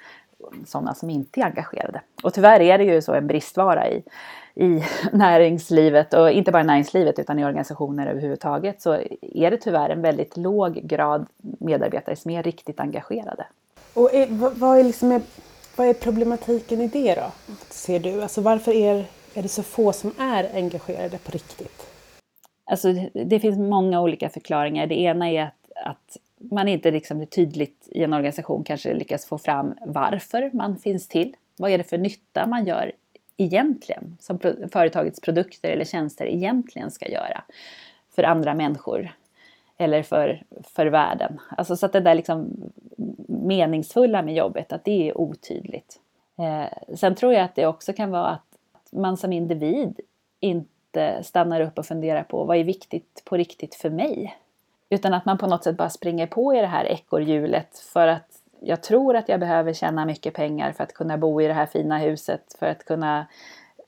sådana 0.66 0.94
som 0.94 1.10
inte 1.10 1.40
är 1.40 1.44
engagerade. 1.44 2.00
Och 2.22 2.34
tyvärr 2.34 2.60
är 2.60 2.78
det 2.78 2.84
ju 2.84 3.02
så 3.02 3.14
en 3.14 3.26
bristvara 3.26 3.88
i, 3.88 4.02
i 4.54 4.82
näringslivet 5.12 6.14
och 6.14 6.30
inte 6.30 6.52
bara 6.52 6.62
i 6.62 6.66
näringslivet 6.66 7.18
utan 7.18 7.38
i 7.38 7.44
organisationer 7.44 8.06
överhuvudtaget 8.06 8.82
så 8.82 8.92
är 9.22 9.50
det 9.50 9.56
tyvärr 9.56 9.90
en 9.90 10.02
väldigt 10.02 10.36
låg 10.36 10.74
grad 10.74 11.26
medarbetare 11.42 12.16
som 12.16 12.30
är 12.30 12.42
riktigt 12.42 12.80
engagerade. 12.80 13.46
Och 13.94 14.14
är, 14.14 14.26
vad, 14.30 14.78
är 14.78 14.84
liksom, 14.84 15.22
vad 15.76 15.86
är 15.86 15.94
problematiken 15.94 16.80
i 16.80 16.88
det 16.88 17.14
då? 17.14 17.54
Ser 17.70 18.00
du? 18.00 18.22
Alltså 18.22 18.40
varför 18.40 18.72
är, 18.72 19.04
är 19.34 19.42
det 19.42 19.48
så 19.48 19.62
få 19.62 19.92
som 19.92 20.12
är 20.18 20.50
engagerade 20.54 21.18
på 21.18 21.30
riktigt? 21.30 21.86
Alltså 22.70 22.92
det 23.12 23.40
finns 23.40 23.58
många 23.58 24.00
olika 24.00 24.28
förklaringar. 24.28 24.86
Det 24.86 25.00
ena 25.00 25.30
är 25.30 25.42
att, 25.42 25.86
att 25.86 26.16
man 26.38 26.68
inte 26.68 26.90
liksom 26.90 27.26
tydligt 27.26 27.88
i 27.90 28.02
en 28.02 28.12
organisation 28.12 28.64
kanske 28.64 28.94
lyckas 28.94 29.26
få 29.26 29.38
fram 29.38 29.74
varför 29.86 30.50
man 30.52 30.76
finns 30.76 31.08
till. 31.08 31.36
Vad 31.56 31.70
är 31.70 31.78
det 31.78 31.84
för 31.84 31.98
nytta 31.98 32.46
man 32.46 32.66
gör 32.66 32.92
egentligen, 33.36 34.16
som 34.20 34.38
företagets 34.72 35.20
produkter 35.20 35.70
eller 35.70 35.84
tjänster 35.84 36.26
egentligen 36.26 36.90
ska 36.90 37.08
göra 37.08 37.44
för 38.14 38.22
andra 38.22 38.54
människor 38.54 39.10
eller 39.76 40.02
för, 40.02 40.42
för 40.62 40.86
världen. 40.86 41.40
Alltså 41.56 41.76
så 41.76 41.86
att 41.86 41.92
det 41.92 42.00
där 42.00 42.14
liksom 42.14 42.70
meningsfulla 43.26 44.22
med 44.22 44.34
jobbet, 44.34 44.72
att 44.72 44.84
det 44.84 45.08
är 45.08 45.18
otydligt. 45.18 46.00
Eh, 46.38 46.96
sen 46.96 47.14
tror 47.14 47.32
jag 47.32 47.42
att 47.44 47.54
det 47.54 47.66
också 47.66 47.92
kan 47.92 48.10
vara 48.10 48.26
att 48.26 48.92
man 48.92 49.16
som 49.16 49.32
individ 49.32 50.00
inte 50.40 51.22
stannar 51.22 51.60
upp 51.60 51.78
och 51.78 51.86
funderar 51.86 52.22
på 52.22 52.44
vad 52.44 52.56
är 52.56 52.64
viktigt 52.64 53.22
på 53.24 53.36
riktigt 53.36 53.74
för 53.74 53.90
mig? 53.90 54.36
Utan 54.90 55.14
att 55.14 55.24
man 55.24 55.38
på 55.38 55.46
något 55.46 55.64
sätt 55.64 55.76
bara 55.76 55.90
springer 55.90 56.26
på 56.26 56.54
i 56.54 56.60
det 56.60 56.66
här 56.66 56.84
ekorrhjulet 56.84 57.78
för 57.78 58.08
att 58.08 58.38
jag 58.60 58.82
tror 58.82 59.16
att 59.16 59.28
jag 59.28 59.40
behöver 59.40 59.72
tjäna 59.72 60.04
mycket 60.04 60.34
pengar 60.34 60.72
för 60.72 60.84
att 60.84 60.94
kunna 60.94 61.18
bo 61.18 61.40
i 61.40 61.46
det 61.46 61.52
här 61.52 61.66
fina 61.66 61.98
huset, 61.98 62.56
för 62.58 62.66
att 62.66 62.84
kunna 62.84 63.26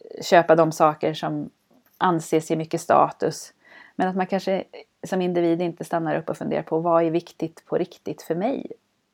eh, 0.00 0.22
köpa 0.22 0.56
de 0.56 0.72
saker 0.72 1.14
som 1.14 1.50
anses 1.98 2.50
ge 2.50 2.56
mycket 2.56 2.80
status. 2.80 3.52
Men 3.96 4.08
att 4.08 4.16
man 4.16 4.26
kanske 4.26 4.64
som 5.06 5.22
individ 5.22 5.62
inte 5.62 5.84
stannar 5.84 6.16
upp 6.16 6.28
och 6.28 6.36
funderar 6.36 6.62
på 6.62 6.78
vad 6.78 7.04
är 7.04 7.10
viktigt 7.10 7.64
på 7.66 7.78
riktigt 7.78 8.22
för 8.22 8.34
mig 8.34 8.66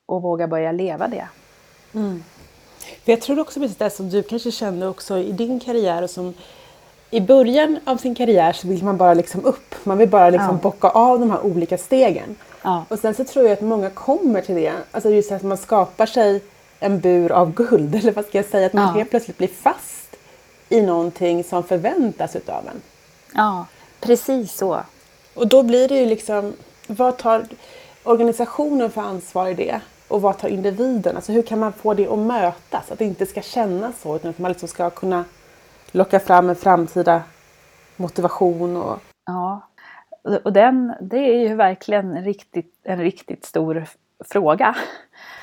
och 0.07 0.23
våga 0.23 0.49
börja 0.49 0.73
leva 0.73 1.09
det. 1.09 1.29
Mm. 1.95 2.25
För 3.05 3.13
jag 3.13 3.21
tror 3.21 3.41
också 3.41 3.61
precis 3.61 3.77
det 3.77 3.91
som 3.91 4.11
du 4.11 4.23
kanske 4.23 4.51
kände 4.51 4.89
också 4.89 5.19
i 5.19 5.33
din 5.33 5.61
karriär 5.61 6.03
och 6.03 6.11
som 6.11 6.35
i 7.11 7.21
början 7.21 7.79
av 7.85 7.97
sin 7.97 8.15
karriär 8.15 8.53
så 8.53 8.69
vill 8.69 8.85
man 8.85 8.97
bara 8.97 9.15
liksom 9.15 9.45
upp. 9.45 9.75
Man 9.85 9.99
vill 9.99 10.09
bara 10.09 10.31
liksom 10.31 10.49
ja. 10.49 10.59
bocka 10.63 10.89
av 10.89 11.21
de 11.21 11.31
här 11.31 11.47
olika 11.47 11.79
stegen. 11.79 12.37
Ja. 12.63 12.85
Och 12.89 12.99
sen 12.99 13.15
så 13.15 13.25
tror 13.25 13.45
jag 13.45 13.53
att 13.53 13.61
många 13.61 13.91
kommer 13.91 14.41
till 14.41 14.55
det. 14.55 14.73
Alltså 14.91 15.11
just 15.11 15.33
att 15.33 15.43
man 15.43 15.57
skapar 15.57 16.07
sig 16.07 16.43
en 16.81 17.01
bur 17.01 17.33
av 17.33 17.55
guld. 17.55 17.95
Eller 18.03 18.13
vad 18.13 18.27
ska 18.27 18.39
jag 18.39 18.45
säga? 18.45 18.67
Att 18.67 18.73
man 18.73 18.87
ja. 18.87 18.93
helt 18.93 19.11
plötsligt 19.11 19.39
blir 19.39 19.49
fast 19.49 20.17
i 20.69 20.83
någonting 20.83 21.45
som 21.45 21.63
förväntas 21.63 22.37
utav 22.37 22.69
en. 22.69 22.83
Ja, 23.35 23.67
precis 24.01 24.53
så. 24.53 24.81
Och 25.35 25.49
då 25.49 25.63
blir 25.63 25.89
det 25.89 25.99
ju 25.99 26.07
liksom, 26.07 26.53
vad 26.87 27.17
tar 27.17 27.47
organisationen 28.03 28.91
för 28.91 29.01
ansvar 29.01 29.49
i 29.49 29.55
det? 29.55 29.81
Och 30.09 30.23
vad 30.23 30.39
tar 30.39 30.49
individen? 30.49 31.17
Alltså 31.17 31.33
hur 31.33 31.43
kan 31.43 31.59
man 31.59 31.73
få 31.73 31.95
det 31.95 32.09
att 32.09 32.19
mötas? 32.19 32.91
Att 32.91 32.99
det 32.99 33.05
inte 33.05 33.27
ska 33.27 33.43
kännas 33.43 33.95
så 34.03 34.17
utan 34.17 34.31
att 34.31 34.39
man 34.39 34.51
liksom 34.51 34.69
ska 34.69 34.91
kunna 34.91 35.25
locka 35.93 36.21
fram 36.21 36.49
en 36.49 36.57
framtida 36.57 37.23
motivation. 37.97 38.77
Och... 38.77 38.99
Ja, 39.27 39.61
och 40.45 40.53
den, 40.53 40.95
det 41.01 41.19
är 41.19 41.49
ju 41.49 41.55
verkligen 41.55 42.25
riktigt, 42.25 42.75
en 42.85 42.99
riktigt 42.99 43.45
stor 43.45 43.87
fråga. 44.25 44.77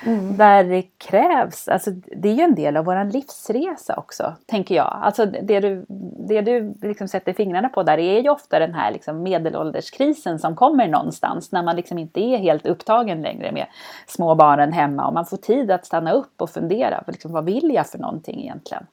Mm. 0.06 0.38
Där 0.38 0.64
det 0.64 0.82
krävs, 0.82 1.68
alltså 1.68 1.92
det 1.92 2.30
är 2.30 2.34
ju 2.34 2.42
en 2.42 2.56
del 2.56 2.78
av 2.78 2.86
vår 2.86 3.12
livsresa 3.12 3.96
också, 3.98 4.34
tänker 4.46 4.76
jag. 4.76 5.00
Alltså 5.02 5.26
det 5.26 5.60
du, 5.60 5.86
det 6.28 6.42
du 6.42 6.74
liksom 6.82 7.08
sätter 7.08 7.34
fingrarna 7.34 7.70
på 7.70 7.84
där 7.84 7.98
är 7.98 8.22
ju 8.22 8.30
ofta 8.30 8.60
den 8.60 8.74
här 8.74 8.92
liksom 8.92 9.24
medelålderskrisen 9.24 10.40
som 10.40 10.56
kommer 10.56 10.88
någonstans 10.88 11.52
när 11.52 11.64
man 11.64 11.76
liksom 11.76 11.98
inte 11.98 12.20
är 12.20 12.38
helt 12.38 12.66
upptagen 12.66 13.22
längre 13.22 13.52
med 13.52 13.68
små 14.08 14.36
barnen 14.36 14.74
hemma 14.74 15.08
och 15.08 15.14
man 15.14 15.26
får 15.26 15.38
tid 15.38 15.72
att 15.72 15.86
stanna 15.86 16.12
upp 16.12 16.42
och 16.42 16.50
fundera, 16.50 17.04
liksom, 17.08 17.32
vad 17.32 17.46
vill 17.46 17.72
jag 17.74 17.88
för 17.88 17.98
någonting 17.98 18.42
egentligen? 18.42 18.88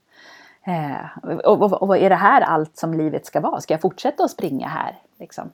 Eh, 0.66 1.24
och, 1.44 1.62
och, 1.62 1.82
och 1.82 1.96
är 1.96 2.08
det 2.08 2.16
här 2.16 2.40
allt 2.40 2.76
som 2.76 2.94
livet 2.94 3.26
ska 3.26 3.40
vara? 3.40 3.60
Ska 3.60 3.74
jag 3.74 3.80
fortsätta 3.80 4.24
att 4.24 4.30
springa 4.30 4.68
här? 4.68 4.98
Liksom? 5.18 5.50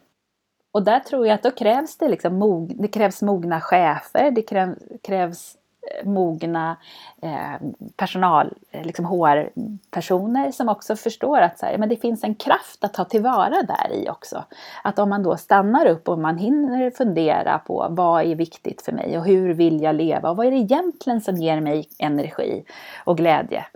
och 0.77 0.83
där 0.83 1.01
tror 1.01 1.27
jag 1.27 1.35
att 1.35 1.43
då 1.43 1.51
krävs 1.51 1.97
det, 1.97 2.09
liksom 2.09 2.39
mog, 2.39 2.73
det 2.77 2.89
krävs 2.89 3.23
mogna 3.23 3.61
chefer, 3.61 4.31
det 4.31 4.43
krävs, 4.43 4.79
krävs 5.03 5.57
mogna 6.05 6.77
eh, 7.23 7.69
personal, 7.97 8.55
eh, 8.71 8.85
liksom 8.85 9.05
HR-personer 9.05 10.51
som 10.51 10.69
också 10.69 10.97
förstår 10.97 11.39
att 11.39 11.59
så 11.59 11.67
här, 11.67 11.79
men 11.79 11.89
det 11.89 11.97
finns 11.97 12.25
en 12.25 12.35
kraft 12.35 12.85
att 12.85 12.95
ta 12.95 13.05
tillvara 13.05 13.63
där 13.63 13.93
i 13.93 14.09
också. 14.09 14.45
Att 14.85 14.99
om 14.99 15.09
man 15.09 15.23
då 15.23 15.37
stannar 15.37 15.87
upp 15.87 16.09
och 16.09 16.19
man 16.19 16.39
hinner 16.39 16.91
fundera 16.91 17.59
på 17.59 17.87
vad 17.91 18.25
är 18.25 18.35
viktigt 18.35 18.83
för 18.83 18.93
mig 18.93 19.19
och 19.19 19.25
hur 19.25 19.55
vill 19.55 19.83
jag 19.83 19.95
leva 19.95 20.31
och 20.31 20.37
vad 20.37 20.47
är 20.47 20.51
det 20.51 20.57
egentligen 20.57 21.21
som 21.21 21.37
ger 21.37 21.61
mig 21.61 21.89
energi 21.99 22.65
och 23.05 23.17
glädje. 23.17 23.67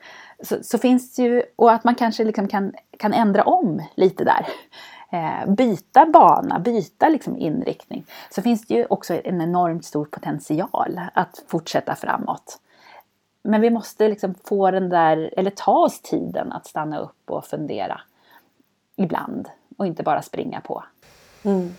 Så, 0.42 0.62
så 0.62 0.79
finns 0.79 1.14
det 1.14 1.22
ju, 1.22 1.42
och 1.57 1.72
att 1.72 1.85
man 1.85 1.94
kanske 1.94 2.24
liksom 2.24 2.48
kan, 2.48 2.72
kan 2.98 3.12
ändra 3.12 3.44
om 3.44 3.83
lite 3.94 4.24
där 4.24 4.46
eh, 5.12 5.55
byta 5.55 6.07
bana, 6.07 6.59
byta 6.59 7.09
liksom 7.09 7.37
inriktning, 7.37 8.05
så 8.31 8.42
finns 8.42 8.66
det 8.66 8.74
ju 8.74 8.87
också 8.90 9.14
en 9.24 9.40
enormt 9.40 9.85
stor 9.85 10.05
potential 10.05 11.00
att 11.14 11.44
fortsätta 11.46 11.94
framåt. 11.94 12.59
Men 13.42 13.61
vi 13.61 13.70
måste 13.70 14.09
liksom 14.09 14.35
få 14.35 14.70
den 14.70 14.88
där, 14.88 15.35
eller 15.37 15.50
ta 15.50 15.72
oss 15.72 16.00
tiden 16.00 16.53
att 16.53 16.66
stanna 16.66 16.98
upp 16.98 17.31
och 17.31 17.44
fundera 17.44 18.00
ibland 18.96 19.48
och 19.76 19.87
inte 19.87 20.03
bara 20.03 20.22
springa 20.22 20.61
på. 20.61 20.85
Mm. 21.42 21.74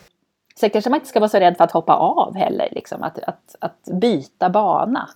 Sen 0.62 0.70
kanske 0.70 0.90
man 0.90 0.98
inte 0.98 1.10
ska 1.10 1.20
vara 1.20 1.30
så 1.30 1.40
rädd 1.40 1.58
för 1.58 1.64
att 1.64 1.72
hoppa 1.72 1.96
av 1.96 2.36
heller, 2.36 2.68
liksom, 2.72 3.04
att, 3.04 3.20
att, 3.20 3.56
att 3.60 3.84
byta 4.02 4.50
bana. 4.50 5.10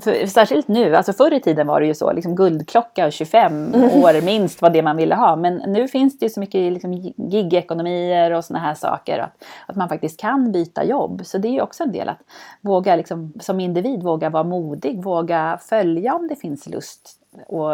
För, 0.00 0.26
särskilt 0.26 0.68
nu, 0.68 0.96
alltså 0.96 1.12
förr 1.12 1.32
i 1.32 1.40
tiden 1.40 1.66
var 1.66 1.80
det 1.80 1.86
ju 1.86 1.94
så, 1.94 2.12
liksom 2.12 2.36
guldklocka 2.36 3.06
och 3.06 3.12
25 3.12 3.74
mm. 3.74 4.02
år 4.02 4.24
minst 4.24 4.62
var 4.62 4.70
det 4.70 4.82
man 4.82 4.96
ville 4.96 5.14
ha. 5.14 5.36
Men 5.36 5.54
nu 5.54 5.88
finns 5.88 6.18
det 6.18 6.26
ju 6.26 6.30
så 6.30 6.40
mycket 6.40 6.72
liksom, 6.72 6.92
gigekonomier 7.16 8.30
och 8.30 8.44
såna 8.44 8.58
här 8.58 8.74
saker. 8.74 9.18
Att, 9.18 9.44
att 9.66 9.76
man 9.76 9.88
faktiskt 9.88 10.20
kan 10.20 10.52
byta 10.52 10.84
jobb. 10.84 11.22
Så 11.24 11.38
det 11.38 11.48
är 11.48 11.52
ju 11.52 11.62
också 11.62 11.82
en 11.82 11.92
del 11.92 12.08
att 12.08 12.20
våga 12.60 12.96
liksom, 12.96 13.32
som 13.40 13.60
individ 13.60 14.02
våga 14.02 14.30
vara 14.30 14.44
modig, 14.44 15.04
våga 15.04 15.58
följa 15.62 16.14
om 16.14 16.28
det 16.28 16.36
finns 16.36 16.66
lust 16.66 17.18
och, 17.46 17.70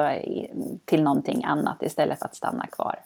till 0.85 1.03
någonting 1.03 1.45
annat 1.45 1.83
istället 1.83 2.19
för 2.19 2.27
att 2.27 2.37
stanna 2.37 2.67
kvar. 2.67 2.99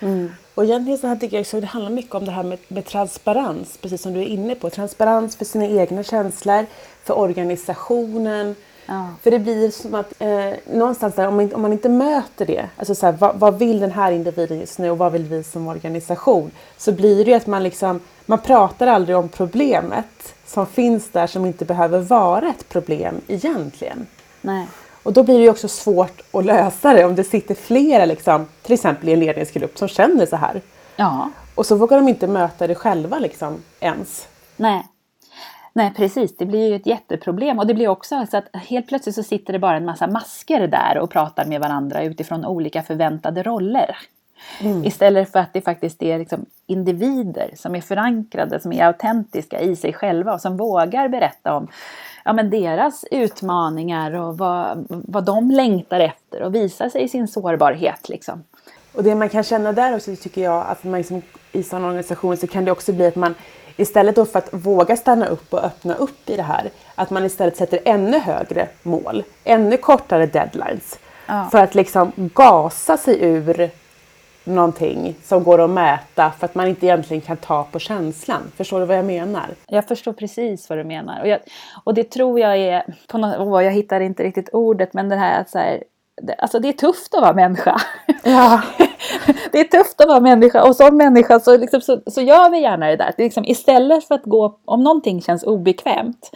Mm. 0.00 0.32
Och 0.54 0.64
egentligen 0.64 0.98
så 0.98 1.06
här 1.06 1.16
tycker 1.16 1.36
jag 1.36 1.40
också 1.40 1.60
det 1.60 1.66
handlar 1.66 1.90
mycket 1.90 2.14
om 2.14 2.24
det 2.24 2.30
här 2.30 2.42
med, 2.42 2.58
med, 2.68 2.84
transparens, 2.84 3.76
precis 3.76 4.02
som 4.02 4.12
du 4.12 4.20
är 4.20 4.24
inne 4.24 4.54
på. 4.54 4.70
Transparens 4.70 5.36
för 5.36 5.44
sina 5.44 5.66
egna 5.66 6.02
känslor, 6.02 6.66
för 7.04 7.18
organisationen. 7.18 8.54
Ja. 8.86 9.08
För 9.22 9.30
det 9.30 9.38
blir 9.38 9.70
som 9.70 9.94
att 9.94 10.12
eh, 10.18 10.76
någonstans 10.76 11.14
där, 11.14 11.28
om 11.28 11.36
man, 11.36 11.54
om 11.54 11.62
man 11.62 11.72
inte 11.72 11.88
möter 11.88 12.46
det, 12.46 12.68
alltså 12.76 12.94
så 12.94 13.06
här, 13.06 13.12
vad, 13.12 13.36
vad, 13.36 13.58
vill 13.58 13.80
den 13.80 13.90
här 13.90 14.12
individen 14.12 14.60
just 14.60 14.78
nu 14.78 14.90
och 14.90 14.98
vad 14.98 15.12
vill 15.12 15.24
vi 15.24 15.42
som 15.42 15.68
organisation? 15.68 16.50
Så 16.76 16.92
blir 16.92 17.24
det 17.24 17.30
ju 17.30 17.36
att 17.36 17.46
man 17.46 17.62
liksom, 17.62 18.00
man 18.26 18.38
pratar 18.38 18.86
aldrig 18.86 19.16
om 19.16 19.28
problemet 19.28 20.34
som 20.46 20.66
finns 20.66 21.10
där 21.10 21.26
som 21.26 21.46
inte 21.46 21.64
behöver 21.64 21.98
vara 21.98 22.48
ett 22.48 22.68
problem 22.68 23.20
egentligen. 23.28 24.06
Nej. 24.40 24.66
Och 25.02 25.12
då 25.12 25.22
blir 25.22 25.38
det 25.38 25.42
ju 25.42 25.50
också 25.50 25.68
svårt 25.68 26.20
att 26.32 26.44
lösa 26.44 26.92
det 26.92 27.04
om 27.04 27.14
det 27.14 27.24
sitter 27.24 27.54
flera, 27.54 28.04
liksom, 28.04 28.46
till 28.62 28.74
exempel 28.74 29.08
i 29.08 29.12
en 29.12 29.20
ledningsgrupp, 29.20 29.78
som 29.78 29.88
känner 29.88 30.26
så 30.26 30.36
här. 30.36 30.60
Ja. 30.96 31.30
Och 31.54 31.66
så 31.66 31.76
vågar 31.76 31.96
de 31.96 32.08
inte 32.08 32.26
möta 32.26 32.66
det 32.66 32.74
själva 32.74 33.18
liksom, 33.18 33.62
ens. 33.80 34.28
Nej. 34.56 34.86
Nej 35.72 35.92
precis, 35.96 36.36
det 36.36 36.46
blir 36.46 36.68
ju 36.68 36.76
ett 36.76 36.86
jätteproblem 36.86 37.58
och 37.58 37.66
det 37.66 37.74
blir 37.74 37.88
också 37.88 38.26
så 38.30 38.36
att 38.36 38.44
helt 38.52 38.88
plötsligt 38.88 39.14
så 39.14 39.22
sitter 39.22 39.52
det 39.52 39.58
bara 39.58 39.76
en 39.76 39.84
massa 39.84 40.06
masker 40.06 40.66
där 40.66 40.98
och 40.98 41.10
pratar 41.10 41.44
med 41.44 41.60
varandra 41.60 42.02
utifrån 42.02 42.44
olika 42.44 42.82
förväntade 42.82 43.42
roller. 43.42 43.96
Mm. 44.60 44.84
Istället 44.84 45.32
för 45.32 45.38
att 45.38 45.52
det 45.52 45.60
faktiskt 45.60 46.02
är 46.02 46.18
liksom 46.18 46.46
individer 46.66 47.50
som 47.56 47.74
är 47.74 47.80
förankrade, 47.80 48.60
som 48.60 48.72
är 48.72 48.84
autentiska 48.84 49.60
i 49.60 49.76
sig 49.76 49.92
själva 49.92 50.34
och 50.34 50.40
som 50.40 50.56
vågar 50.56 51.08
berätta 51.08 51.56
om 51.56 51.68
ja, 52.24 52.32
men 52.32 52.50
deras 52.50 53.04
utmaningar 53.10 54.14
och 54.14 54.38
vad, 54.38 54.86
vad 54.88 55.24
de 55.24 55.50
längtar 55.50 56.00
efter 56.00 56.42
och 56.42 56.54
visa 56.54 56.90
sig 56.90 57.02
i 57.02 57.08
sin 57.08 57.28
sårbarhet. 57.28 58.08
Liksom. 58.08 58.44
Och 58.92 59.04
det 59.04 59.14
man 59.14 59.28
kan 59.28 59.42
känna 59.42 59.72
där 59.72 59.96
också 59.96 60.16
tycker 60.16 60.42
jag 60.42 60.66
att 60.66 60.84
man 60.84 60.98
liksom, 60.98 61.22
i 61.52 61.62
sådana 61.62 61.86
organisationer 61.86 62.36
så 62.36 62.46
kan 62.46 62.64
det 62.64 62.72
också 62.72 62.92
bli 62.92 63.06
att 63.06 63.16
man 63.16 63.34
istället 63.76 64.14
för 64.32 64.38
att 64.38 64.48
våga 64.52 64.96
stanna 64.96 65.26
upp 65.26 65.54
och 65.54 65.64
öppna 65.64 65.94
upp 65.94 66.30
i 66.30 66.36
det 66.36 66.42
här, 66.42 66.70
att 66.94 67.10
man 67.10 67.24
istället 67.24 67.56
sätter 67.56 67.80
ännu 67.84 68.18
högre 68.18 68.68
mål, 68.82 69.24
ännu 69.44 69.76
kortare 69.76 70.26
deadlines. 70.26 70.98
Ja. 71.26 71.48
För 71.50 71.58
att 71.58 71.74
liksom 71.74 72.12
gasa 72.16 72.96
sig 72.96 73.22
ur 73.22 73.70
någonting 74.44 75.14
som 75.22 75.44
går 75.44 75.60
att 75.60 75.70
mäta 75.70 76.32
för 76.38 76.44
att 76.44 76.54
man 76.54 76.66
inte 76.66 76.86
egentligen 76.86 77.20
kan 77.20 77.36
ta 77.36 77.64
på 77.64 77.78
känslan. 77.78 78.42
Förstår 78.56 78.80
du 78.80 78.86
vad 78.86 78.98
jag 78.98 79.04
menar? 79.04 79.48
Jag 79.66 79.88
förstår 79.88 80.12
precis 80.12 80.68
vad 80.68 80.78
du 80.78 80.84
menar. 80.84 81.20
Och, 81.20 81.28
jag, 81.28 81.40
och 81.84 81.94
det 81.94 82.10
tror 82.10 82.40
jag 82.40 82.58
är, 82.58 82.94
på 83.08 83.18
något, 83.18 83.38
oh, 83.38 83.64
jag 83.64 83.72
hittar 83.72 84.00
inte 84.00 84.22
riktigt 84.22 84.48
ordet, 84.52 84.94
men 84.94 85.08
det 85.08 85.16
här 85.16 85.40
att 85.40 85.50
så 85.50 85.58
här, 85.58 85.82
det, 86.22 86.34
alltså 86.34 86.58
det 86.58 86.68
är 86.68 86.72
tufft 86.72 87.14
att 87.14 87.22
vara 87.22 87.32
människa. 87.32 87.80
Ja. 88.24 88.62
det 89.52 89.60
är 89.60 89.64
tufft 89.64 90.00
att 90.00 90.08
vara 90.08 90.20
människa 90.20 90.62
och 90.62 90.76
som 90.76 90.96
människa 90.96 91.40
så, 91.40 91.56
liksom, 91.56 91.80
så, 91.80 92.00
så 92.06 92.20
gör 92.20 92.50
vi 92.50 92.60
gärna 92.60 92.86
det 92.86 92.96
där. 92.96 93.14
Det 93.16 93.22
liksom, 93.22 93.44
istället 93.44 94.04
för 94.04 94.14
att 94.14 94.24
gå, 94.24 94.58
om 94.64 94.84
någonting 94.84 95.22
känns 95.22 95.42
obekvämt, 95.42 96.30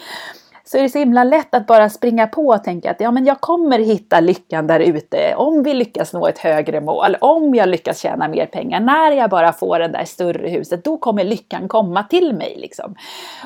så 0.75 0.79
är 0.79 0.83
det 0.83 0.89
så 0.89 0.99
himla 0.99 1.25
lätt 1.25 1.55
att 1.55 1.67
bara 1.67 1.91
springa 1.91 2.27
på 2.27 2.47
och 2.47 2.65
tänka 2.65 2.91
att 2.91 3.01
ja, 3.01 3.11
men 3.11 3.25
jag 3.25 3.41
kommer 3.41 3.79
hitta 3.79 4.21
lyckan 4.21 4.67
där 4.67 4.81
ute 4.81 5.35
om 5.37 5.63
vi 5.63 5.75
lyckas 5.75 6.13
nå 6.13 6.27
ett 6.27 6.39
högre 6.39 6.81
mål, 6.81 7.17
om 7.21 7.55
jag 7.55 7.69
lyckas 7.69 7.99
tjäna 7.99 8.29
mer 8.29 8.47
pengar, 8.47 8.81
när 8.81 9.13
jag 9.13 9.31
bara 9.31 9.53
får 9.53 9.79
det 9.79 9.89
där 9.89 10.05
större 10.05 10.49
huset, 10.49 10.85
då 10.85 10.99
kommer 10.99 11.25
lyckan 11.25 11.69
komma 11.69 12.03
till 12.03 12.35
mig. 12.35 12.57
Liksom. 12.59 12.95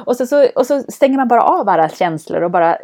Och, 0.04 0.16
så, 0.16 0.26
så, 0.26 0.46
och 0.54 0.66
så 0.66 0.82
stänger 0.82 1.16
man 1.16 1.28
bara 1.28 1.42
av 1.42 1.68
alla 1.68 1.88
känslor 1.88 2.42
och 2.42 2.50
bara 2.50 2.78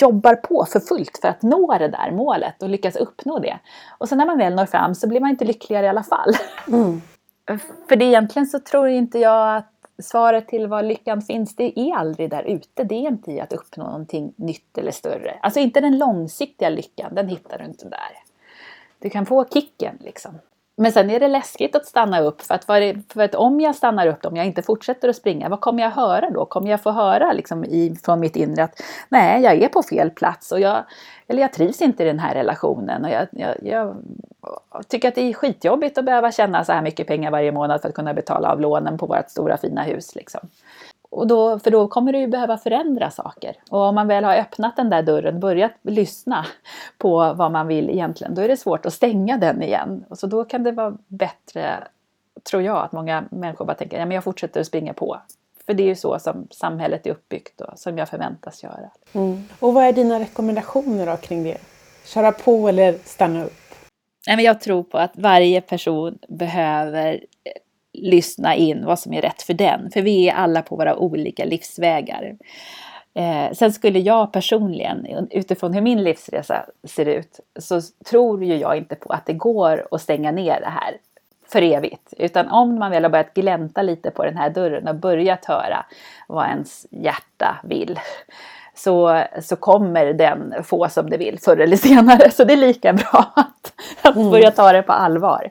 jobbar 0.00 0.34
på 0.34 0.66
för 0.72 0.80
fullt 0.80 1.18
för 1.22 1.28
att 1.28 1.42
nå 1.42 1.78
det 1.78 1.88
där 1.88 2.10
målet 2.10 2.62
och 2.62 2.68
lyckas 2.68 2.96
uppnå 2.96 3.38
det. 3.38 3.58
Och 3.98 4.08
sen 4.08 4.18
när 4.18 4.26
man 4.26 4.38
väl 4.38 4.54
når 4.54 4.66
fram 4.66 4.94
så 4.94 5.08
blir 5.08 5.20
man 5.20 5.30
inte 5.30 5.44
lyckligare 5.44 5.86
i 5.86 5.88
alla 5.88 6.02
fall. 6.02 6.32
Mm. 6.68 7.02
För 7.88 7.96
det 7.96 8.04
egentligen 8.04 8.46
så 8.46 8.58
tror 8.58 8.88
inte 8.88 9.18
jag 9.18 9.56
att 9.56 9.77
svaret 10.02 10.48
till 10.48 10.66
var 10.66 10.82
lyckan 10.82 11.22
finns, 11.22 11.56
det 11.56 11.80
är 11.80 11.96
aldrig 11.96 12.30
där 12.30 12.42
ute. 12.42 12.84
Det 12.84 12.94
är 12.94 13.08
inte 13.08 13.32
i 13.32 13.40
att 13.40 13.52
uppnå 13.52 13.84
någonting 13.84 14.32
nytt 14.36 14.78
eller 14.78 14.92
större. 14.92 15.38
Alltså 15.42 15.60
inte 15.60 15.80
den 15.80 15.98
långsiktiga 15.98 16.68
lyckan, 16.68 17.14
den 17.14 17.28
hittar 17.28 17.58
du 17.58 17.64
inte 17.64 17.88
där. 17.88 18.18
Du 18.98 19.10
kan 19.10 19.26
få 19.26 19.44
kicken 19.44 19.98
liksom. 20.00 20.38
Men 20.80 20.92
sen 20.92 21.10
är 21.10 21.20
det 21.20 21.28
läskigt 21.28 21.76
att 21.76 21.86
stanna 21.86 22.20
upp 22.20 22.42
för 22.42 22.54
att, 22.54 22.64
för 23.12 23.20
att 23.20 23.34
om 23.34 23.60
jag 23.60 23.74
stannar 23.76 24.06
upp, 24.06 24.26
om 24.26 24.36
jag 24.36 24.46
inte 24.46 24.62
fortsätter 24.62 25.08
att 25.08 25.16
springa, 25.16 25.48
vad 25.48 25.60
kommer 25.60 25.82
jag 25.82 25.90
höra 25.90 26.30
då? 26.30 26.44
Kommer 26.44 26.70
jag 26.70 26.82
få 26.82 26.90
höra 26.90 27.32
liksom 27.32 27.64
i, 27.64 27.96
från 28.04 28.20
mitt 28.20 28.36
inre 28.36 28.64
att 28.64 28.82
nej, 29.08 29.42
jag 29.42 29.62
är 29.62 29.68
på 29.68 29.82
fel 29.82 30.10
plats 30.10 30.52
och 30.52 30.60
jag, 30.60 30.84
eller 31.26 31.42
jag 31.42 31.52
trivs 31.52 31.82
inte 31.82 32.02
i 32.02 32.06
den 32.06 32.18
här 32.18 32.34
relationen 32.34 33.04
och 33.04 33.10
jag, 33.10 33.26
jag, 33.30 33.56
jag 33.62 33.96
tycker 34.88 35.08
att 35.08 35.14
det 35.14 35.20
är 35.20 35.34
skitjobbigt 35.34 35.98
att 35.98 36.04
behöva 36.04 36.32
tjäna 36.32 36.64
så 36.64 36.72
här 36.72 36.82
mycket 36.82 37.06
pengar 37.06 37.30
varje 37.30 37.52
månad 37.52 37.80
för 37.80 37.88
att 37.88 37.94
kunna 37.94 38.14
betala 38.14 38.52
av 38.52 38.60
lånen 38.60 38.98
på 38.98 39.06
vårt 39.06 39.30
stora 39.30 39.56
fina 39.56 39.82
hus. 39.82 40.14
Liksom. 40.14 40.40
Och 41.10 41.26
då, 41.26 41.58
för 41.58 41.70
då 41.70 41.88
kommer 41.88 42.12
du 42.12 42.18
ju 42.18 42.26
behöva 42.26 42.58
förändra 42.58 43.10
saker. 43.10 43.56
Och 43.70 43.80
om 43.80 43.94
man 43.94 44.08
väl 44.08 44.24
har 44.24 44.36
öppnat 44.36 44.76
den 44.76 44.90
där 44.90 45.02
dörren, 45.02 45.40
börjat 45.40 45.72
lyssna 45.82 46.46
på 46.98 47.32
vad 47.32 47.52
man 47.52 47.66
vill 47.66 47.90
egentligen, 47.90 48.34
då 48.34 48.42
är 48.42 48.48
det 48.48 48.56
svårt 48.56 48.86
att 48.86 48.92
stänga 48.92 49.36
den 49.36 49.62
igen. 49.62 50.04
Och 50.08 50.18
så 50.18 50.26
då 50.26 50.44
kan 50.44 50.62
det 50.62 50.72
vara 50.72 50.96
bättre, 51.06 51.84
tror 52.50 52.62
jag, 52.62 52.76
att 52.76 52.92
många 52.92 53.24
människor 53.30 53.64
bara 53.64 53.74
tänker, 53.74 53.98
ja 53.98 54.06
men 54.06 54.14
jag 54.14 54.24
fortsätter 54.24 54.60
att 54.60 54.66
springa 54.66 54.92
på. 54.92 55.20
För 55.66 55.74
det 55.74 55.82
är 55.82 55.86
ju 55.86 55.96
så 55.96 56.18
som 56.18 56.46
samhället 56.50 57.06
är 57.06 57.10
uppbyggt 57.10 57.60
och 57.60 57.78
som 57.78 57.98
jag 57.98 58.08
förväntas 58.08 58.62
göra. 58.62 58.90
Mm. 59.12 59.44
Och 59.58 59.74
vad 59.74 59.84
är 59.84 59.92
dina 59.92 60.20
rekommendationer 60.20 61.06
då 61.06 61.16
kring 61.16 61.44
det? 61.44 61.58
Köra 62.04 62.32
på 62.32 62.68
eller 62.68 62.98
stanna 63.04 63.44
upp? 63.44 63.52
Nej, 64.26 64.36
men 64.36 64.44
jag 64.44 64.60
tror 64.60 64.82
på 64.82 64.98
att 64.98 65.12
varje 65.14 65.60
person 65.60 66.18
behöver 66.28 67.12
eh, 67.12 67.20
lyssna 68.02 68.54
in 68.54 68.84
vad 68.84 68.98
som 68.98 69.12
är 69.12 69.22
rätt 69.22 69.42
för 69.42 69.54
den. 69.54 69.90
För 69.90 70.02
vi 70.02 70.28
är 70.28 70.34
alla 70.34 70.62
på 70.62 70.76
våra 70.76 70.96
olika 70.96 71.44
livsvägar. 71.44 72.36
Eh, 73.14 73.52
sen 73.52 73.72
skulle 73.72 73.98
jag 73.98 74.32
personligen, 74.32 75.28
utifrån 75.30 75.74
hur 75.74 75.80
min 75.80 76.02
livsresa 76.02 76.66
ser 76.84 77.06
ut, 77.06 77.40
så 77.58 77.80
tror 78.10 78.44
ju 78.44 78.56
jag 78.56 78.76
inte 78.76 78.94
på 78.94 79.12
att 79.12 79.26
det 79.26 79.32
går 79.32 79.88
att 79.90 80.02
stänga 80.02 80.30
ner 80.30 80.60
det 80.60 80.70
här 80.70 80.96
för 81.52 81.62
evigt. 81.62 82.14
Utan 82.16 82.48
om 82.48 82.78
man 82.78 82.90
väl 82.90 83.02
har 83.02 83.10
börjat 83.10 83.34
glänta 83.34 83.82
lite 83.82 84.10
på 84.10 84.24
den 84.24 84.36
här 84.36 84.50
dörren 84.50 84.88
och 84.88 84.94
börjat 84.94 85.44
höra 85.44 85.86
vad 86.28 86.46
ens 86.46 86.86
hjärta 86.90 87.56
vill 87.64 87.98
så, 88.74 89.22
så 89.42 89.56
kommer 89.56 90.12
den 90.12 90.54
få 90.64 90.88
som 90.88 91.10
det 91.10 91.16
vill 91.16 91.38
förr 91.38 91.56
eller 91.56 91.76
senare. 91.76 92.30
Så 92.30 92.44
det 92.44 92.52
är 92.52 92.56
lika 92.56 92.92
bra 92.92 93.32
att, 93.36 93.72
att 94.02 94.16
mm. 94.16 94.30
börja 94.30 94.50
ta 94.50 94.72
det 94.72 94.82
på 94.82 94.92
allvar. 94.92 95.50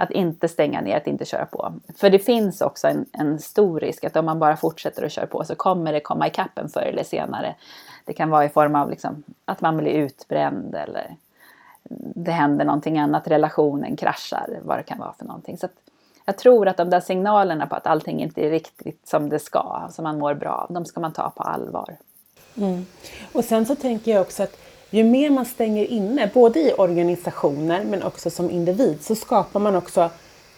Att 0.00 0.10
inte 0.10 0.48
stänga 0.48 0.80
ner, 0.80 0.96
att 0.96 1.06
inte 1.06 1.24
köra 1.24 1.46
på. 1.46 1.72
För 1.96 2.10
det 2.10 2.18
finns 2.18 2.60
också 2.60 2.88
en, 2.88 3.06
en 3.12 3.38
stor 3.38 3.80
risk 3.80 4.04
att 4.04 4.16
om 4.16 4.24
man 4.24 4.38
bara 4.38 4.56
fortsätter 4.56 5.02
att 5.04 5.12
köra 5.12 5.26
på 5.26 5.44
så 5.44 5.54
kommer 5.54 5.92
det 5.92 6.00
komma 6.00 6.26
ikapp 6.26 6.58
en 6.58 6.68
förr 6.68 6.82
eller 6.82 7.04
senare. 7.04 7.54
Det 8.04 8.12
kan 8.12 8.30
vara 8.30 8.44
i 8.44 8.48
form 8.48 8.74
av 8.74 8.90
liksom, 8.90 9.22
att 9.44 9.60
man 9.60 9.76
blir 9.76 9.92
utbränd 9.92 10.74
eller 10.74 11.16
det 12.14 12.30
händer 12.30 12.64
någonting 12.64 12.98
annat, 12.98 13.28
relationen 13.28 13.96
kraschar, 13.96 14.60
vad 14.62 14.78
det 14.78 14.82
kan 14.82 14.98
vara 14.98 15.12
för 15.12 15.24
någonting. 15.24 15.58
Så 15.58 15.68
Jag 16.24 16.38
tror 16.38 16.68
att 16.68 16.76
de 16.76 16.90
där 16.90 17.00
signalerna 17.00 17.66
på 17.66 17.74
att 17.76 17.86
allting 17.86 18.22
inte 18.22 18.46
är 18.46 18.50
riktigt 18.50 19.08
som 19.08 19.28
det 19.28 19.38
ska, 19.38 19.88
som 19.90 20.02
man 20.02 20.18
mår 20.18 20.34
bra 20.34 20.50
av, 20.50 20.74
de 20.74 20.84
ska 20.84 21.00
man 21.00 21.12
ta 21.12 21.30
på 21.30 21.42
allvar. 21.42 21.96
Mm. 22.56 22.86
Och 23.32 23.44
sen 23.44 23.66
så 23.66 23.74
tänker 23.74 24.12
jag 24.12 24.20
också 24.20 24.42
att 24.42 24.56
ju 24.90 25.04
mer 25.04 25.30
man 25.30 25.44
stänger 25.44 25.84
inne, 25.84 26.30
både 26.34 26.60
i 26.60 26.72
organisationer 26.72 27.84
men 27.84 28.02
också 28.02 28.30
som 28.30 28.50
individ, 28.50 28.98
så 29.02 29.14
skapar 29.14 29.60
man 29.60 29.76
också 29.76 30.10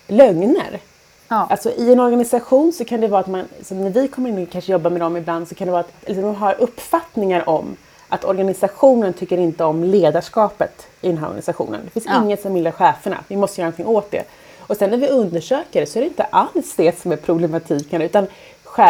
lögner. 0.06 0.80
Ja. 1.28 1.46
Alltså 1.50 1.70
i 1.70 1.92
en 1.92 2.00
organisation 2.00 2.72
så 2.72 2.84
kan 2.84 3.00
det 3.00 3.08
vara 3.08 3.20
att 3.20 3.26
man, 3.26 3.44
som 3.62 3.80
när 3.84 3.90
vi 3.90 4.08
kommer 4.08 4.30
in 4.30 4.42
och 4.42 4.50
kanske 4.50 4.72
jobbar 4.72 4.90
med 4.90 5.00
dem 5.00 5.16
ibland, 5.16 5.48
så 5.48 5.54
kan 5.54 5.66
det 5.66 5.72
vara 5.72 5.80
att 5.80 5.92
liksom, 6.06 6.24
de 6.24 6.34
har 6.34 6.60
uppfattningar 6.60 7.48
om 7.48 7.76
att 8.08 8.24
organisationen 8.24 9.12
tycker 9.12 9.38
inte 9.38 9.64
om 9.64 9.84
ledarskapet 9.84 10.86
i 11.00 11.08
den 11.08 11.18
här 11.18 11.26
organisationen. 11.26 11.80
Det 11.84 11.90
finns 11.90 12.06
ja. 12.06 12.24
inget 12.24 12.42
som 12.42 12.56
gillar 12.56 12.72
cheferna, 12.72 13.24
vi 13.28 13.36
måste 13.36 13.60
göra 13.60 13.70
någonting 13.70 13.86
åt 13.86 14.10
det. 14.10 14.24
Och 14.58 14.76
sen 14.76 14.90
när 14.90 14.96
vi 14.96 15.08
undersöker 15.08 15.80
det 15.80 15.86
så 15.86 15.98
är 15.98 16.00
det 16.00 16.08
inte 16.08 16.22
alls 16.22 16.74
det 16.76 17.00
som 17.00 17.12
är 17.12 17.16
problematiken 17.16 18.02
utan 18.02 18.26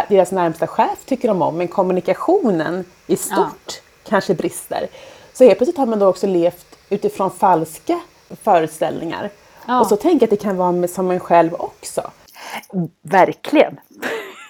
deras 0.09 0.33
närmsta 0.33 0.66
chef 0.66 1.05
tycker 1.05 1.29
de 1.29 1.42
om 1.42 1.57
men 1.57 1.68
kommunikationen 1.68 2.85
i 3.07 3.16
stort 3.16 3.66
ja. 3.66 4.09
kanske 4.09 4.35
brister. 4.35 4.87
Så 5.33 5.45
helt 5.45 5.59
plötsligt 5.59 5.79
har 5.79 5.87
man 5.87 5.99
då 5.99 6.07
också 6.07 6.27
levt 6.27 6.66
utifrån 6.88 7.31
falska 7.31 8.01
föreställningar. 8.43 9.31
Ja. 9.66 9.81
Och 9.81 9.87
så 9.87 9.97
tänker 9.97 10.27
jag 10.27 10.33
att 10.33 10.38
det 10.38 10.45
kan 10.45 10.57
vara 10.57 10.88
som 10.88 11.11
en 11.11 11.21
själv 11.21 11.55
också. 11.55 12.11
Verkligen! 13.03 13.81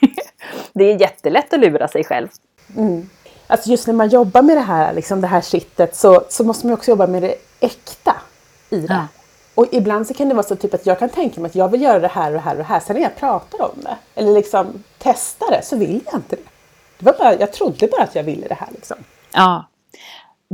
det 0.73 0.85
är 0.85 1.01
jättelätt 1.01 1.53
att 1.53 1.61
lura 1.61 1.89
sig 1.89 2.05
själv. 2.05 2.29
Mm. 2.77 3.09
Alltså 3.47 3.71
just 3.71 3.87
när 3.87 3.95
man 3.95 4.09
jobbar 4.09 4.43
med 4.43 4.57
det 4.57 4.61
här, 4.61 4.95
liksom 4.95 5.21
det 5.21 5.27
här 5.27 5.41
kittet 5.41 5.97
så, 5.97 6.25
så 6.29 6.45
måste 6.45 6.67
man 6.67 6.75
också 6.75 6.91
jobba 6.91 7.07
med 7.07 7.23
det 7.23 7.35
äkta 7.61 8.17
i 8.71 8.81
det. 8.81 8.93
Ja. 8.93 9.07
Och 9.55 9.67
ibland 9.73 10.07
så 10.07 10.15
kan 10.15 10.29
det 10.29 10.35
vara 10.35 10.47
så 10.47 10.57
typ 10.57 10.75
att 10.75 10.87
jag 10.87 10.99
kan 10.99 11.09
tänka 11.09 11.41
mig 11.41 11.49
att 11.49 11.55
jag 11.55 11.69
vill 11.69 11.83
göra 11.83 11.99
det 11.99 12.09
här 12.09 12.27
och 12.27 12.33
det 12.33 12.41
här 12.41 12.53
och 12.53 12.59
det 12.59 12.65
här. 12.65 12.81
Sen 12.81 12.97
när 12.97 13.03
jag 13.03 13.17
pratar 13.17 13.63
om 13.63 13.81
det 13.83 13.97
eller 14.15 14.33
liksom 14.33 14.85
testar 14.99 15.51
det 15.51 15.63
så 15.63 15.77
vill 15.77 16.01
jag 16.07 16.15
inte 16.15 16.37
det. 16.37 16.43
det 16.99 17.05
var 17.05 17.13
bara, 17.19 17.35
jag 17.35 17.53
trodde 17.53 17.87
bara 17.87 18.03
att 18.03 18.15
jag 18.15 18.23
ville 18.23 18.49
det 18.49 18.55
här. 18.55 18.69
Liksom. 18.73 18.97
Ja, 19.33 19.65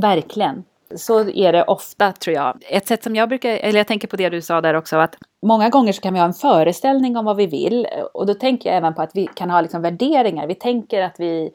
verkligen. 0.01 0.63
Så 0.95 1.29
är 1.29 1.53
det 1.53 1.63
ofta 1.63 2.11
tror 2.11 2.35
jag. 2.35 2.63
Ett 2.69 2.87
sätt 2.87 3.03
som 3.03 3.15
jag 3.15 3.29
brukar, 3.29 3.49
eller 3.49 3.79
jag 3.79 3.87
tänker 3.87 4.07
på 4.07 4.15
det 4.15 4.29
du 4.29 4.41
sa 4.41 4.61
där 4.61 4.73
också, 4.73 4.97
att 4.97 5.15
många 5.45 5.69
gånger 5.69 5.93
så 5.93 6.01
kan 6.01 6.13
vi 6.13 6.19
ha 6.19 6.25
en 6.25 6.33
föreställning 6.33 7.17
om 7.17 7.25
vad 7.25 7.37
vi 7.37 7.47
vill. 7.47 7.87
Och 8.13 8.25
då 8.25 8.33
tänker 8.33 8.69
jag 8.69 8.77
även 8.77 8.93
på 8.93 9.01
att 9.01 9.11
vi 9.13 9.27
kan 9.27 9.49
ha 9.49 9.61
liksom 9.61 9.81
värderingar. 9.81 10.47
Vi 10.47 10.55
tänker 10.55 11.01
att 11.01 11.15
vi 11.19 11.51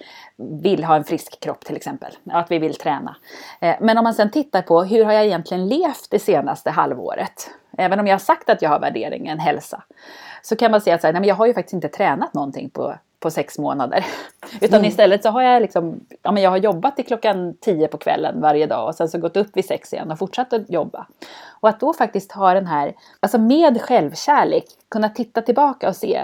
vill 0.62 0.84
ha 0.84 0.96
en 0.96 1.04
frisk 1.04 1.40
kropp 1.40 1.64
till 1.64 1.76
exempel. 1.76 2.12
Att 2.30 2.50
vi 2.50 2.58
vill 2.58 2.74
träna. 2.74 3.16
Eh, 3.60 3.76
men 3.80 3.98
om 3.98 4.04
man 4.04 4.14
sen 4.14 4.30
tittar 4.30 4.62
på 4.62 4.82
hur 4.82 5.04
har 5.04 5.12
jag 5.12 5.24
egentligen 5.24 5.68
levt 5.68 6.10
det 6.10 6.18
senaste 6.18 6.70
halvåret? 6.70 7.50
Även 7.78 8.00
om 8.00 8.06
jag 8.06 8.14
har 8.14 8.18
sagt 8.18 8.50
att 8.50 8.62
jag 8.62 8.70
har 8.70 8.80
värderingen 8.80 9.38
hälsa. 9.38 9.82
Så 10.42 10.56
kan 10.56 10.70
man 10.70 10.80
säga 10.80 10.94
att 10.96 11.26
jag 11.26 11.34
har 11.34 11.46
ju 11.46 11.54
faktiskt 11.54 11.74
inte 11.74 11.88
tränat 11.88 12.34
någonting 12.34 12.70
på 12.70 12.94
på 13.22 13.30
sex 13.30 13.58
månader. 13.58 14.06
Utan 14.60 14.78
mm. 14.78 14.88
istället 14.88 15.22
så 15.22 15.28
har 15.28 15.42
jag 15.42 15.62
liksom, 15.62 16.00
ja 16.22 16.32
men 16.32 16.42
jag 16.42 16.50
har 16.50 16.56
jobbat 16.56 16.96
till 16.96 17.06
klockan 17.06 17.54
tio 17.60 17.88
på 17.88 17.98
kvällen 17.98 18.40
varje 18.40 18.66
dag 18.66 18.88
och 18.88 18.94
sen 18.94 19.08
så 19.08 19.18
gått 19.18 19.36
upp 19.36 19.56
vid 19.56 19.64
sex 19.64 19.92
igen 19.92 20.10
och 20.10 20.18
fortsatt 20.18 20.52
att 20.52 20.70
jobba. 20.70 21.06
Och 21.60 21.68
att 21.68 21.80
då 21.80 21.92
faktiskt 21.92 22.32
ha 22.32 22.54
den 22.54 22.66
här, 22.66 22.94
alltså 23.20 23.38
med 23.38 23.80
självkärlek, 23.80 24.64
kunna 24.88 25.08
titta 25.08 25.42
tillbaka 25.42 25.88
och 25.88 25.96
se 25.96 26.22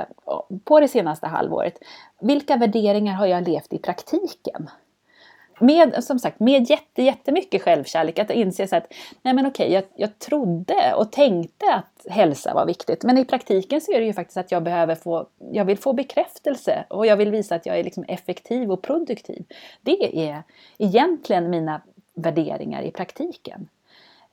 på 0.65 0.81
det 0.81 0.89
senaste 0.89 1.27
halvåret. 1.27 1.75
Vilka 2.21 2.57
värderingar 2.57 3.15
har 3.15 3.27
jag 3.27 3.49
levt 3.49 3.73
i 3.73 3.79
praktiken? 3.79 4.71
Med, 5.61 6.05
som 6.05 6.18
sagt, 6.18 6.40
med 6.40 6.71
jätte, 6.71 7.03
jättemycket 7.03 7.62
självkärlek. 7.62 8.18
Att 8.18 8.31
inse 8.31 8.66
så 8.66 8.77
att 8.77 8.92
nej 9.23 9.35
men 9.35 9.47
okej, 9.47 9.73
jag, 9.73 9.85
jag 9.97 10.18
trodde 10.18 10.94
och 10.97 11.12
tänkte 11.12 11.75
att 11.75 12.07
hälsa 12.12 12.55
var 12.55 12.66
viktigt. 12.66 13.05
Men 13.05 13.18
i 13.18 13.25
praktiken 13.25 13.81
så 13.81 13.92
är 13.92 14.01
det 14.01 14.07
ju 14.07 14.12
faktiskt 14.12 14.37
att 14.37 14.53
jag 14.53 14.62
behöver 14.62 14.94
få, 14.94 15.27
jag 15.53 15.64
vill 15.64 15.79
få 15.79 15.92
bekräftelse 15.92 16.85
och 16.88 17.07
jag 17.07 17.16
vill 17.16 17.31
visa 17.31 17.55
att 17.55 17.66
jag 17.66 17.79
är 17.79 17.85
liksom 17.85 18.05
effektiv 18.09 18.73
och 18.73 18.83
produktiv. 18.83 19.44
Det 19.83 20.29
är 20.29 20.42
egentligen 20.79 21.51
mina 21.51 21.81
värderingar 22.14 22.83
i 22.83 22.90
praktiken. 22.90 23.68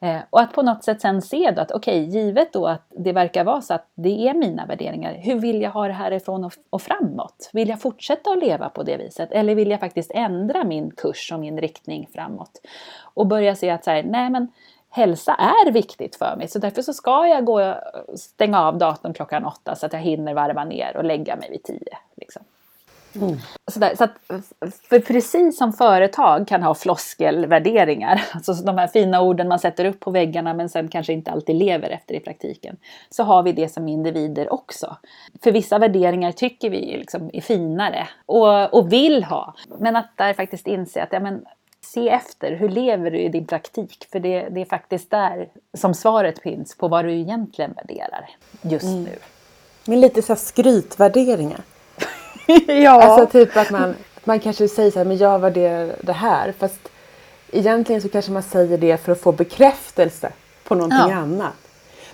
Eh, 0.01 0.19
och 0.29 0.41
att 0.41 0.53
på 0.53 0.61
något 0.61 0.83
sätt 0.83 1.01
sen 1.01 1.21
se 1.21 1.51
då 1.51 1.61
att 1.61 1.71
okej, 1.71 2.07
okay, 2.07 2.21
givet 2.21 2.53
då 2.53 2.67
att 2.67 2.85
det 2.89 3.11
verkar 3.11 3.43
vara 3.43 3.61
så 3.61 3.73
att 3.73 3.87
det 3.95 4.27
är 4.27 4.33
mina 4.33 4.65
värderingar, 4.65 5.13
hur 5.13 5.35
vill 5.35 5.61
jag 5.61 5.71
ha 5.71 5.87
det 5.87 5.93
härifrån 5.93 6.49
och, 6.69 6.81
framåt? 6.81 7.49
Vill 7.53 7.69
jag 7.69 7.81
fortsätta 7.81 8.29
att 8.29 8.39
leva 8.39 8.69
på 8.69 8.83
det 8.83 8.97
viset 8.97 9.31
eller 9.31 9.55
vill 9.55 9.71
jag 9.71 9.79
faktiskt 9.79 10.11
ändra 10.11 10.63
min 10.63 10.91
kurs 10.91 11.31
och 11.31 11.39
min 11.39 11.57
riktning 11.61 12.07
framåt? 12.13 12.61
Och 13.13 13.27
börja 13.27 13.55
se 13.55 13.69
att 13.69 13.83
så 13.83 13.91
här, 13.91 14.03
nej 14.03 14.29
men 14.29 14.47
hälsa 14.89 15.35
är 15.35 15.71
viktigt 15.71 16.15
för 16.15 16.35
mig 16.37 16.47
så 16.47 16.59
därför 16.59 16.81
så 16.81 16.93
ska 16.93 17.27
jag 17.27 17.45
gå 17.45 17.73
och 18.07 18.19
stänga 18.19 18.61
av 18.61 18.77
datorn 18.77 19.13
klockan 19.13 19.45
åtta 19.45 19.75
så 19.75 19.85
att 19.85 19.93
jag 19.93 19.99
hinner 19.99 20.33
varva 20.33 20.63
ner 20.63 20.97
och 20.97 21.03
lägga 21.03 21.35
mig 21.35 21.49
vid 21.51 21.63
tio. 21.63 21.97
Liksom. 22.15 22.43
Mm. 23.15 23.37
Sådär, 23.71 23.95
så 23.95 24.03
att, 24.03 24.11
för 24.89 24.99
precis 24.99 25.57
som 25.57 25.73
företag 25.73 26.47
kan 26.47 26.63
ha 26.63 26.75
floskelvärderingar, 26.75 28.21
alltså 28.33 28.53
de 28.53 28.77
här 28.77 28.87
fina 28.87 29.21
orden 29.21 29.47
man 29.47 29.59
sätter 29.59 29.85
upp 29.85 29.99
på 29.99 30.11
väggarna 30.11 30.53
men 30.53 30.69
sen 30.69 30.87
kanske 30.87 31.13
inte 31.13 31.31
alltid 31.31 31.55
lever 31.55 31.89
efter 31.89 32.15
i 32.15 32.19
praktiken, 32.19 32.77
så 33.09 33.23
har 33.23 33.43
vi 33.43 33.51
det 33.51 33.69
som 33.69 33.87
individer 33.87 34.53
också. 34.53 34.97
För 35.43 35.51
vissa 35.51 35.77
värderingar 35.77 36.31
tycker 36.31 36.69
vi 36.69 36.97
liksom 36.97 37.29
är 37.33 37.41
finare 37.41 38.07
och, 38.25 38.73
och 38.73 38.93
vill 38.93 39.23
ha, 39.23 39.53
men 39.79 39.95
att 39.95 40.17
där 40.17 40.33
faktiskt 40.33 40.67
inse 40.67 41.03
att 41.03 41.09
ja, 41.11 41.19
men, 41.19 41.45
se 41.81 42.09
efter, 42.09 42.51
hur 42.51 42.69
lever 42.69 43.11
du 43.11 43.19
i 43.19 43.29
din 43.29 43.47
praktik? 43.47 44.07
För 44.11 44.19
det, 44.19 44.49
det 44.49 44.61
är 44.61 44.65
faktiskt 44.65 45.11
där 45.11 45.49
som 45.73 45.93
svaret 45.93 46.39
finns 46.39 46.77
på 46.77 46.87
vad 46.87 47.05
du 47.05 47.13
egentligen 47.13 47.73
värderar 47.73 48.29
just 48.61 48.85
mm. 48.85 49.03
nu. 49.03 49.15
Men 49.85 50.01
lite 50.01 50.21
så 50.21 50.35
skrytvärderingar. 50.35 51.61
ja. 52.67 53.01
Alltså 53.01 53.31
typ 53.31 53.57
att 53.57 53.71
man, 53.71 53.95
man 54.23 54.39
kanske 54.39 54.67
säger 54.67 54.91
så 54.91 54.99
här, 54.99 55.05
men 55.05 55.17
jag 55.17 55.39
värderar 55.39 55.95
det 56.01 56.13
här. 56.13 56.53
Fast 56.59 56.89
egentligen 57.51 58.01
så 58.01 58.09
kanske 58.09 58.31
man 58.31 58.43
säger 58.43 58.77
det 58.77 58.97
för 58.97 59.11
att 59.11 59.21
få 59.21 59.31
bekräftelse 59.31 60.31
på 60.63 60.75
någonting 60.75 61.09
ja. 61.09 61.15
annat. 61.15 61.53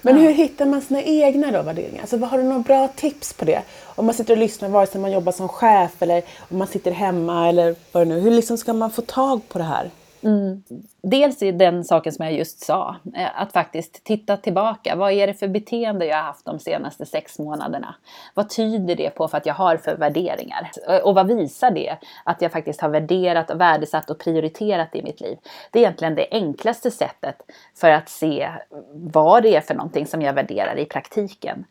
Men 0.01 0.15
ja. 0.15 0.21
hur 0.21 0.31
hittar 0.31 0.65
man 0.65 0.81
sina 0.81 1.01
egna 1.01 1.51
då 1.51 1.61
värderingar? 1.61 2.01
Alltså, 2.01 2.17
har 2.17 2.37
du 2.37 2.43
några 2.43 2.59
bra 2.59 2.87
tips 2.87 3.33
på 3.33 3.45
det? 3.45 3.61
Om 3.83 4.05
man 4.05 4.15
sitter 4.15 4.33
och 4.33 4.39
lyssnar 4.39 4.69
vare 4.69 4.87
sig 4.87 5.01
man 5.01 5.11
jobbar 5.11 5.31
som 5.31 5.47
chef 5.47 5.91
eller 5.99 6.23
om 6.49 6.57
man 6.57 6.67
sitter 6.67 6.91
hemma 6.91 7.49
eller 7.49 7.75
vad 7.91 8.07
det 8.07 8.13
nu 8.13 8.19
Hur 8.19 8.31
liksom 8.31 8.57
ska 8.57 8.73
man 8.73 8.91
få 8.91 9.01
tag 9.01 9.41
på 9.49 9.57
det 9.57 9.63
här? 9.63 9.91
Mm. 10.23 10.63
Dels 11.01 11.43
i 11.43 11.51
den 11.51 11.83
saken 11.83 12.13
som 12.13 12.25
jag 12.25 12.33
just 12.33 12.65
sa, 12.65 12.95
eh, 13.15 13.41
att 13.41 13.51
faktiskt 13.51 14.03
titta 14.03 14.37
tillbaka. 14.37 14.95
Vad 14.95 15.11
är 15.11 15.27
det 15.27 15.33
för 15.33 15.47
beteende 15.47 16.05
jag 16.05 16.17
har 16.17 16.23
haft 16.23 16.45
de 16.45 16.59
senaste 16.59 17.05
sex 17.05 17.39
månaderna? 17.39 17.95
Vad 18.33 18.49
tyder 18.49 18.95
det 18.95 19.09
på 19.09 19.27
för 19.27 19.37
att 19.37 19.45
jag 19.45 19.53
har 19.53 19.77
för 19.77 19.95
värderingar? 19.95 20.71
Eh, 20.89 20.97
och 20.97 21.15
vad 21.15 21.27
visar 21.27 21.71
det 21.71 21.97
att 22.23 22.41
jag 22.41 22.51
faktiskt 22.51 22.81
har 22.81 22.89
värderat, 22.89 23.49
och 23.49 23.61
värdesatt 23.61 24.09
och 24.09 24.19
prioriterat 24.19 24.95
i 24.95 25.03
mitt 25.03 25.21
liv? 25.21 25.37
Det 25.71 25.79
är 25.79 25.83
egentligen 25.83 26.15
det 26.15 26.27
enklaste 26.31 26.91
sättet 26.91 27.41
för 27.75 27.89
att 27.89 28.09
se 28.09 28.49
vad 28.93 29.43
det 29.43 29.55
är 29.55 29.61
för 29.61 29.73
någonting 29.73 30.05
som 30.05 30.21
jag 30.21 30.33
värderar 30.33 30.79
i 30.79 30.85
praktiken. 30.85 31.65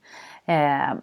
Eh, 0.47 0.95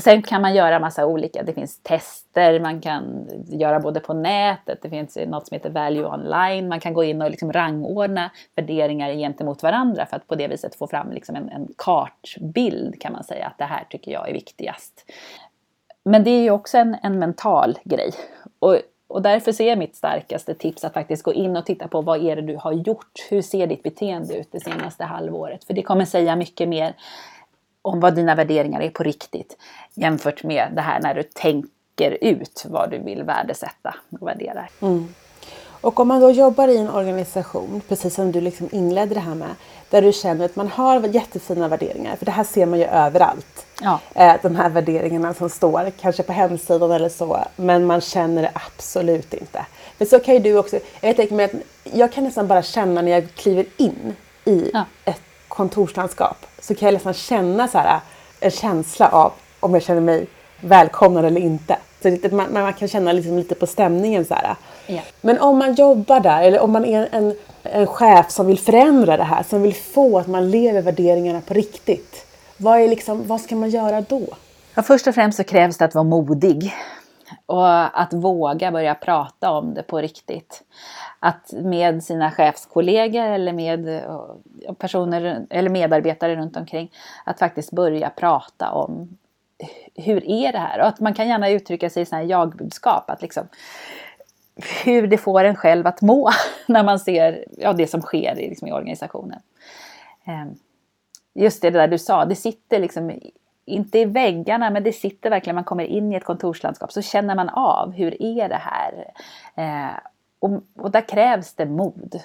Sen 0.00 0.22
kan 0.22 0.42
man 0.42 0.54
göra 0.54 0.78
massa 0.78 1.06
olika, 1.06 1.42
det 1.42 1.52
finns 1.52 1.82
tester 1.82 2.60
man 2.60 2.80
kan 2.80 3.28
göra 3.46 3.80
både 3.80 4.00
på 4.00 4.14
nätet, 4.14 4.82
det 4.82 4.90
finns 4.90 5.18
något 5.26 5.46
som 5.48 5.54
heter 5.54 5.70
Value 5.70 6.06
Online, 6.06 6.68
man 6.68 6.80
kan 6.80 6.94
gå 6.94 7.04
in 7.04 7.22
och 7.22 7.30
liksom 7.30 7.52
rangordna 7.52 8.30
värderingar 8.56 9.12
gentemot 9.12 9.62
varandra 9.62 10.06
för 10.06 10.16
att 10.16 10.26
på 10.26 10.34
det 10.34 10.48
viset 10.48 10.74
få 10.74 10.86
fram 10.86 11.12
liksom 11.12 11.36
en, 11.36 11.48
en 11.48 11.68
kartbild 11.76 13.00
kan 13.00 13.12
man 13.12 13.24
säga, 13.24 13.46
att 13.46 13.58
det 13.58 13.64
här 13.64 13.84
tycker 13.90 14.12
jag 14.12 14.28
är 14.28 14.32
viktigast. 14.32 15.04
Men 16.04 16.24
det 16.24 16.30
är 16.30 16.42
ju 16.42 16.50
också 16.50 16.78
en, 16.78 16.96
en 17.02 17.18
mental 17.18 17.78
grej. 17.84 18.12
Och, 18.58 18.76
och 19.08 19.22
därför 19.22 19.52
ser 19.52 19.76
mitt 19.76 19.96
starkaste 19.96 20.54
tips 20.54 20.84
att 20.84 20.94
faktiskt 20.94 21.22
gå 21.22 21.32
in 21.32 21.56
och 21.56 21.66
titta 21.66 21.88
på 21.88 22.02
vad 22.02 22.24
är 22.24 22.36
det 22.36 22.42
du 22.42 22.56
har 22.56 22.72
gjort? 22.72 23.26
Hur 23.30 23.42
ser 23.42 23.66
ditt 23.66 23.82
beteende 23.82 24.36
ut 24.36 24.48
det 24.52 24.60
senaste 24.60 25.04
halvåret? 25.04 25.64
För 25.64 25.74
det 25.74 25.82
kommer 25.82 26.04
säga 26.04 26.36
mycket 26.36 26.68
mer 26.68 26.94
om 27.88 28.00
vad 28.00 28.14
dina 28.14 28.34
värderingar 28.34 28.80
är 28.80 28.90
på 28.90 29.02
riktigt 29.02 29.56
jämfört 29.94 30.42
med 30.42 30.72
det 30.74 30.80
här 30.80 31.00
när 31.00 31.14
du 31.14 31.22
tänker 31.22 32.18
ut 32.20 32.64
vad 32.68 32.90
du 32.90 32.98
vill 32.98 33.22
värdesätta 33.22 33.94
och 34.20 34.28
värdera. 34.28 34.68
Mm. 34.80 35.08
Och 35.80 36.00
om 36.00 36.08
man 36.08 36.20
då 36.20 36.30
jobbar 36.30 36.68
i 36.68 36.76
en 36.76 36.90
organisation, 36.90 37.82
precis 37.88 38.14
som 38.14 38.32
du 38.32 38.40
liksom 38.40 38.68
inledde 38.72 39.14
det 39.14 39.20
här 39.20 39.34
med, 39.34 39.48
där 39.90 40.02
du 40.02 40.12
känner 40.12 40.44
att 40.44 40.56
man 40.56 40.68
har 40.68 41.00
jättefina 41.00 41.68
värderingar, 41.68 42.16
för 42.16 42.26
det 42.26 42.32
här 42.32 42.44
ser 42.44 42.66
man 42.66 42.78
ju 42.78 42.84
överallt. 42.84 43.66
Ja. 43.82 44.00
Eh, 44.14 44.34
de 44.42 44.56
här 44.56 44.70
värderingarna 44.70 45.34
som 45.34 45.50
står, 45.50 45.90
kanske 46.00 46.22
på 46.22 46.32
hemsidan 46.32 46.90
eller 46.90 47.08
så, 47.08 47.44
men 47.56 47.86
man 47.86 48.00
känner 48.00 48.42
det 48.42 48.50
absolut 48.54 49.34
inte. 49.34 49.66
För 49.98 50.04
så 50.04 50.18
kan 50.18 50.34
ju 50.34 50.40
du 50.40 50.58
också, 50.58 50.78
jag 51.00 51.16
tänker 51.16 51.34
mig 51.34 51.44
att 51.44 51.52
jag 51.92 52.12
kan 52.12 52.24
nästan 52.24 52.46
bara 52.46 52.62
känna 52.62 53.02
när 53.02 53.12
jag 53.12 53.34
kliver 53.34 53.66
in 53.76 54.16
i 54.44 54.70
ja. 54.72 54.84
ett 55.04 55.22
kontorslandskap 55.58 56.46
så 56.58 56.74
kan 56.74 56.86
jag 56.86 56.92
nästan 56.92 57.14
känna 57.14 57.68
så 57.68 57.78
här, 57.78 58.00
en 58.40 58.50
känsla 58.50 59.08
av 59.08 59.32
om 59.60 59.74
jag 59.74 59.82
känner 59.82 60.00
mig 60.00 60.26
välkomnad 60.60 61.24
eller 61.24 61.40
inte. 61.40 61.76
Så 62.02 62.08
det, 62.10 62.32
man, 62.32 62.52
man, 62.52 62.72
kan 62.72 62.88
känna 62.88 63.12
liksom 63.12 63.36
lite 63.36 63.54
på 63.54 63.66
stämningen. 63.66 64.24
Så 64.24 64.34
yeah. 64.88 65.04
Men 65.20 65.38
om 65.40 65.58
man 65.58 65.74
jobbar 65.74 66.20
där 66.20 66.42
eller 66.42 66.60
om 66.60 66.72
man 66.72 66.84
är 66.84 67.08
en, 67.12 67.34
en 67.62 67.86
chef 67.86 68.30
som 68.30 68.46
vill 68.46 68.58
förändra 68.58 69.16
det 69.16 69.24
här, 69.24 69.42
som 69.42 69.62
vill 69.62 69.74
få 69.74 70.18
att 70.18 70.26
man 70.26 70.50
lever 70.50 70.82
värderingarna 70.82 71.40
på 71.40 71.54
riktigt. 71.54 72.26
vad, 72.56 72.80
är 72.80 72.88
liksom, 72.88 73.26
vad 73.26 73.40
ska 73.40 73.56
man 73.56 73.70
göra 73.70 74.00
då? 74.00 74.22
Ja, 74.74 74.82
först 74.82 75.06
och 75.06 75.14
främst 75.14 75.36
så 75.36 75.44
krävs 75.44 75.78
det 75.78 75.84
att 75.84 75.94
vara 75.94 76.04
modig 76.04 76.74
och 77.46 78.00
att 78.00 78.12
våga 78.12 78.72
börja 78.72 78.94
prata 78.94 79.50
om 79.50 79.74
det 79.74 79.82
på 79.82 79.98
riktigt. 79.98 80.62
Att 81.20 81.52
med 81.52 82.04
sina 82.04 82.30
chefskollegor 82.30 83.22
eller 83.22 83.52
med 83.52 83.88
eh, 83.88 84.74
personer 84.78 85.46
eller 85.50 85.70
medarbetare 85.70 86.36
runt 86.36 86.56
omkring 86.56 86.92
att 87.24 87.38
faktiskt 87.38 87.70
börja 87.70 88.10
prata 88.10 88.70
om 88.70 89.18
hur 89.94 90.30
är 90.30 90.52
det 90.52 90.58
här? 90.58 90.80
Och 90.80 90.86
att 90.86 91.00
man 91.00 91.14
kan 91.14 91.28
gärna 91.28 91.50
uttrycka 91.50 91.90
sig 91.90 92.02
i 92.02 92.06
sådana 92.06 92.22
här 92.22 92.30
jag-budskap. 92.30 93.10
Att 93.10 93.22
liksom, 93.22 93.48
hur 94.84 95.06
det 95.06 95.18
får 95.18 95.44
en 95.44 95.56
själv 95.56 95.86
att 95.86 96.02
må 96.02 96.30
när 96.66 96.84
man 96.84 96.98
ser 96.98 97.44
ja, 97.58 97.72
det 97.72 97.86
som 97.86 98.00
sker 98.00 98.34
liksom, 98.34 98.68
i 98.68 98.72
organisationen. 98.72 99.40
Ehm, 100.24 100.54
just 101.34 101.62
det, 101.62 101.70
det 101.70 101.78
där 101.78 101.88
du 101.88 101.98
sa, 101.98 102.24
det 102.24 102.36
sitter 102.36 102.78
liksom 102.78 103.20
inte 103.64 103.98
i 103.98 104.04
väggarna, 104.04 104.70
men 104.70 104.82
det 104.82 104.92
sitter 104.92 105.30
verkligen, 105.30 105.54
man 105.54 105.64
kommer 105.64 105.84
in 105.84 106.12
i 106.12 106.16
ett 106.16 106.24
kontorslandskap 106.24 106.92
så 106.92 107.02
känner 107.02 107.34
man 107.34 107.48
av, 107.48 107.92
hur 107.92 108.22
är 108.22 108.48
det 108.48 108.60
här? 108.60 109.10
Eh, 109.54 109.96
och, 110.40 110.50
och 110.76 110.90
där 110.90 111.08
krävs 111.08 111.54
det 111.54 111.66
mod. 111.66 112.20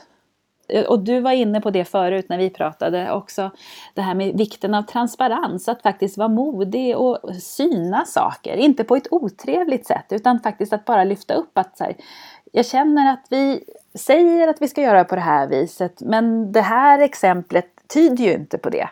Eh, 0.69 0.85
och 0.85 0.99
du 0.99 1.19
var 1.19 1.31
inne 1.31 1.61
på 1.61 1.69
det 1.69 1.85
förut 1.85 2.25
när 2.29 2.37
vi 2.37 2.49
pratade 2.49 3.11
också. 3.11 3.51
Det 3.93 4.01
här 4.01 4.15
med 4.15 4.37
vikten 4.37 4.73
av 4.73 4.83
transparens, 4.83 5.69
att 5.69 5.81
faktiskt 5.81 6.17
vara 6.17 6.27
modig 6.27 6.97
och 6.97 7.19
syna 7.41 8.05
saker. 8.05 8.57
Inte 8.57 8.83
på 8.83 8.95
ett 8.95 9.07
otrevligt 9.11 9.87
sätt 9.87 10.05
utan 10.09 10.39
faktiskt 10.39 10.73
att 10.73 10.85
bara 10.85 11.03
lyfta 11.03 11.33
upp 11.33 11.57
att 11.57 11.77
så 11.77 11.83
här, 11.83 11.95
jag 12.51 12.65
känner 12.65 13.13
att 13.13 13.25
vi 13.29 13.63
säger 13.95 14.47
att 14.47 14.61
vi 14.61 14.67
ska 14.67 14.81
göra 14.81 15.03
på 15.03 15.15
det 15.15 15.21
här 15.21 15.47
viset 15.47 16.01
men 16.01 16.51
det 16.51 16.61
här 16.61 16.99
exemplet 16.99 17.67
tyder 17.93 18.23
ju 18.23 18.33
inte 18.33 18.57
på 18.57 18.69
det. 18.69 18.89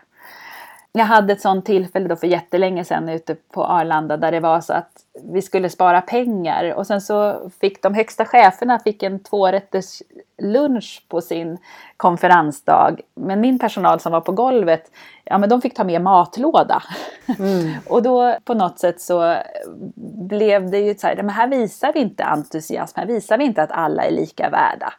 Jag 0.93 1.05
hade 1.05 1.33
ett 1.33 1.41
sånt 1.41 1.65
tillfälle 1.65 2.07
då 2.07 2.15
för 2.15 2.27
jättelänge 2.27 2.85
sedan 2.85 3.09
ute 3.09 3.35
på 3.35 3.65
Arlanda 3.65 4.17
där 4.17 4.31
det 4.31 4.39
var 4.39 4.61
så 4.61 4.73
att 4.73 4.91
vi 5.23 5.41
skulle 5.41 5.69
spara 5.69 6.01
pengar 6.01 6.73
och 6.73 6.87
sen 6.87 7.01
så 7.01 7.49
fick 7.61 7.83
de 7.83 7.93
högsta 7.93 8.25
cheferna 8.25 8.79
fick 8.79 9.03
en 9.03 9.19
tvårätters 9.19 10.01
lunch 10.41 11.05
på 11.09 11.21
sin 11.21 11.57
konferensdag. 11.97 12.99
Men 13.15 13.41
min 13.41 13.59
personal 13.59 13.99
som 13.99 14.11
var 14.11 14.21
på 14.21 14.31
golvet, 14.31 14.91
ja 15.23 15.37
men 15.37 15.49
de 15.49 15.61
fick 15.61 15.75
ta 15.75 15.83
med 15.83 16.01
matlåda. 16.01 16.83
Mm. 17.39 17.73
och 17.87 18.03
då 18.03 18.35
på 18.43 18.53
något 18.53 18.79
sätt 18.79 19.01
så 19.01 19.35
blev 20.29 20.69
det 20.71 20.79
ju 20.79 20.95
så 20.95 21.07
här, 21.07 21.15
men 21.15 21.29
här 21.29 21.47
visar 21.47 21.93
vi 21.93 21.99
inte 21.99 22.23
entusiasm, 22.23 22.99
här 22.99 23.05
visar 23.05 23.37
vi 23.37 23.43
inte 23.43 23.63
att 23.63 23.71
alla 23.71 24.03
är 24.03 24.11
lika 24.11 24.49
värda. 24.49 24.93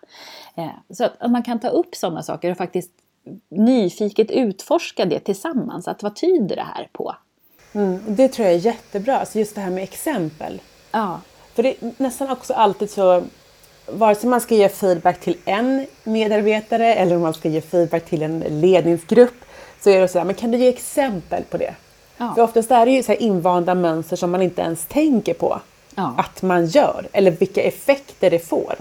Eh, 0.55 0.95
så 0.95 1.05
att 1.05 1.31
man 1.31 1.43
kan 1.43 1.59
ta 1.59 1.69
upp 1.69 1.95
sådana 1.95 2.23
saker 2.23 2.51
och 2.51 2.57
faktiskt 2.57 2.93
nyfiket 3.49 4.31
utforska 4.31 5.05
det 5.05 5.21
tillsammans. 5.21 5.89
Att 5.89 6.03
vad 6.03 6.17
tyder 6.17 6.57
det 6.57 6.67
här 6.75 6.89
på? 6.93 7.15
Mm, 7.73 8.01
det 8.07 8.29
tror 8.29 8.47
jag 8.47 8.55
är 8.57 8.61
jättebra, 8.61 9.19
alltså 9.19 9.39
just 9.39 9.55
det 9.55 9.61
här 9.61 9.71
med 9.71 9.83
exempel. 9.83 10.61
Ja. 10.91 11.21
För 11.55 11.63
det 11.63 11.69
är 11.69 11.93
nästan 11.97 12.31
också 12.31 12.55
alltid 12.55 12.91
så, 12.91 13.23
vare 13.87 14.15
sig 14.15 14.31
man 14.31 14.41
ska 14.41 14.55
ge 14.55 14.69
feedback 14.69 15.21
till 15.21 15.37
en 15.45 15.87
medarbetare 16.05 16.95
eller 16.95 17.17
om 17.17 17.23
man 17.23 17.35
ska 17.35 17.49
ge 17.49 17.61
feedback 17.61 18.05
till 18.05 18.23
en 18.23 18.41
ledningsgrupp, 18.41 19.45
så 19.81 19.91
är 19.91 20.01
det 20.01 20.09
så 20.09 20.19
här, 20.19 20.27
men 20.27 20.35
kan 20.35 20.51
du 20.51 20.59
ge 20.59 20.69
exempel 20.69 21.43
på 21.43 21.57
det? 21.57 21.75
Ja. 22.17 22.35
För 22.35 22.43
oftast 22.43 22.71
är 22.71 22.87
det 22.87 22.93
ju 22.93 23.03
så 23.03 23.13
här 23.13 23.23
invanda 23.23 23.75
mönster 23.75 24.17
som 24.17 24.31
man 24.31 24.43
inte 24.43 24.63
ens 24.63 24.87
tänker 24.87 25.35
på 25.35 25.61
ja. 25.95 26.15
att 26.19 26.43
man 26.43 26.67
gör, 26.67 27.09
eller 27.13 27.31
vilka 27.31 27.63
effekter 27.63 28.31
det 28.31 28.39
får. 28.39 28.75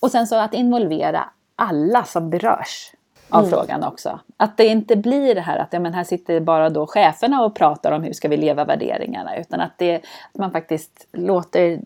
Och 0.00 0.10
sen 0.10 0.26
så 0.26 0.36
att 0.36 0.54
involvera 0.54 1.28
alla 1.56 2.04
som 2.04 2.30
berörs 2.30 2.92
av 3.32 3.44
mm. 3.44 3.50
frågan 3.50 3.84
också. 3.84 4.20
Att 4.36 4.56
det 4.56 4.66
inte 4.66 4.96
blir 4.96 5.34
det 5.34 5.40
här 5.40 5.58
att 5.58 5.72
ja, 5.72 5.80
men 5.80 5.94
här 5.94 6.04
sitter 6.04 6.40
bara 6.40 6.70
då 6.70 6.86
cheferna 6.86 7.44
och 7.44 7.54
pratar 7.54 7.92
om 7.92 8.02
hur 8.02 8.12
ska 8.12 8.28
vi 8.28 8.36
leva 8.36 8.64
värderingarna. 8.64 9.36
Utan 9.36 9.60
att, 9.60 9.78
det, 9.78 9.94
att 10.32 10.38
man 10.38 10.50
faktiskt 10.50 11.08
låter 11.12 11.80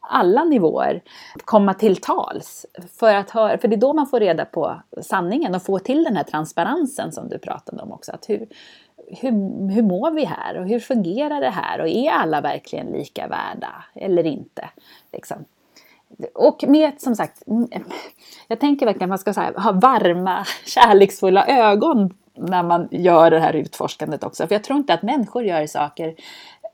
alla 0.00 0.44
nivåer 0.44 1.00
komma 1.44 1.74
till 1.74 1.96
tals. 1.96 2.66
För, 2.98 3.14
att 3.14 3.30
höra, 3.30 3.58
för 3.58 3.68
det 3.68 3.76
är 3.76 3.80
då 3.80 3.92
man 3.92 4.06
får 4.06 4.20
reda 4.20 4.44
på 4.44 4.82
sanningen 5.02 5.54
och 5.54 5.62
få 5.62 5.78
till 5.78 6.04
den 6.04 6.16
här 6.16 6.24
transparensen 6.24 7.12
som 7.12 7.28
du 7.28 7.38
pratade 7.38 7.82
om 7.82 7.92
också. 7.92 8.12
Att 8.12 8.28
hur, 8.28 8.46
hur, 9.08 9.30
hur 9.70 9.82
mår 9.82 10.10
vi 10.10 10.24
här 10.24 10.58
och 10.58 10.68
hur 10.68 10.80
fungerar 10.80 11.40
det 11.40 11.50
här 11.50 11.80
och 11.80 11.88
är 11.88 12.10
alla 12.10 12.40
verkligen 12.40 12.86
lika 12.86 13.28
värda 13.28 13.84
eller 13.94 14.26
inte? 14.26 14.68
Liksom 15.12 15.44
och 16.34 16.64
med 16.68 17.00
som 17.00 17.16
sagt, 17.16 17.42
jag 18.48 18.60
tänker 18.60 18.86
verkligen 18.86 19.12
att 19.12 19.24
man 19.24 19.34
ska 19.34 19.40
här, 19.40 19.54
ha 19.54 19.72
varma, 19.72 20.44
kärleksfulla 20.66 21.46
ögon 21.46 22.14
när 22.34 22.62
man 22.62 22.88
gör 22.90 23.30
det 23.30 23.40
här 23.40 23.52
utforskandet 23.52 24.24
också. 24.24 24.46
För 24.46 24.54
jag 24.54 24.64
tror 24.64 24.78
inte 24.78 24.94
att 24.94 25.02
människor 25.02 25.44
gör 25.44 25.66
saker 25.66 26.14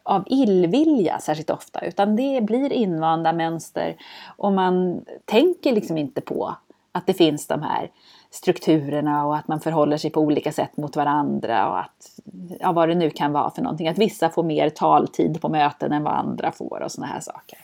av 0.02 0.24
illvilja 0.26 1.18
särskilt 1.18 1.50
ofta, 1.50 1.80
utan 1.80 2.16
det 2.16 2.40
blir 2.40 2.72
invanda 2.72 3.32
mönster 3.32 3.96
och 4.36 4.52
man 4.52 5.04
tänker 5.24 5.72
liksom 5.72 5.98
inte 5.98 6.20
på 6.20 6.56
att 6.92 7.06
det 7.06 7.14
finns 7.14 7.46
de 7.46 7.62
här 7.62 7.90
strukturerna 8.30 9.26
och 9.26 9.36
att 9.36 9.48
man 9.48 9.60
förhåller 9.60 9.96
sig 9.96 10.10
på 10.10 10.20
olika 10.20 10.52
sätt 10.52 10.76
mot 10.76 10.96
varandra 10.96 11.68
och 11.68 11.78
att, 11.78 12.20
ja, 12.60 12.72
vad 12.72 12.88
det 12.88 12.94
nu 12.94 13.10
kan 13.10 13.32
vara 13.32 13.50
för 13.50 13.62
någonting. 13.62 13.88
Att 13.88 13.98
vissa 13.98 14.28
får 14.28 14.42
mer 14.42 14.70
taltid 14.70 15.40
på 15.40 15.48
möten 15.48 15.92
än 15.92 16.02
vad 16.02 16.12
andra 16.12 16.52
får 16.52 16.82
och 16.82 16.92
sådana 16.92 17.12
här 17.12 17.20
saker. 17.20 17.58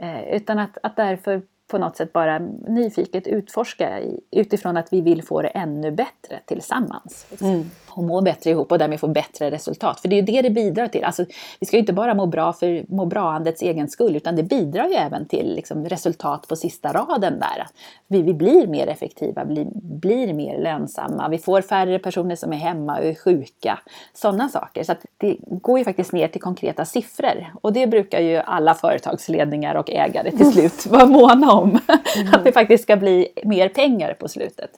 Eh, 0.00 0.34
utan 0.36 0.58
att, 0.58 0.78
att 0.82 0.96
därför 0.96 1.42
på 1.70 1.78
något 1.78 1.96
sätt 1.96 2.12
bara 2.12 2.38
nyfiket 2.68 3.26
utforska 3.26 4.00
utifrån 4.30 4.76
att 4.76 4.92
vi 4.92 5.00
vill 5.00 5.22
få 5.22 5.42
det 5.42 5.48
ännu 5.48 5.90
bättre 5.90 6.40
tillsammans. 6.46 7.26
Liksom. 7.30 7.48
Mm. 7.48 7.70
Och 7.88 8.04
må 8.04 8.20
bättre 8.20 8.50
ihop 8.50 8.72
och 8.72 8.78
därmed 8.78 9.00
få 9.00 9.08
bättre 9.08 9.50
resultat. 9.50 10.00
För 10.00 10.08
det 10.08 10.16
är 10.16 10.20
ju 10.20 10.26
det 10.26 10.42
det 10.42 10.50
bidrar 10.50 10.88
till. 10.88 11.04
Alltså, 11.04 11.24
vi 11.60 11.66
ska 11.66 11.76
ju 11.76 11.80
inte 11.80 11.92
bara 11.92 12.14
må 12.14 12.26
bra 12.26 12.52
för 12.52 12.84
må 12.88 13.06
bra-andets 13.06 13.62
egen 13.62 13.88
skull 13.88 14.16
utan 14.16 14.36
det 14.36 14.42
bidrar 14.42 14.88
ju 14.88 14.94
även 14.94 15.26
till 15.26 15.54
liksom, 15.54 15.84
resultat 15.84 16.48
på 16.48 16.56
sista 16.56 16.92
raden 16.92 17.38
där. 17.38 17.66
Vi, 18.08 18.22
vi 18.22 18.34
blir 18.34 18.66
mer 18.66 18.86
effektiva, 18.86 19.44
blir, 19.44 19.66
blir 20.00 20.34
mer 20.34 20.58
lönsamma, 20.62 21.28
vi 21.28 21.38
får 21.38 21.62
färre 21.62 21.98
personer 21.98 22.36
som 22.36 22.52
är 22.52 22.56
hemma 22.56 22.98
och 22.98 23.04
är 23.04 23.14
sjuka. 23.14 23.78
Sådana 24.14 24.48
saker. 24.48 24.84
Så 24.84 24.94
det 25.16 25.36
går 25.40 25.78
ju 25.78 25.84
faktiskt 25.84 26.12
ner 26.12 26.28
till 26.28 26.40
konkreta 26.40 26.84
siffror. 26.84 27.52
Och 27.62 27.72
det 27.72 27.86
brukar 27.86 28.20
ju 28.20 28.36
alla 28.36 28.74
företagsledningar 28.74 29.74
och 29.74 29.90
ägare 29.90 30.30
till 30.30 30.52
slut 30.52 30.86
vara 30.86 31.06
måna 31.06 31.52
om. 31.52 31.59
Mm. 32.16 32.34
att 32.34 32.44
det 32.44 32.52
faktiskt 32.52 32.82
ska 32.82 32.96
bli 32.96 33.28
mer 33.44 33.68
pengar 33.68 34.14
på 34.14 34.28
slutet. 34.28 34.70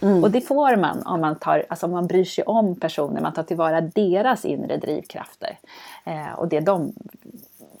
Mm. 0.00 0.24
Och 0.24 0.30
det 0.30 0.40
får 0.40 0.76
man 0.76 1.02
om 1.06 1.20
man, 1.20 1.38
tar, 1.38 1.64
alltså 1.68 1.86
om 1.86 1.92
man 1.92 2.06
bryr 2.06 2.24
sig 2.24 2.44
om 2.44 2.80
personer, 2.80 3.20
man 3.20 3.32
tar 3.32 3.42
tillvara 3.42 3.80
deras 3.80 4.44
inre 4.44 4.76
drivkrafter 4.76 5.58
eh, 6.04 6.32
och 6.36 6.48
det 6.48 6.60
de, 6.60 6.92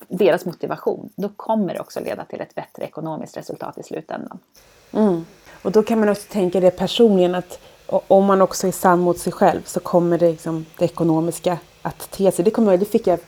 deras 0.08 0.44
motivation. 0.44 1.10
Då 1.16 1.28
kommer 1.28 1.74
det 1.74 1.80
också 1.80 2.00
leda 2.00 2.24
till 2.24 2.40
ett 2.40 2.54
bättre 2.54 2.84
ekonomiskt 2.84 3.36
resultat 3.36 3.78
i 3.78 3.82
slutändan. 3.82 4.38
Mm. 4.92 5.24
Och 5.62 5.72
då 5.72 5.82
kan 5.82 6.00
man 6.00 6.08
också 6.08 6.32
tänka 6.32 6.60
det 6.60 6.70
personligen 6.70 7.34
att 7.34 7.58
om 7.86 8.24
man 8.24 8.42
också 8.42 8.66
är 8.66 8.72
sann 8.72 9.00
mot 9.00 9.18
sig 9.18 9.32
själv 9.32 9.60
så 9.64 9.80
kommer 9.80 10.18
det, 10.18 10.30
liksom, 10.30 10.66
det 10.78 10.84
ekonomiska 10.84 11.58
att 11.82 12.10
te 12.10 12.32
sig. 12.32 12.44
Det, 12.44 12.50
kommer, 12.50 12.76
det 12.76 12.84
fick 12.84 13.06
jag 13.06 13.18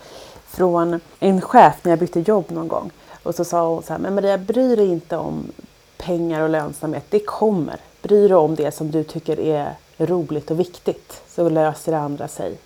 från 0.46 1.00
en 1.20 1.40
chef 1.40 1.74
när 1.82 1.92
jag 1.92 1.98
bytte 1.98 2.20
jobb 2.20 2.50
någon 2.50 2.68
gång. 2.68 2.90
Och 3.24 3.34
så 3.34 3.44
sa 3.44 3.68
hon 3.68 3.82
så 3.82 3.92
här, 3.92 4.00
men 4.00 4.14
Maria 4.14 4.38
bry 4.38 4.76
dig 4.76 4.86
inte 4.86 5.16
om 5.16 5.52
pengar 5.96 6.42
och 6.42 6.48
lönsamhet, 6.48 7.04
det 7.10 7.20
kommer. 7.26 7.76
Bry 8.02 8.28
dig 8.28 8.36
om 8.36 8.54
det 8.54 8.70
som 8.70 8.90
du 8.90 9.04
tycker 9.04 9.40
är 9.40 9.74
roligt 9.98 10.50
och 10.50 10.60
viktigt 10.60 11.22
så 11.28 11.48
löser 11.48 11.92
det 11.92 11.98
andra 11.98 12.28
sig. 12.28 12.58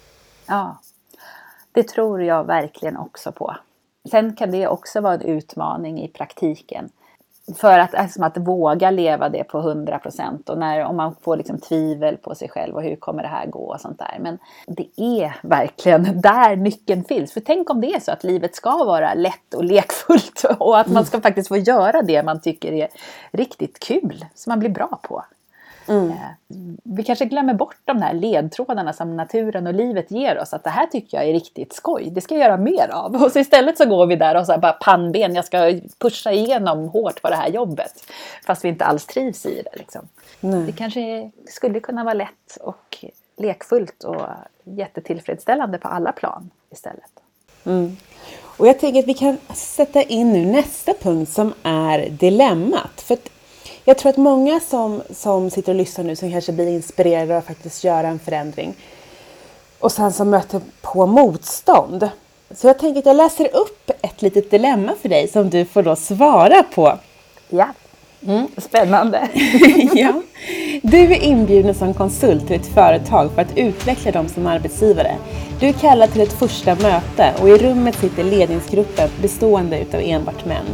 Ja, 0.46 0.78
det 1.72 1.88
tror 1.88 2.22
jag 2.22 2.44
verkligen 2.44 2.96
också 2.96 3.32
på. 3.32 3.56
Sen 4.10 4.36
kan 4.36 4.50
det 4.50 4.68
också 4.68 5.00
vara 5.00 5.14
en 5.14 5.22
utmaning 5.22 6.02
i 6.02 6.08
praktiken. 6.08 6.90
För 7.56 7.78
att, 7.78 7.94
alltså, 7.94 8.22
att 8.22 8.36
våga 8.36 8.90
leva 8.90 9.28
det 9.28 9.44
på 9.44 9.58
100 9.58 9.98
procent 9.98 10.48
och 10.48 10.58
när, 10.58 10.84
om 10.84 10.96
man 10.96 11.14
får 11.22 11.36
liksom 11.36 11.58
tvivel 11.58 12.16
på 12.16 12.34
sig 12.34 12.48
själv 12.48 12.74
och 12.74 12.82
hur 12.82 12.96
kommer 12.96 13.22
det 13.22 13.28
här 13.28 13.46
gå 13.46 13.72
och 13.72 13.80
sånt 13.80 13.98
där. 13.98 14.18
Men 14.20 14.38
det 14.66 14.88
är 14.96 15.36
verkligen 15.42 16.20
där 16.20 16.56
nyckeln 16.56 17.04
finns. 17.04 17.32
För 17.32 17.40
tänk 17.40 17.70
om 17.70 17.80
det 17.80 17.94
är 17.94 18.00
så 18.00 18.12
att 18.12 18.24
livet 18.24 18.54
ska 18.54 18.84
vara 18.84 19.14
lätt 19.14 19.54
och 19.54 19.64
lekfullt 19.64 20.44
och 20.58 20.78
att 20.78 20.88
man 20.88 21.04
ska 21.04 21.20
faktiskt 21.20 21.48
få 21.48 21.56
göra 21.56 22.02
det 22.02 22.22
man 22.22 22.40
tycker 22.40 22.72
är 22.72 22.88
riktigt 23.32 23.78
kul, 23.78 24.24
som 24.34 24.50
man 24.50 24.60
blir 24.60 24.70
bra 24.70 25.00
på. 25.02 25.24
Mm. 25.88 26.10
Eh, 26.10 26.16
vi 26.84 27.02
kanske 27.02 27.24
glömmer 27.24 27.54
bort 27.54 27.76
de 27.84 28.02
här 28.02 28.14
ledtrådarna 28.14 28.92
som 28.92 29.16
naturen 29.16 29.66
och 29.66 29.74
livet 29.74 30.10
ger 30.10 30.38
oss. 30.38 30.52
Att 30.52 30.64
det 30.64 30.70
här 30.70 30.86
tycker 30.86 31.16
jag 31.16 31.28
är 31.28 31.32
riktigt 31.32 31.72
skoj. 31.72 32.10
Det 32.10 32.20
ska 32.20 32.34
jag 32.34 32.44
göra 32.44 32.56
mer 32.56 32.88
av. 32.88 33.22
Och 33.22 33.32
så 33.32 33.38
istället 33.38 33.78
så 33.78 33.86
går 33.86 34.06
vi 34.06 34.16
där 34.16 34.34
och 34.34 34.46
så 34.46 34.58
bara 34.58 34.72
pannben. 34.72 35.34
Jag 35.34 35.44
ska 35.44 35.80
pusha 35.98 36.32
igenom 36.32 36.88
hårt 36.88 37.22
på 37.22 37.30
det 37.30 37.36
här 37.36 37.48
jobbet. 37.48 37.92
Fast 38.46 38.64
vi 38.64 38.68
inte 38.68 38.84
alls 38.84 39.06
trivs 39.06 39.46
i 39.46 39.62
det. 39.62 39.78
Liksom. 39.78 40.08
Det 40.66 40.72
kanske 40.72 41.30
skulle 41.46 41.80
kunna 41.80 42.04
vara 42.04 42.14
lätt 42.14 42.56
och 42.60 43.04
lekfullt 43.36 44.04
och 44.04 44.26
jättetillfredsställande 44.64 45.78
på 45.78 45.88
alla 45.88 46.12
plan 46.12 46.50
istället. 46.70 47.10
Mm. 47.64 47.96
Och 48.58 48.66
jag 48.66 48.80
tänker 48.80 49.00
att 49.00 49.08
vi 49.08 49.14
kan 49.14 49.38
sätta 49.54 50.02
in 50.02 50.32
nu 50.32 50.46
nästa 50.46 50.94
punkt 50.94 51.32
som 51.32 51.54
är 51.62 52.10
dilemmat. 52.10 53.00
För 53.00 53.16
jag 53.88 53.98
tror 53.98 54.10
att 54.10 54.16
många 54.16 54.60
som, 54.60 55.02
som 55.10 55.50
sitter 55.50 55.72
och 55.72 55.78
lyssnar 55.78 56.04
nu 56.04 56.16
som 56.16 56.32
kanske 56.32 56.52
blir 56.52 56.68
inspirerade 56.68 57.38
att 57.38 57.46
faktiskt 57.46 57.84
göra 57.84 58.08
en 58.08 58.18
förändring 58.18 58.74
och 59.78 59.92
sen 59.92 60.12
som 60.12 60.30
möter 60.30 60.60
på 60.80 61.06
motstånd. 61.06 62.08
Så 62.50 62.66
jag 62.66 62.78
tänker 62.78 62.98
att 62.98 63.06
jag 63.06 63.16
läser 63.16 63.56
upp 63.56 63.90
ett 64.02 64.22
litet 64.22 64.50
dilemma 64.50 64.94
för 65.02 65.08
dig 65.08 65.28
som 65.28 65.50
du 65.50 65.64
får 65.64 65.82
då 65.82 65.96
svara 65.96 66.62
på. 66.62 66.98
Ja, 67.48 67.68
mm. 68.26 68.48
spännande. 68.56 69.28
ja. 69.94 70.22
Du 70.82 70.98
är 70.98 71.22
inbjuden 71.22 71.74
som 71.74 71.94
konsult 71.94 72.46
till 72.46 72.56
ett 72.56 72.66
företag 72.66 73.30
för 73.34 73.42
att 73.42 73.56
utveckla 73.56 74.10
dem 74.10 74.28
som 74.28 74.46
arbetsgivare. 74.46 75.14
Du 75.60 75.66
är 75.66 75.72
kallad 75.72 76.12
till 76.12 76.20
ett 76.20 76.32
första 76.32 76.74
möte 76.74 77.34
och 77.40 77.48
i 77.48 77.58
rummet 77.58 77.94
sitter 77.94 78.24
ledningsgruppen 78.24 79.08
bestående 79.22 79.80
utav 79.80 80.00
enbart 80.04 80.44
män. 80.44 80.66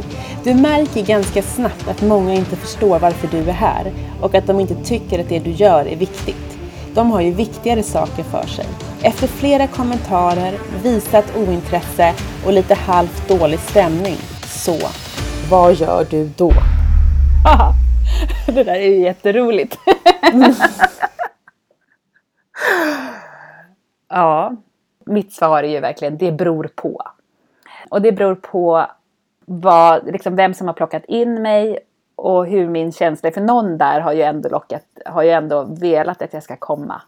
Du 0.45 0.55
märker 0.55 1.03
ganska 1.03 1.43
snabbt 1.43 1.89
att 1.89 2.03
många 2.03 2.35
inte 2.35 2.57
förstår 2.57 2.99
varför 2.99 3.29
du 3.29 3.39
är 3.39 3.53
här 3.53 3.93
och 4.21 4.35
att 4.35 4.47
de 4.47 4.61
inte 4.61 4.75
tycker 4.75 5.19
att 5.19 5.29
det 5.29 5.39
du 5.39 5.51
gör 5.51 5.87
är 5.87 5.97
viktigt. 5.97 6.59
De 6.95 7.11
har 7.11 7.21
ju 7.21 7.31
viktigare 7.31 7.83
saker 7.83 8.23
för 8.23 8.47
sig. 8.47 8.67
Efter 9.03 9.27
flera 9.27 9.67
kommentarer, 9.67 10.59
visat 10.83 11.37
ointresse 11.37 12.15
och 12.47 12.53
lite 12.53 12.75
halvt 12.75 13.29
dålig 13.29 13.59
stämning, 13.59 14.17
så 14.47 14.79
vad 15.51 15.75
gör 15.75 16.07
du 16.11 16.31
då? 16.37 16.53
Det 18.47 18.65
där 18.65 18.75
är 18.75 18.91
ju 18.91 19.01
jätteroligt. 19.01 19.79
ja, 24.09 24.57
mitt 25.07 25.33
svar 25.33 25.63
är 25.63 25.69
ju 25.69 25.81
verkligen 25.81 26.19
det 26.19 26.33
beror 26.33 26.71
på. 26.75 27.03
Och 27.89 28.03
det 28.03 28.13
beror 28.13 28.35
på 28.35 28.87
vad, 29.47 30.07
liksom 30.07 30.37
vem 30.37 30.55
som 30.55 30.67
har 30.67 30.75
plockat 30.75 31.05
in 31.05 31.43
mig 31.43 31.79
och 32.17 32.47
hur 32.47 32.69
min 32.69 32.93
känsla 32.93 33.29
är. 33.29 33.33
För 33.33 33.41
någon 33.41 33.79
där 33.79 34.01
har 34.01 34.13
ju 34.13 34.23
ändå 34.23 34.49
lockat, 34.49 34.85
har 35.07 35.23
ju 35.23 35.31
ändå 35.31 35.65
velat 35.65 36.23
att 36.23 36.33
jag 36.33 36.43
ska 36.43 36.57
komma. 36.57 37.03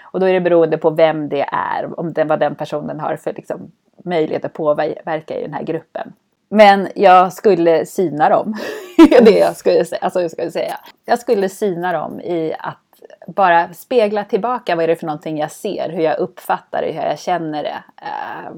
Och 0.00 0.20
då 0.20 0.26
är 0.26 0.32
det 0.32 0.40
beroende 0.40 0.78
på 0.78 0.90
vem 0.90 1.28
det 1.28 1.48
är, 1.52 2.00
om 2.00 2.12
den, 2.12 2.28
vad 2.28 2.40
den 2.40 2.54
personen 2.54 3.00
har 3.00 3.16
för 3.16 3.32
liksom, 3.32 3.70
möjlighet 4.04 4.44
att 4.44 4.52
påverka 4.52 5.38
i 5.38 5.42
den 5.42 5.54
här 5.54 5.62
gruppen. 5.62 6.12
Men 6.54 6.88
jag 6.94 7.32
skulle 7.32 7.86
syna 7.86 8.28
dem. 8.28 8.54
det 8.96 9.38
jag 9.38 9.56
skulle, 9.56 9.84
säga. 9.84 10.00
Alltså, 10.02 10.22
jag 10.22 10.30
skulle 10.30 10.50
säga. 10.50 10.80
Jag 11.04 11.18
skulle 11.18 11.48
syna 11.48 11.92
dem 11.92 12.20
i 12.20 12.54
att 12.58 12.78
bara 13.26 13.74
spegla 13.74 14.24
tillbaka 14.24 14.76
vad 14.76 14.84
är 14.84 14.88
det 14.88 14.96
för 14.96 15.06
någonting 15.06 15.38
jag 15.38 15.50
ser, 15.50 15.88
hur 15.88 16.02
jag 16.02 16.18
uppfattar 16.18 16.82
det, 16.82 16.92
hur 16.92 17.02
jag 17.02 17.18
känner 17.18 17.62
det. 17.62 17.82
Eh, 17.96 18.52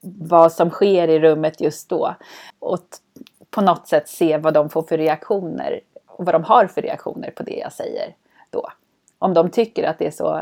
vad 0.00 0.52
som 0.52 0.70
sker 0.70 1.08
i 1.08 1.20
rummet 1.20 1.60
just 1.60 1.88
då. 1.88 2.14
Och 2.58 2.86
på 3.50 3.60
något 3.60 3.88
sätt 3.88 4.08
se 4.08 4.38
vad 4.38 4.54
de 4.54 4.70
får 4.70 4.82
för 4.82 4.98
reaktioner 4.98 5.80
och 6.06 6.24
vad 6.24 6.34
de 6.34 6.44
har 6.44 6.66
för 6.66 6.82
reaktioner 6.82 7.30
på 7.30 7.42
det 7.42 7.56
jag 7.56 7.72
säger 7.72 8.14
då. 8.50 8.68
Om 9.18 9.34
de 9.34 9.50
tycker 9.50 9.84
att 9.84 9.98
det 9.98 10.06
är 10.06 10.10
så, 10.10 10.40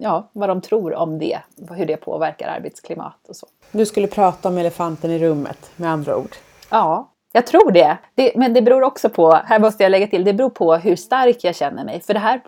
ja, 0.00 0.28
vad 0.32 0.48
de 0.48 0.60
tror 0.60 0.94
om 0.94 1.18
det, 1.18 1.38
hur 1.70 1.86
det 1.86 1.96
påverkar 1.96 2.48
arbetsklimat 2.48 3.28
och 3.28 3.36
så. 3.36 3.46
Du 3.72 3.86
skulle 3.86 4.06
prata 4.06 4.48
om 4.48 4.58
elefanten 4.58 5.10
i 5.10 5.18
rummet 5.18 5.70
med 5.76 5.90
andra 5.90 6.16
ord? 6.16 6.36
Ja, 6.70 7.12
jag 7.32 7.46
tror 7.46 7.70
det. 7.70 7.96
det. 8.14 8.32
Men 8.36 8.54
det 8.54 8.62
beror 8.62 8.82
också 8.82 9.08
på, 9.08 9.32
här 9.32 9.58
måste 9.58 9.82
jag 9.82 9.90
lägga 9.90 10.06
till, 10.06 10.24
det 10.24 10.32
beror 10.32 10.50
på 10.50 10.74
hur 10.74 10.96
stark 10.96 11.44
jag 11.44 11.54
känner 11.54 11.84
mig. 11.84 12.00
För 12.00 12.14
det 12.14 12.20
här, 12.20 12.40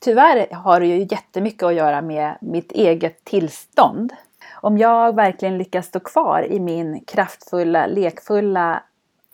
tyvärr 0.00 0.54
har 0.54 0.80
det 0.80 0.86
ju 0.86 1.06
jättemycket 1.10 1.62
att 1.62 1.74
göra 1.74 2.02
med 2.02 2.34
mitt 2.40 2.72
eget 2.72 3.24
tillstånd. 3.24 4.12
Om 4.54 4.78
jag 4.78 5.16
verkligen 5.16 5.58
lyckas 5.58 5.86
stå 5.86 6.00
kvar 6.00 6.46
i 6.50 6.60
min 6.60 7.04
kraftfulla, 7.04 7.86
lekfulla 7.86 8.82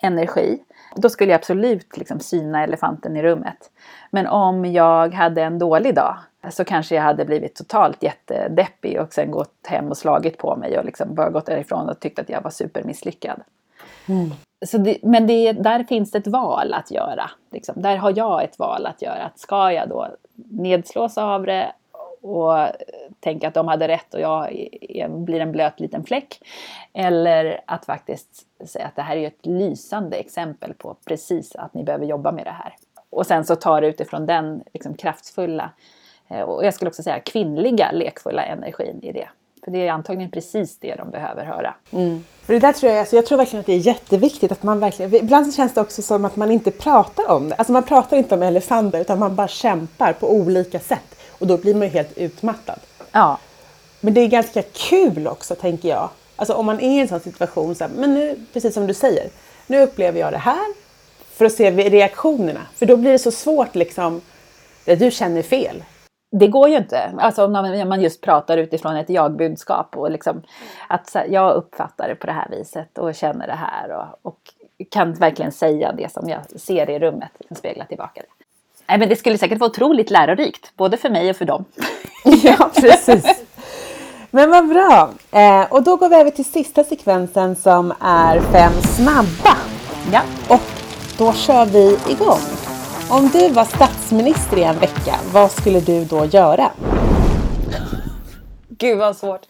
energi, 0.03 0.59
då 0.97 1.09
skulle 1.11 1.33
jag 1.33 1.39
absolut 1.39 1.97
liksom 1.97 2.20
syna 2.20 2.64
elefanten 2.64 3.16
i 3.16 3.22
rummet. 3.22 3.70
Men 4.11 4.26
om 4.26 4.64
jag 4.64 5.14
hade 5.14 5.43
en 5.43 5.59
dålig 5.59 5.95
dag 5.95 6.16
så 6.51 6.64
kanske 6.64 6.95
jag 6.95 7.03
hade 7.03 7.24
blivit 7.24 7.55
totalt 7.55 8.03
jättedeppig 8.03 9.01
och 9.01 9.12
sen 9.12 9.30
gått 9.30 9.66
hem 9.66 9.89
och 9.89 9.97
slagit 9.97 10.39
på 10.39 10.57
mig 10.57 10.78
och 10.78 10.84
liksom 10.84 11.14
bara 11.14 11.30
gått 11.30 11.47
därifrån 11.47 11.89
och 11.89 12.01
tyckt 12.01 12.18
att 12.18 12.28
jag 12.28 12.43
var 12.43 12.51
supermisslyckad. 12.51 13.41
Mm. 14.09 14.30
Så 14.66 14.78
det, 14.78 14.99
men 15.03 15.26
det, 15.26 15.53
där 15.53 15.84
finns 15.84 16.11
det 16.11 16.18
ett 16.18 16.26
val 16.26 16.74
att 16.74 16.91
göra. 16.91 17.30
Liksom. 17.51 17.82
Där 17.82 17.97
har 17.97 18.12
jag 18.16 18.45
ett 18.45 18.59
val 18.59 18.86
att 18.86 19.03
göra. 19.03 19.24
Att 19.24 19.39
ska 19.39 19.72
jag 19.72 19.89
då 19.89 20.09
nedslås 20.34 21.18
av 21.18 21.47
det 21.47 21.72
och 22.20 22.68
tänka 23.20 23.49
att 23.49 23.55
de 23.55 23.68
hade 23.68 23.89
rätt 23.89 24.14
och 24.14 24.20
jag 24.20 25.11
blir 25.11 25.41
en 25.41 25.53
blöt 25.53 25.80
liten 25.80 26.05
fläck. 26.05 26.41
Eller 26.93 27.61
att 27.66 27.84
faktiskt 27.84 28.47
säga 28.66 28.86
att 28.86 28.97
det 28.97 29.03
här 29.03 29.16
är 29.16 29.26
ett 29.26 29.47
lysande 29.47 30.16
exempel 30.16 30.74
på 30.74 30.97
precis 31.05 31.57
att 31.57 31.74
ni 31.74 31.84
behöver 31.84 32.07
jobba 32.07 32.32
med 32.32 32.45
det 32.45 32.51
här. 32.51 32.76
Och 33.11 33.26
sen 33.26 33.45
så 33.45 33.57
tar 33.57 33.80
det 33.80 33.86
utifrån 33.86 34.26
den 34.26 34.62
liksom, 34.72 34.95
kraftfulla 34.95 35.70
och 36.29 36.64
jag 36.64 36.74
skulle 36.74 36.89
också 36.89 37.03
säga 37.03 37.20
kvinnliga 37.20 37.93
lekfulla 37.93 38.45
energin 38.45 39.01
i 39.03 39.12
det. 39.12 39.29
För 39.64 39.70
det 39.70 39.89
är 39.89 39.93
antagligen 39.93 40.31
precis 40.31 40.79
det 40.79 40.95
de 40.95 41.11
behöver 41.11 41.45
höra. 41.45 41.74
Mm. 41.91 42.24
För 42.43 42.53
det 42.53 42.59
där 42.59 42.72
tror 42.72 42.93
jag, 42.93 43.01
alltså 43.01 43.16
jag 43.16 43.26
tror 43.26 43.39
verkligen 43.39 43.61
att 43.61 43.66
det 43.66 43.72
är 43.72 43.79
jätteviktigt 43.79 44.53
att 44.53 44.62
man 44.62 44.81
verkligen, 44.81 45.14
ibland 45.14 45.47
så 45.47 45.53
känns 45.53 45.74
det 45.74 45.81
också 45.81 46.03
som 46.03 46.24
att 46.24 46.37
man 46.37 46.51
inte 46.51 46.70
pratar 46.70 47.31
om 47.31 47.49
det. 47.49 47.55
Alltså 47.55 47.72
man 47.72 47.83
pratar 47.83 48.16
inte 48.16 48.35
om 48.35 48.43
elefanter 48.43 49.01
utan 49.01 49.18
man 49.18 49.35
bara 49.35 49.49
kämpar 49.49 50.12
på 50.12 50.33
olika 50.33 50.81
sätt. 50.81 51.14
Och 51.39 51.47
då 51.47 51.57
blir 51.57 51.74
man 51.74 51.83
ju 51.83 51.89
helt 51.89 52.18
utmattad. 52.18 52.79
Ja. 53.12 53.39
Men 54.01 54.14
det 54.14 54.20
är 54.20 54.29
ganska 54.29 54.62
kul 54.62 55.26
också 55.26 55.55
tänker 55.55 55.89
jag. 55.89 56.09
Alltså 56.37 56.55
om 56.55 56.66
man 56.66 56.81
är 56.81 56.99
i 56.99 57.01
en 57.01 57.09
sån 57.09 57.20
situation, 57.20 57.74
så 57.74 57.85
här, 57.85 57.91
men 57.97 58.14
nu, 58.14 58.47
precis 58.53 58.74
som 58.74 58.87
du 58.87 58.95
säger, 58.95 59.29
nu 59.66 59.81
upplever 59.81 60.20
jag 60.20 60.33
det 60.33 60.39
här 60.39 60.74
för 61.33 61.45
att 61.45 61.53
se 61.53 61.70
reaktionerna. 61.70 62.66
För 62.74 62.87
då 62.87 62.97
blir 62.97 63.12
det 63.12 63.18
så 63.18 63.31
svårt 63.31 63.74
liksom, 63.74 64.20
du 64.85 65.11
känner 65.11 65.43
fel. 65.43 65.83
Det 66.31 66.49
går 66.49 66.68
ju 66.68 66.76
inte. 66.76 67.12
Alltså 67.18 67.47
när 67.47 67.85
man 67.85 68.01
just 68.01 68.20
pratar 68.20 68.59
utifrån 68.59 68.97
ett 68.97 69.11
jag-budskap 69.11 69.97
och 69.97 70.11
liksom 70.11 70.43
att 70.89 71.14
här, 71.14 71.26
jag 71.31 71.55
uppfattar 71.55 72.09
det 72.09 72.14
på 72.14 72.26
det 72.26 72.33
här 72.33 72.49
viset 72.51 72.99
och 72.99 73.14
känner 73.14 73.47
det 73.47 73.59
här 73.59 73.91
och, 73.91 74.33
och 74.33 74.39
kan 74.91 75.12
verkligen 75.12 75.53
säga 75.53 75.93
det 75.93 76.12
som 76.12 76.29
jag 76.29 76.61
ser 76.61 76.91
i 76.91 76.99
rummet, 76.99 77.31
liksom 77.39 77.57
spegla 77.57 77.85
tillbaka 77.85 78.20
det. 78.20 78.45
Nej, 78.89 78.99
men 78.99 79.09
det 79.09 79.16
skulle 79.16 79.39
säkert 79.39 79.59
vara 79.59 79.70
otroligt 79.70 80.11
lärorikt, 80.11 80.76
både 80.76 80.97
för 80.97 81.11
mig 81.11 81.31
och 81.31 81.37
för 81.37 81.45
dem. 81.45 81.64
ja, 82.24 82.70
precis. 82.74 83.45
Men 84.31 84.51
vad 84.51 84.68
bra! 84.68 85.11
Eh, 85.33 85.72
och 85.72 85.83
då 85.83 85.97
går 85.97 86.09
vi 86.09 86.16
över 86.16 86.31
till 86.31 86.45
sista 86.45 86.85
sekvensen 86.85 87.57
som 87.57 87.93
är 88.01 88.41
fem 88.41 88.72
snabba. 88.72 89.57
Ja. 90.12 90.20
Och 90.49 90.61
då 91.18 91.33
kör 91.33 91.66
vi 91.66 91.99
igång. 92.12 92.67
Om 93.11 93.28
du 93.32 93.50
var 93.50 93.64
statsminister 93.64 94.56
i 94.56 94.62
en 94.62 94.78
vecka, 94.78 95.14
vad 95.32 95.50
skulle 95.50 95.80
du 95.80 96.04
då 96.04 96.24
göra? 96.24 96.70
Gud 98.68 98.98
vad 98.98 99.16
svårt. 99.16 99.46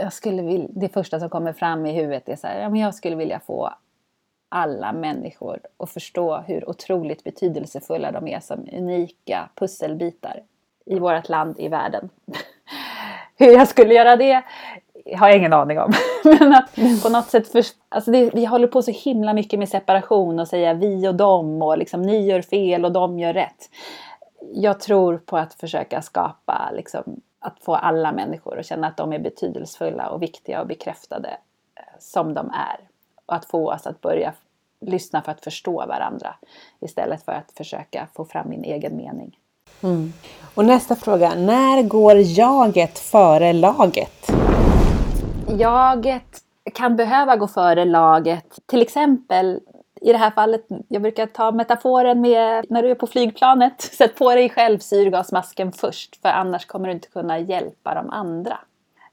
Jag 0.00 0.12
skulle 0.12 0.42
vilja, 0.42 0.68
det 0.70 0.88
första 0.88 1.20
som 1.20 1.30
kommer 1.30 1.52
fram 1.52 1.86
i 1.86 1.92
huvudet 1.92 2.28
är 2.28 2.36
så 2.36 2.46
här, 2.46 2.60
ja, 2.60 2.68
men 2.68 2.80
jag 2.80 2.94
skulle 2.94 3.16
vilja 3.16 3.40
få 3.40 3.74
alla 4.48 4.92
människor 4.92 5.60
att 5.76 5.90
förstå 5.90 6.36
hur 6.36 6.68
otroligt 6.70 7.24
betydelsefulla 7.24 8.12
de 8.12 8.28
är 8.28 8.40
som 8.40 8.68
unika 8.72 9.48
pusselbitar 9.54 10.42
i 10.86 10.98
vårt 10.98 11.28
land, 11.28 11.60
i 11.60 11.68
världen. 11.68 12.08
hur 13.36 13.52
jag 13.52 13.68
skulle 13.68 13.94
göra 13.94 14.16
det 14.16 14.42
har 15.14 15.28
jag 15.28 15.36
ingen 15.36 15.52
aning 15.52 15.78
om. 15.78 15.92
Men 16.24 16.54
att 16.54 16.74
på 17.02 17.08
något 17.08 17.30
sätt, 17.30 17.48
för, 17.48 17.64
alltså 17.88 18.10
det, 18.10 18.30
vi 18.34 18.44
håller 18.44 18.66
på 18.66 18.82
så 18.82 18.90
himla 18.90 19.32
mycket 19.32 19.58
med 19.58 19.68
separation 19.68 20.38
och 20.38 20.48
säga 20.48 20.74
vi 20.74 21.08
och 21.08 21.14
dem 21.14 21.62
och 21.62 21.78
liksom 21.78 22.02
ni 22.02 22.26
gör 22.26 22.42
fel 22.42 22.84
och 22.84 22.92
de 22.92 23.18
gör 23.18 23.32
rätt. 23.32 23.70
Jag 24.54 24.80
tror 24.80 25.18
på 25.18 25.36
att 25.36 25.54
försöka 25.54 26.02
skapa, 26.02 26.70
liksom, 26.72 27.20
att 27.38 27.60
få 27.60 27.74
alla 27.74 28.12
människor 28.12 28.58
att 28.58 28.66
känna 28.66 28.86
att 28.86 28.96
de 28.96 29.12
är 29.12 29.18
betydelsefulla 29.18 30.08
och 30.08 30.22
viktiga 30.22 30.60
och 30.60 30.66
bekräftade 30.66 31.28
eh, 31.28 31.82
som 31.98 32.34
de 32.34 32.46
är. 32.46 32.88
Och 33.26 33.34
att 33.34 33.44
få 33.44 33.72
oss 33.72 33.86
att 33.86 34.00
börja 34.00 34.32
lyssna 34.80 35.22
för 35.22 35.32
att 35.32 35.44
förstå 35.44 35.86
varandra 35.86 36.34
istället 36.80 37.24
för 37.24 37.32
att 37.32 37.52
försöka 37.56 38.08
få 38.14 38.24
fram 38.24 38.48
min 38.48 38.64
egen 38.64 38.96
mening. 38.96 39.38
Mm. 39.82 40.12
Och 40.54 40.64
nästa 40.64 40.96
fråga, 40.96 41.34
när 41.34 41.82
går 41.82 42.16
jaget 42.16 42.98
före 42.98 43.52
laget? 43.52 44.30
Jaget 45.48 46.40
kan 46.74 46.96
behöva 46.96 47.36
gå 47.36 47.48
före 47.48 47.84
laget. 47.84 48.58
Till 48.66 48.82
exempel 48.82 49.60
i 50.00 50.12
det 50.12 50.18
här 50.18 50.30
fallet, 50.30 50.66
jag 50.88 51.02
brukar 51.02 51.26
ta 51.26 51.52
metaforen 51.52 52.20
med 52.20 52.64
när 52.70 52.82
du 52.82 52.90
är 52.90 52.94
på 52.94 53.06
flygplanet. 53.06 53.80
Sätt 53.98 54.18
på 54.18 54.34
dig 54.34 54.50
själv 54.50 54.78
syrgasmasken 54.78 55.72
först 55.72 56.22
för 56.22 56.28
annars 56.28 56.66
kommer 56.66 56.88
du 56.88 56.94
inte 56.94 57.08
kunna 57.08 57.38
hjälpa 57.38 57.94
de 57.94 58.10
andra. 58.10 58.58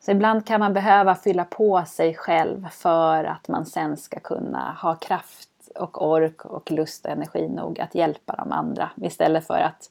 Så 0.06 0.12
ibland 0.12 0.48
kan 0.48 0.60
man 0.60 0.74
behöva 0.74 1.16
fylla 1.16 1.46
på 1.46 1.84
sig 1.88 2.16
själv 2.16 2.68
för 2.70 3.24
att 3.24 3.48
man 3.48 3.66
sen 3.66 3.98
ska 3.98 4.20
kunna 4.20 4.78
ha 4.82 4.96
kraft 4.96 5.50
och 5.76 6.08
ork 6.08 6.46
och 6.46 6.72
lust 6.72 7.06
och 7.06 7.12
energi 7.12 7.50
nog 7.50 7.80
att 7.80 7.96
hjälpa 7.96 8.36
de 8.36 8.52
andra 8.52 8.90
istället 8.96 9.48
för 9.48 9.60
att 9.60 9.90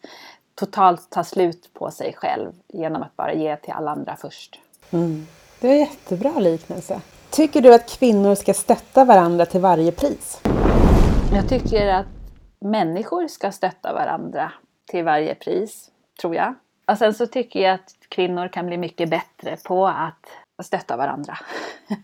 totalt 0.55 1.11
ta 1.11 1.25
slut 1.25 1.71
på 1.75 1.91
sig 1.91 2.13
själv 2.13 2.53
genom 2.69 3.03
att 3.03 3.17
bara 3.17 3.33
ge 3.33 3.57
till 3.57 3.73
alla 3.73 3.91
andra 3.91 4.17
först. 4.17 4.61
Mm. 4.91 5.27
Det 5.63 5.69
är 5.69 5.73
en 5.73 5.81
jättebra 5.81 6.39
liknelse. 6.39 7.01
Tycker 7.31 7.61
du 7.61 7.75
att 7.75 7.99
kvinnor 7.99 8.35
ska 8.35 8.55
stötta 8.55 9.05
varandra 9.05 9.47
till 9.47 9.61
varje 9.61 9.93
pris? 9.93 10.41
Jag 11.35 11.49
tycker 11.49 11.87
att 11.89 12.07
människor 12.61 13.29
ska 13.29 13.53
stötta 13.53 13.93
varandra 13.93 14.53
till 14.91 15.05
varje 15.05 15.35
pris, 15.35 15.91
tror 16.21 16.35
jag. 16.35 16.55
Och 16.87 16.99
sen 16.99 17.15
så 17.15 17.27
tycker 17.27 17.61
jag 17.61 17.75
att 17.75 17.95
kvinnor 18.09 18.49
kan 18.49 18.67
bli 18.67 18.77
mycket 18.77 19.11
bättre 19.11 19.57
på 19.65 19.87
att 19.87 20.65
stötta 20.65 20.97
varandra. 20.97 21.39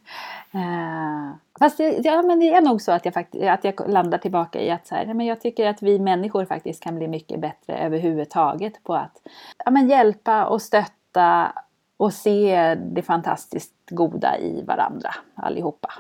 Eh, 0.52 1.36
fast 1.59 1.78
det, 1.78 2.00
ja, 2.04 2.22
men 2.22 2.40
det 2.40 2.54
är 2.54 2.61
nog 2.61 2.82
så 2.82 2.92
att 2.92 3.04
jag, 3.04 3.14
fakt 3.14 3.34
att 3.34 3.64
jag 3.64 3.88
landar 3.88 4.18
tillbaka 4.18 4.61
i 4.61 4.70
att 4.70 4.86
så 4.86 4.94
här, 4.94 5.14
men 5.14 5.26
jag 5.26 5.40
tycker 5.40 5.66
att 5.66 5.82
vi 5.82 5.98
människor 5.98 6.44
faktiskt 6.44 6.82
kan 6.82 6.96
bli 6.96 7.09
mycket 7.09 7.40
bättre 7.40 7.78
överhuvudtaget 7.78 8.84
på 8.84 8.94
att 8.94 9.22
ja, 9.64 9.70
men 9.70 9.88
hjälpa 9.88 10.44
och 10.46 10.62
stötta 10.62 11.52
och 11.99 12.12
se 12.12 12.74
det 12.74 13.03
fantastiskt 13.03 13.72
goda 13.90 14.38
i 14.38 14.62
varandra 14.66 15.14
allihopa. 15.34 15.92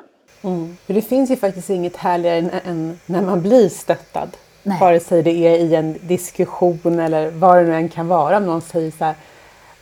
Mm. 0.42 0.76
För 0.86 0.94
det 0.94 1.02
finns 1.02 1.30
ju 1.30 1.36
faktiskt 1.36 1.70
inget 1.70 1.96
härligare 1.96 2.60
än, 2.64 2.98
när 3.06 3.22
man 3.22 3.42
blir 3.42 3.68
stöttad. 3.68 4.28
Nej. 4.62 4.80
Vare 4.80 5.00
sig 5.00 5.22
det 5.22 5.30
är 5.30 5.58
i 5.58 5.74
en 5.74 5.98
diskussion 6.02 6.98
eller 6.98 7.30
vad 7.30 7.56
det 7.56 7.62
nu 7.62 7.74
än 7.74 7.88
kan 7.88 8.08
vara. 8.08 8.36
Om 8.36 8.46
någon 8.46 8.60
säger 8.60 8.90
så 8.90 9.04
här, 9.04 9.14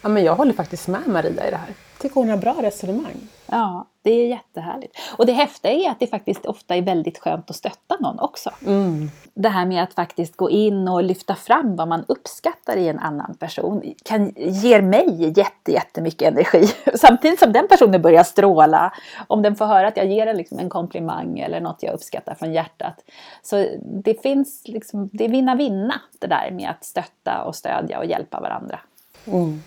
ja 0.02 0.08
men 0.08 0.24
jag 0.24 0.34
håller 0.34 0.52
faktiskt 0.52 0.88
med 0.88 1.06
Maria 1.06 1.48
i 1.48 1.50
det 1.50 1.56
här. 1.56 1.74
Tycker 1.98 2.14
hon 2.14 2.28
har 2.28 2.36
bra 2.36 2.56
resonemang. 2.62 3.28
Ja, 3.46 3.86
det 4.07 4.11
är 4.11 4.26
jättehärligt. 4.26 4.98
Och 5.16 5.26
det 5.26 5.32
häftiga 5.32 5.72
är 5.72 5.90
att 5.90 6.00
det 6.00 6.07
faktiskt 6.07 6.46
ofta 6.46 6.76
är 6.76 6.82
väldigt 6.82 7.18
skönt 7.18 7.50
att 7.50 7.57
stötta 7.57 7.96
någon 8.00 8.20
också. 8.20 8.50
Mm. 8.66 9.11
Det 9.34 9.48
här 9.48 9.66
med 9.66 9.82
att 9.82 9.94
faktiskt 9.94 10.36
gå 10.36 10.50
in 10.50 10.88
och 10.88 11.02
lyfta 11.02 11.34
fram 11.34 11.76
vad 11.76 11.88
man 11.88 12.04
uppskattar 12.09 12.76
i 12.76 12.88
en 12.88 12.98
annan 12.98 13.34
person 13.34 13.94
kan, 14.04 14.32
ger 14.36 14.82
mig 14.82 15.32
jätte, 15.38 15.72
jättemycket 15.72 16.32
energi. 16.32 16.66
Samtidigt 16.94 17.38
som 17.38 17.52
den 17.52 17.68
personen 17.68 18.02
börjar 18.02 18.24
stråla. 18.24 18.92
Om 19.26 19.42
den 19.42 19.57
får 19.57 19.66
höra 19.66 19.88
att 19.88 19.96
jag 19.96 20.07
ger 20.07 20.26
den 20.26 20.36
liksom 20.36 20.59
en 20.59 20.68
komplimang 20.68 21.38
eller 21.38 21.61
något 21.61 21.82
jag 21.82 21.94
uppskattar 21.94 22.34
från 22.34 22.52
hjärtat. 22.52 23.04
Så 23.42 23.66
det 23.82 24.22
finns 24.22 24.62
liksom, 24.64 25.11
det 25.12 25.24
är 25.24 25.28
vinna-vinna 25.28 26.00
det 26.18 26.26
där 26.26 26.50
med 26.50 26.70
att 26.70 26.84
stötta 26.84 27.42
och 27.42 27.54
stödja 27.54 27.98
och 27.98 28.07
hjälpa 28.07 28.40
varandra. 28.40 28.80
Mm. 29.26 29.62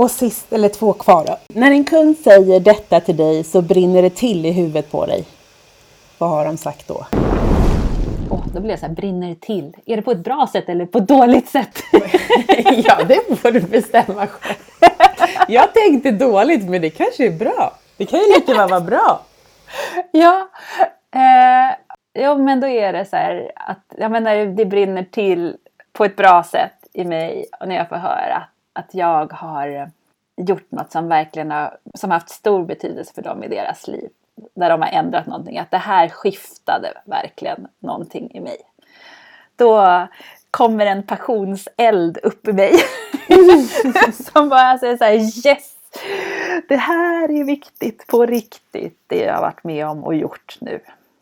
Och 0.00 0.10
sist, 0.10 0.52
eller 0.52 0.68
två 0.68 0.92
kvar 0.92 1.24
då. 1.26 1.36
När 1.48 1.70
en 1.70 1.84
kund 1.84 2.16
säger 2.18 2.60
detta 2.60 3.00
till 3.00 3.16
dig 3.16 3.44
så 3.44 3.62
brinner 3.62 4.02
det 4.02 4.10
till 4.10 4.46
i 4.46 4.50
huvudet 4.52 4.90
på 4.90 5.06
dig. 5.06 5.24
Vad 6.18 6.30
har 6.30 6.44
de 6.44 6.56
sagt 6.56 6.88
då? 6.88 7.06
Oh, 8.30 8.46
då 8.54 8.60
blir 8.60 8.70
jag 8.70 8.78
så 8.78 8.86
här, 8.86 8.94
brinner 8.94 9.34
till? 9.34 9.76
Är 9.86 9.96
det 9.96 10.02
på 10.02 10.10
ett 10.10 10.24
bra 10.24 10.48
sätt 10.52 10.68
eller 10.68 10.86
på 10.86 10.98
ett 10.98 11.08
dåligt 11.08 11.48
sätt? 11.48 11.82
ja, 12.84 12.98
det 13.08 13.36
får 13.36 13.50
du 13.50 13.60
bestämma 13.60 14.26
själv. 14.26 14.56
Jag 15.48 15.74
tänkte 15.74 16.10
dåligt, 16.10 16.68
men 16.68 16.82
det 16.82 16.90
kanske 16.90 17.26
är 17.26 17.38
bra. 17.38 17.74
Det 17.96 18.06
kan 18.06 18.18
ju 18.20 18.26
lika 18.26 18.54
väl 18.54 18.70
vara 18.70 18.80
bra. 18.80 19.20
ja, 20.12 20.48
eh, 21.14 21.76
jo, 22.24 22.38
men 22.38 22.60
då 22.60 22.66
är 22.66 22.92
det 22.92 23.04
så 23.04 23.16
här 23.16 23.52
att 23.54 23.84
jag 23.98 24.10
menar, 24.10 24.46
det 24.46 24.64
brinner 24.64 25.04
till 25.10 25.56
på 25.92 26.04
ett 26.04 26.16
bra 26.16 26.42
sätt 26.42 26.86
i 26.92 27.04
mig 27.04 27.46
och 27.60 27.68
när 27.68 27.76
jag 27.76 27.88
får 27.88 27.96
höra 27.96 28.36
att 28.36 28.48
att 28.72 28.94
jag 28.94 29.32
har 29.32 29.90
gjort 30.36 30.70
något 30.70 30.92
som 30.92 31.08
verkligen 31.08 31.50
har, 31.50 31.78
som 31.94 32.10
haft 32.10 32.28
stor 32.28 32.64
betydelse 32.64 33.14
för 33.14 33.22
dem 33.22 33.44
i 33.44 33.48
deras 33.48 33.88
liv. 33.88 34.10
Där 34.54 34.70
de 34.70 34.82
har 34.82 34.88
ändrat 34.88 35.26
någonting. 35.26 35.58
Att 35.58 35.70
det 35.70 35.78
här 35.78 36.08
skiftade 36.08 36.92
verkligen 37.04 37.68
någonting 37.78 38.30
i 38.34 38.40
mig. 38.40 38.56
Då 39.56 40.06
kommer 40.50 40.86
en 40.86 41.02
passionseld 41.02 42.18
upp 42.22 42.48
i 42.48 42.52
mig. 42.52 42.72
som 44.32 44.48
bara 44.48 44.78
säger 44.78 44.96
så 44.96 45.04
här 45.04 45.46
yes! 45.46 45.76
Det 46.68 46.76
här 46.76 47.30
är 47.30 47.44
viktigt 47.44 48.06
på 48.06 48.26
riktigt. 48.26 48.98
Det 49.06 49.24
jag 49.24 49.34
har 49.34 49.42
varit 49.42 49.64
med 49.64 49.86
om 49.86 50.04
och 50.04 50.14
gjort 50.14 50.58
nu. 50.60 50.80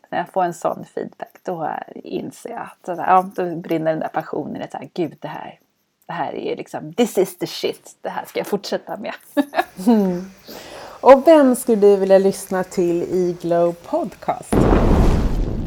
När 0.09 0.19
jag 0.19 0.29
får 0.29 0.43
en 0.43 0.53
sån 0.53 0.85
feedback 0.85 1.37
då 1.43 1.69
inser 1.95 2.49
jag 2.49 2.61
att 2.61 2.97
ja, 2.97 3.29
då 3.35 3.55
brinner 3.55 3.91
den 3.91 3.99
där 3.99 4.07
passionen. 4.07 4.61
Att 4.61 4.93
Gud, 4.93 5.17
det 5.19 5.27
här, 5.27 5.59
det 6.09 6.13
här 6.13 6.35
är 6.35 6.55
liksom, 6.55 6.93
this 6.93 7.17
is 7.17 7.37
the 7.37 7.47
shit. 7.47 7.97
Det 8.01 8.09
här 8.09 8.25
ska 8.25 8.39
jag 8.39 8.47
fortsätta 8.47 8.97
med. 8.97 9.13
mm. 9.87 10.31
Och 11.01 11.27
vem 11.27 11.55
skulle 11.55 11.81
du 11.81 11.95
vilja 11.95 12.17
lyssna 12.17 12.63
till 12.63 13.03
i 13.03 13.37
Glow 13.41 13.73
Podcast? 13.73 14.55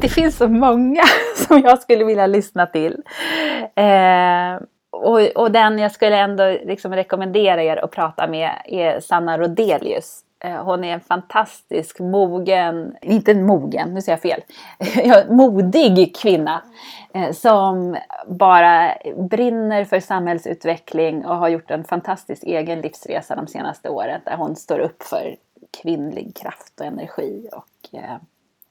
Det 0.01 0.09
finns 0.09 0.37
så 0.37 0.49
många 0.49 1.03
som 1.37 1.61
jag 1.61 1.83
skulle 1.83 2.05
vilja 2.05 2.27
lyssna 2.27 2.67
till. 2.67 2.97
Eh, 3.75 4.63
och, 4.91 5.21
och, 5.21 5.53
den 5.53 5.79
jag 5.79 5.93
skulle 5.93 6.17
ändå 6.17 6.59
liksom 6.65 6.95
rekommendera 6.95 7.63
er 7.63 7.85
att 7.85 7.91
prata 7.91 8.27
med 8.27 8.51
är 8.65 9.01
Sanna 9.01 9.39
Rodelius. 9.39 10.21
Eh, 10.45 10.65
hon 10.65 10.85
är 10.85 10.93
en 10.95 11.01
fantastisk, 11.01 11.99
mogen, 12.01 12.97
inte 13.03 13.35
mogen, 13.35 13.95
nu 13.95 14.03
säger 14.03 14.21
jag 14.23 14.23
fel, 14.23 14.43
modig 15.37 16.17
kvinna 16.17 16.63
eh, 17.15 17.33
som 17.33 17.97
bara 18.27 18.95
brinner 19.17 19.85
för 19.85 20.01
samhällsutveckling 20.01 21.27
och 21.27 21.37
har 21.37 21.49
gjort 21.49 21.71
en 21.71 21.85
fantastisk 21.85 22.43
egen 22.43 22.81
livsresa 22.81 23.37
de 23.37 23.47
senaste 23.47 23.89
åren 23.89 24.21
där 24.25 24.37
hon 24.37 24.57
står 24.57 24.79
upp 24.79 25.03
för 25.03 25.37
kvinnlig 25.83 26.37
kraft 26.37 26.81
och 26.81 26.87
energi 26.87 27.49
och 27.53 27.99
eh, 27.99 28.17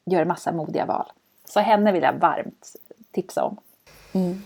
gör 0.05 0.25
massa 0.25 0.51
modiga 0.51 0.85
val. 0.85 1.11
Så 1.45 1.59
henne 1.59 1.91
vill 1.91 2.03
jag 2.03 2.13
varmt 2.13 2.75
tipsa 3.11 3.43
om. 3.43 3.57
Mm. 4.13 4.43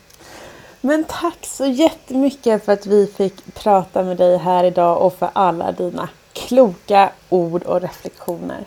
Men 0.82 1.04
tack 1.04 1.46
så 1.46 1.66
jättemycket 1.66 2.66
för 2.66 2.74
att 2.74 2.86
vi 2.86 3.08
fick 3.08 3.56
prata 3.56 4.04
med 4.04 4.18
dig 4.18 4.38
här 4.38 4.64
idag 4.64 5.02
och 5.02 5.14
för 5.14 5.30
alla 5.34 5.72
dina 5.72 6.10
kloka 6.46 7.10
ord 7.30 7.64
och 7.64 7.82
reflektioner. 7.82 8.66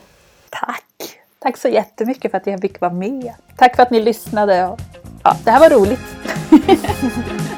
Tack! 0.51 1.19
Tack 1.39 1.57
så 1.57 1.69
jättemycket 1.69 2.31
för 2.31 2.39
att 2.39 2.47
jag 2.47 2.61
fick 2.61 2.81
vara 2.81 2.93
med. 2.93 3.35
Tack 3.57 3.77
för 3.77 3.83
att 3.83 3.91
ni 3.91 4.03
lyssnade. 4.03 4.77
Ja, 5.23 5.37
det 5.45 5.51
här 5.51 5.61
var 5.61 5.71
roligt. 5.71 6.01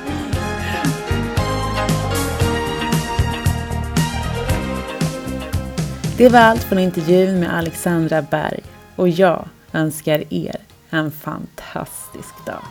Det 6.19 6.29
var 6.29 6.41
allt 6.41 6.63
från 6.63 6.79
intervjun 6.79 7.41
med 7.41 7.55
Alexandra 7.59 8.23
Berg 8.23 8.61
och 8.97 9.09
jag 9.09 9.49
önskar 9.73 10.35
er 10.35 10.57
en 10.91 11.11
fantastisk 11.11 12.47
dag. 12.47 12.63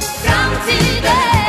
Framtiden 0.00 1.43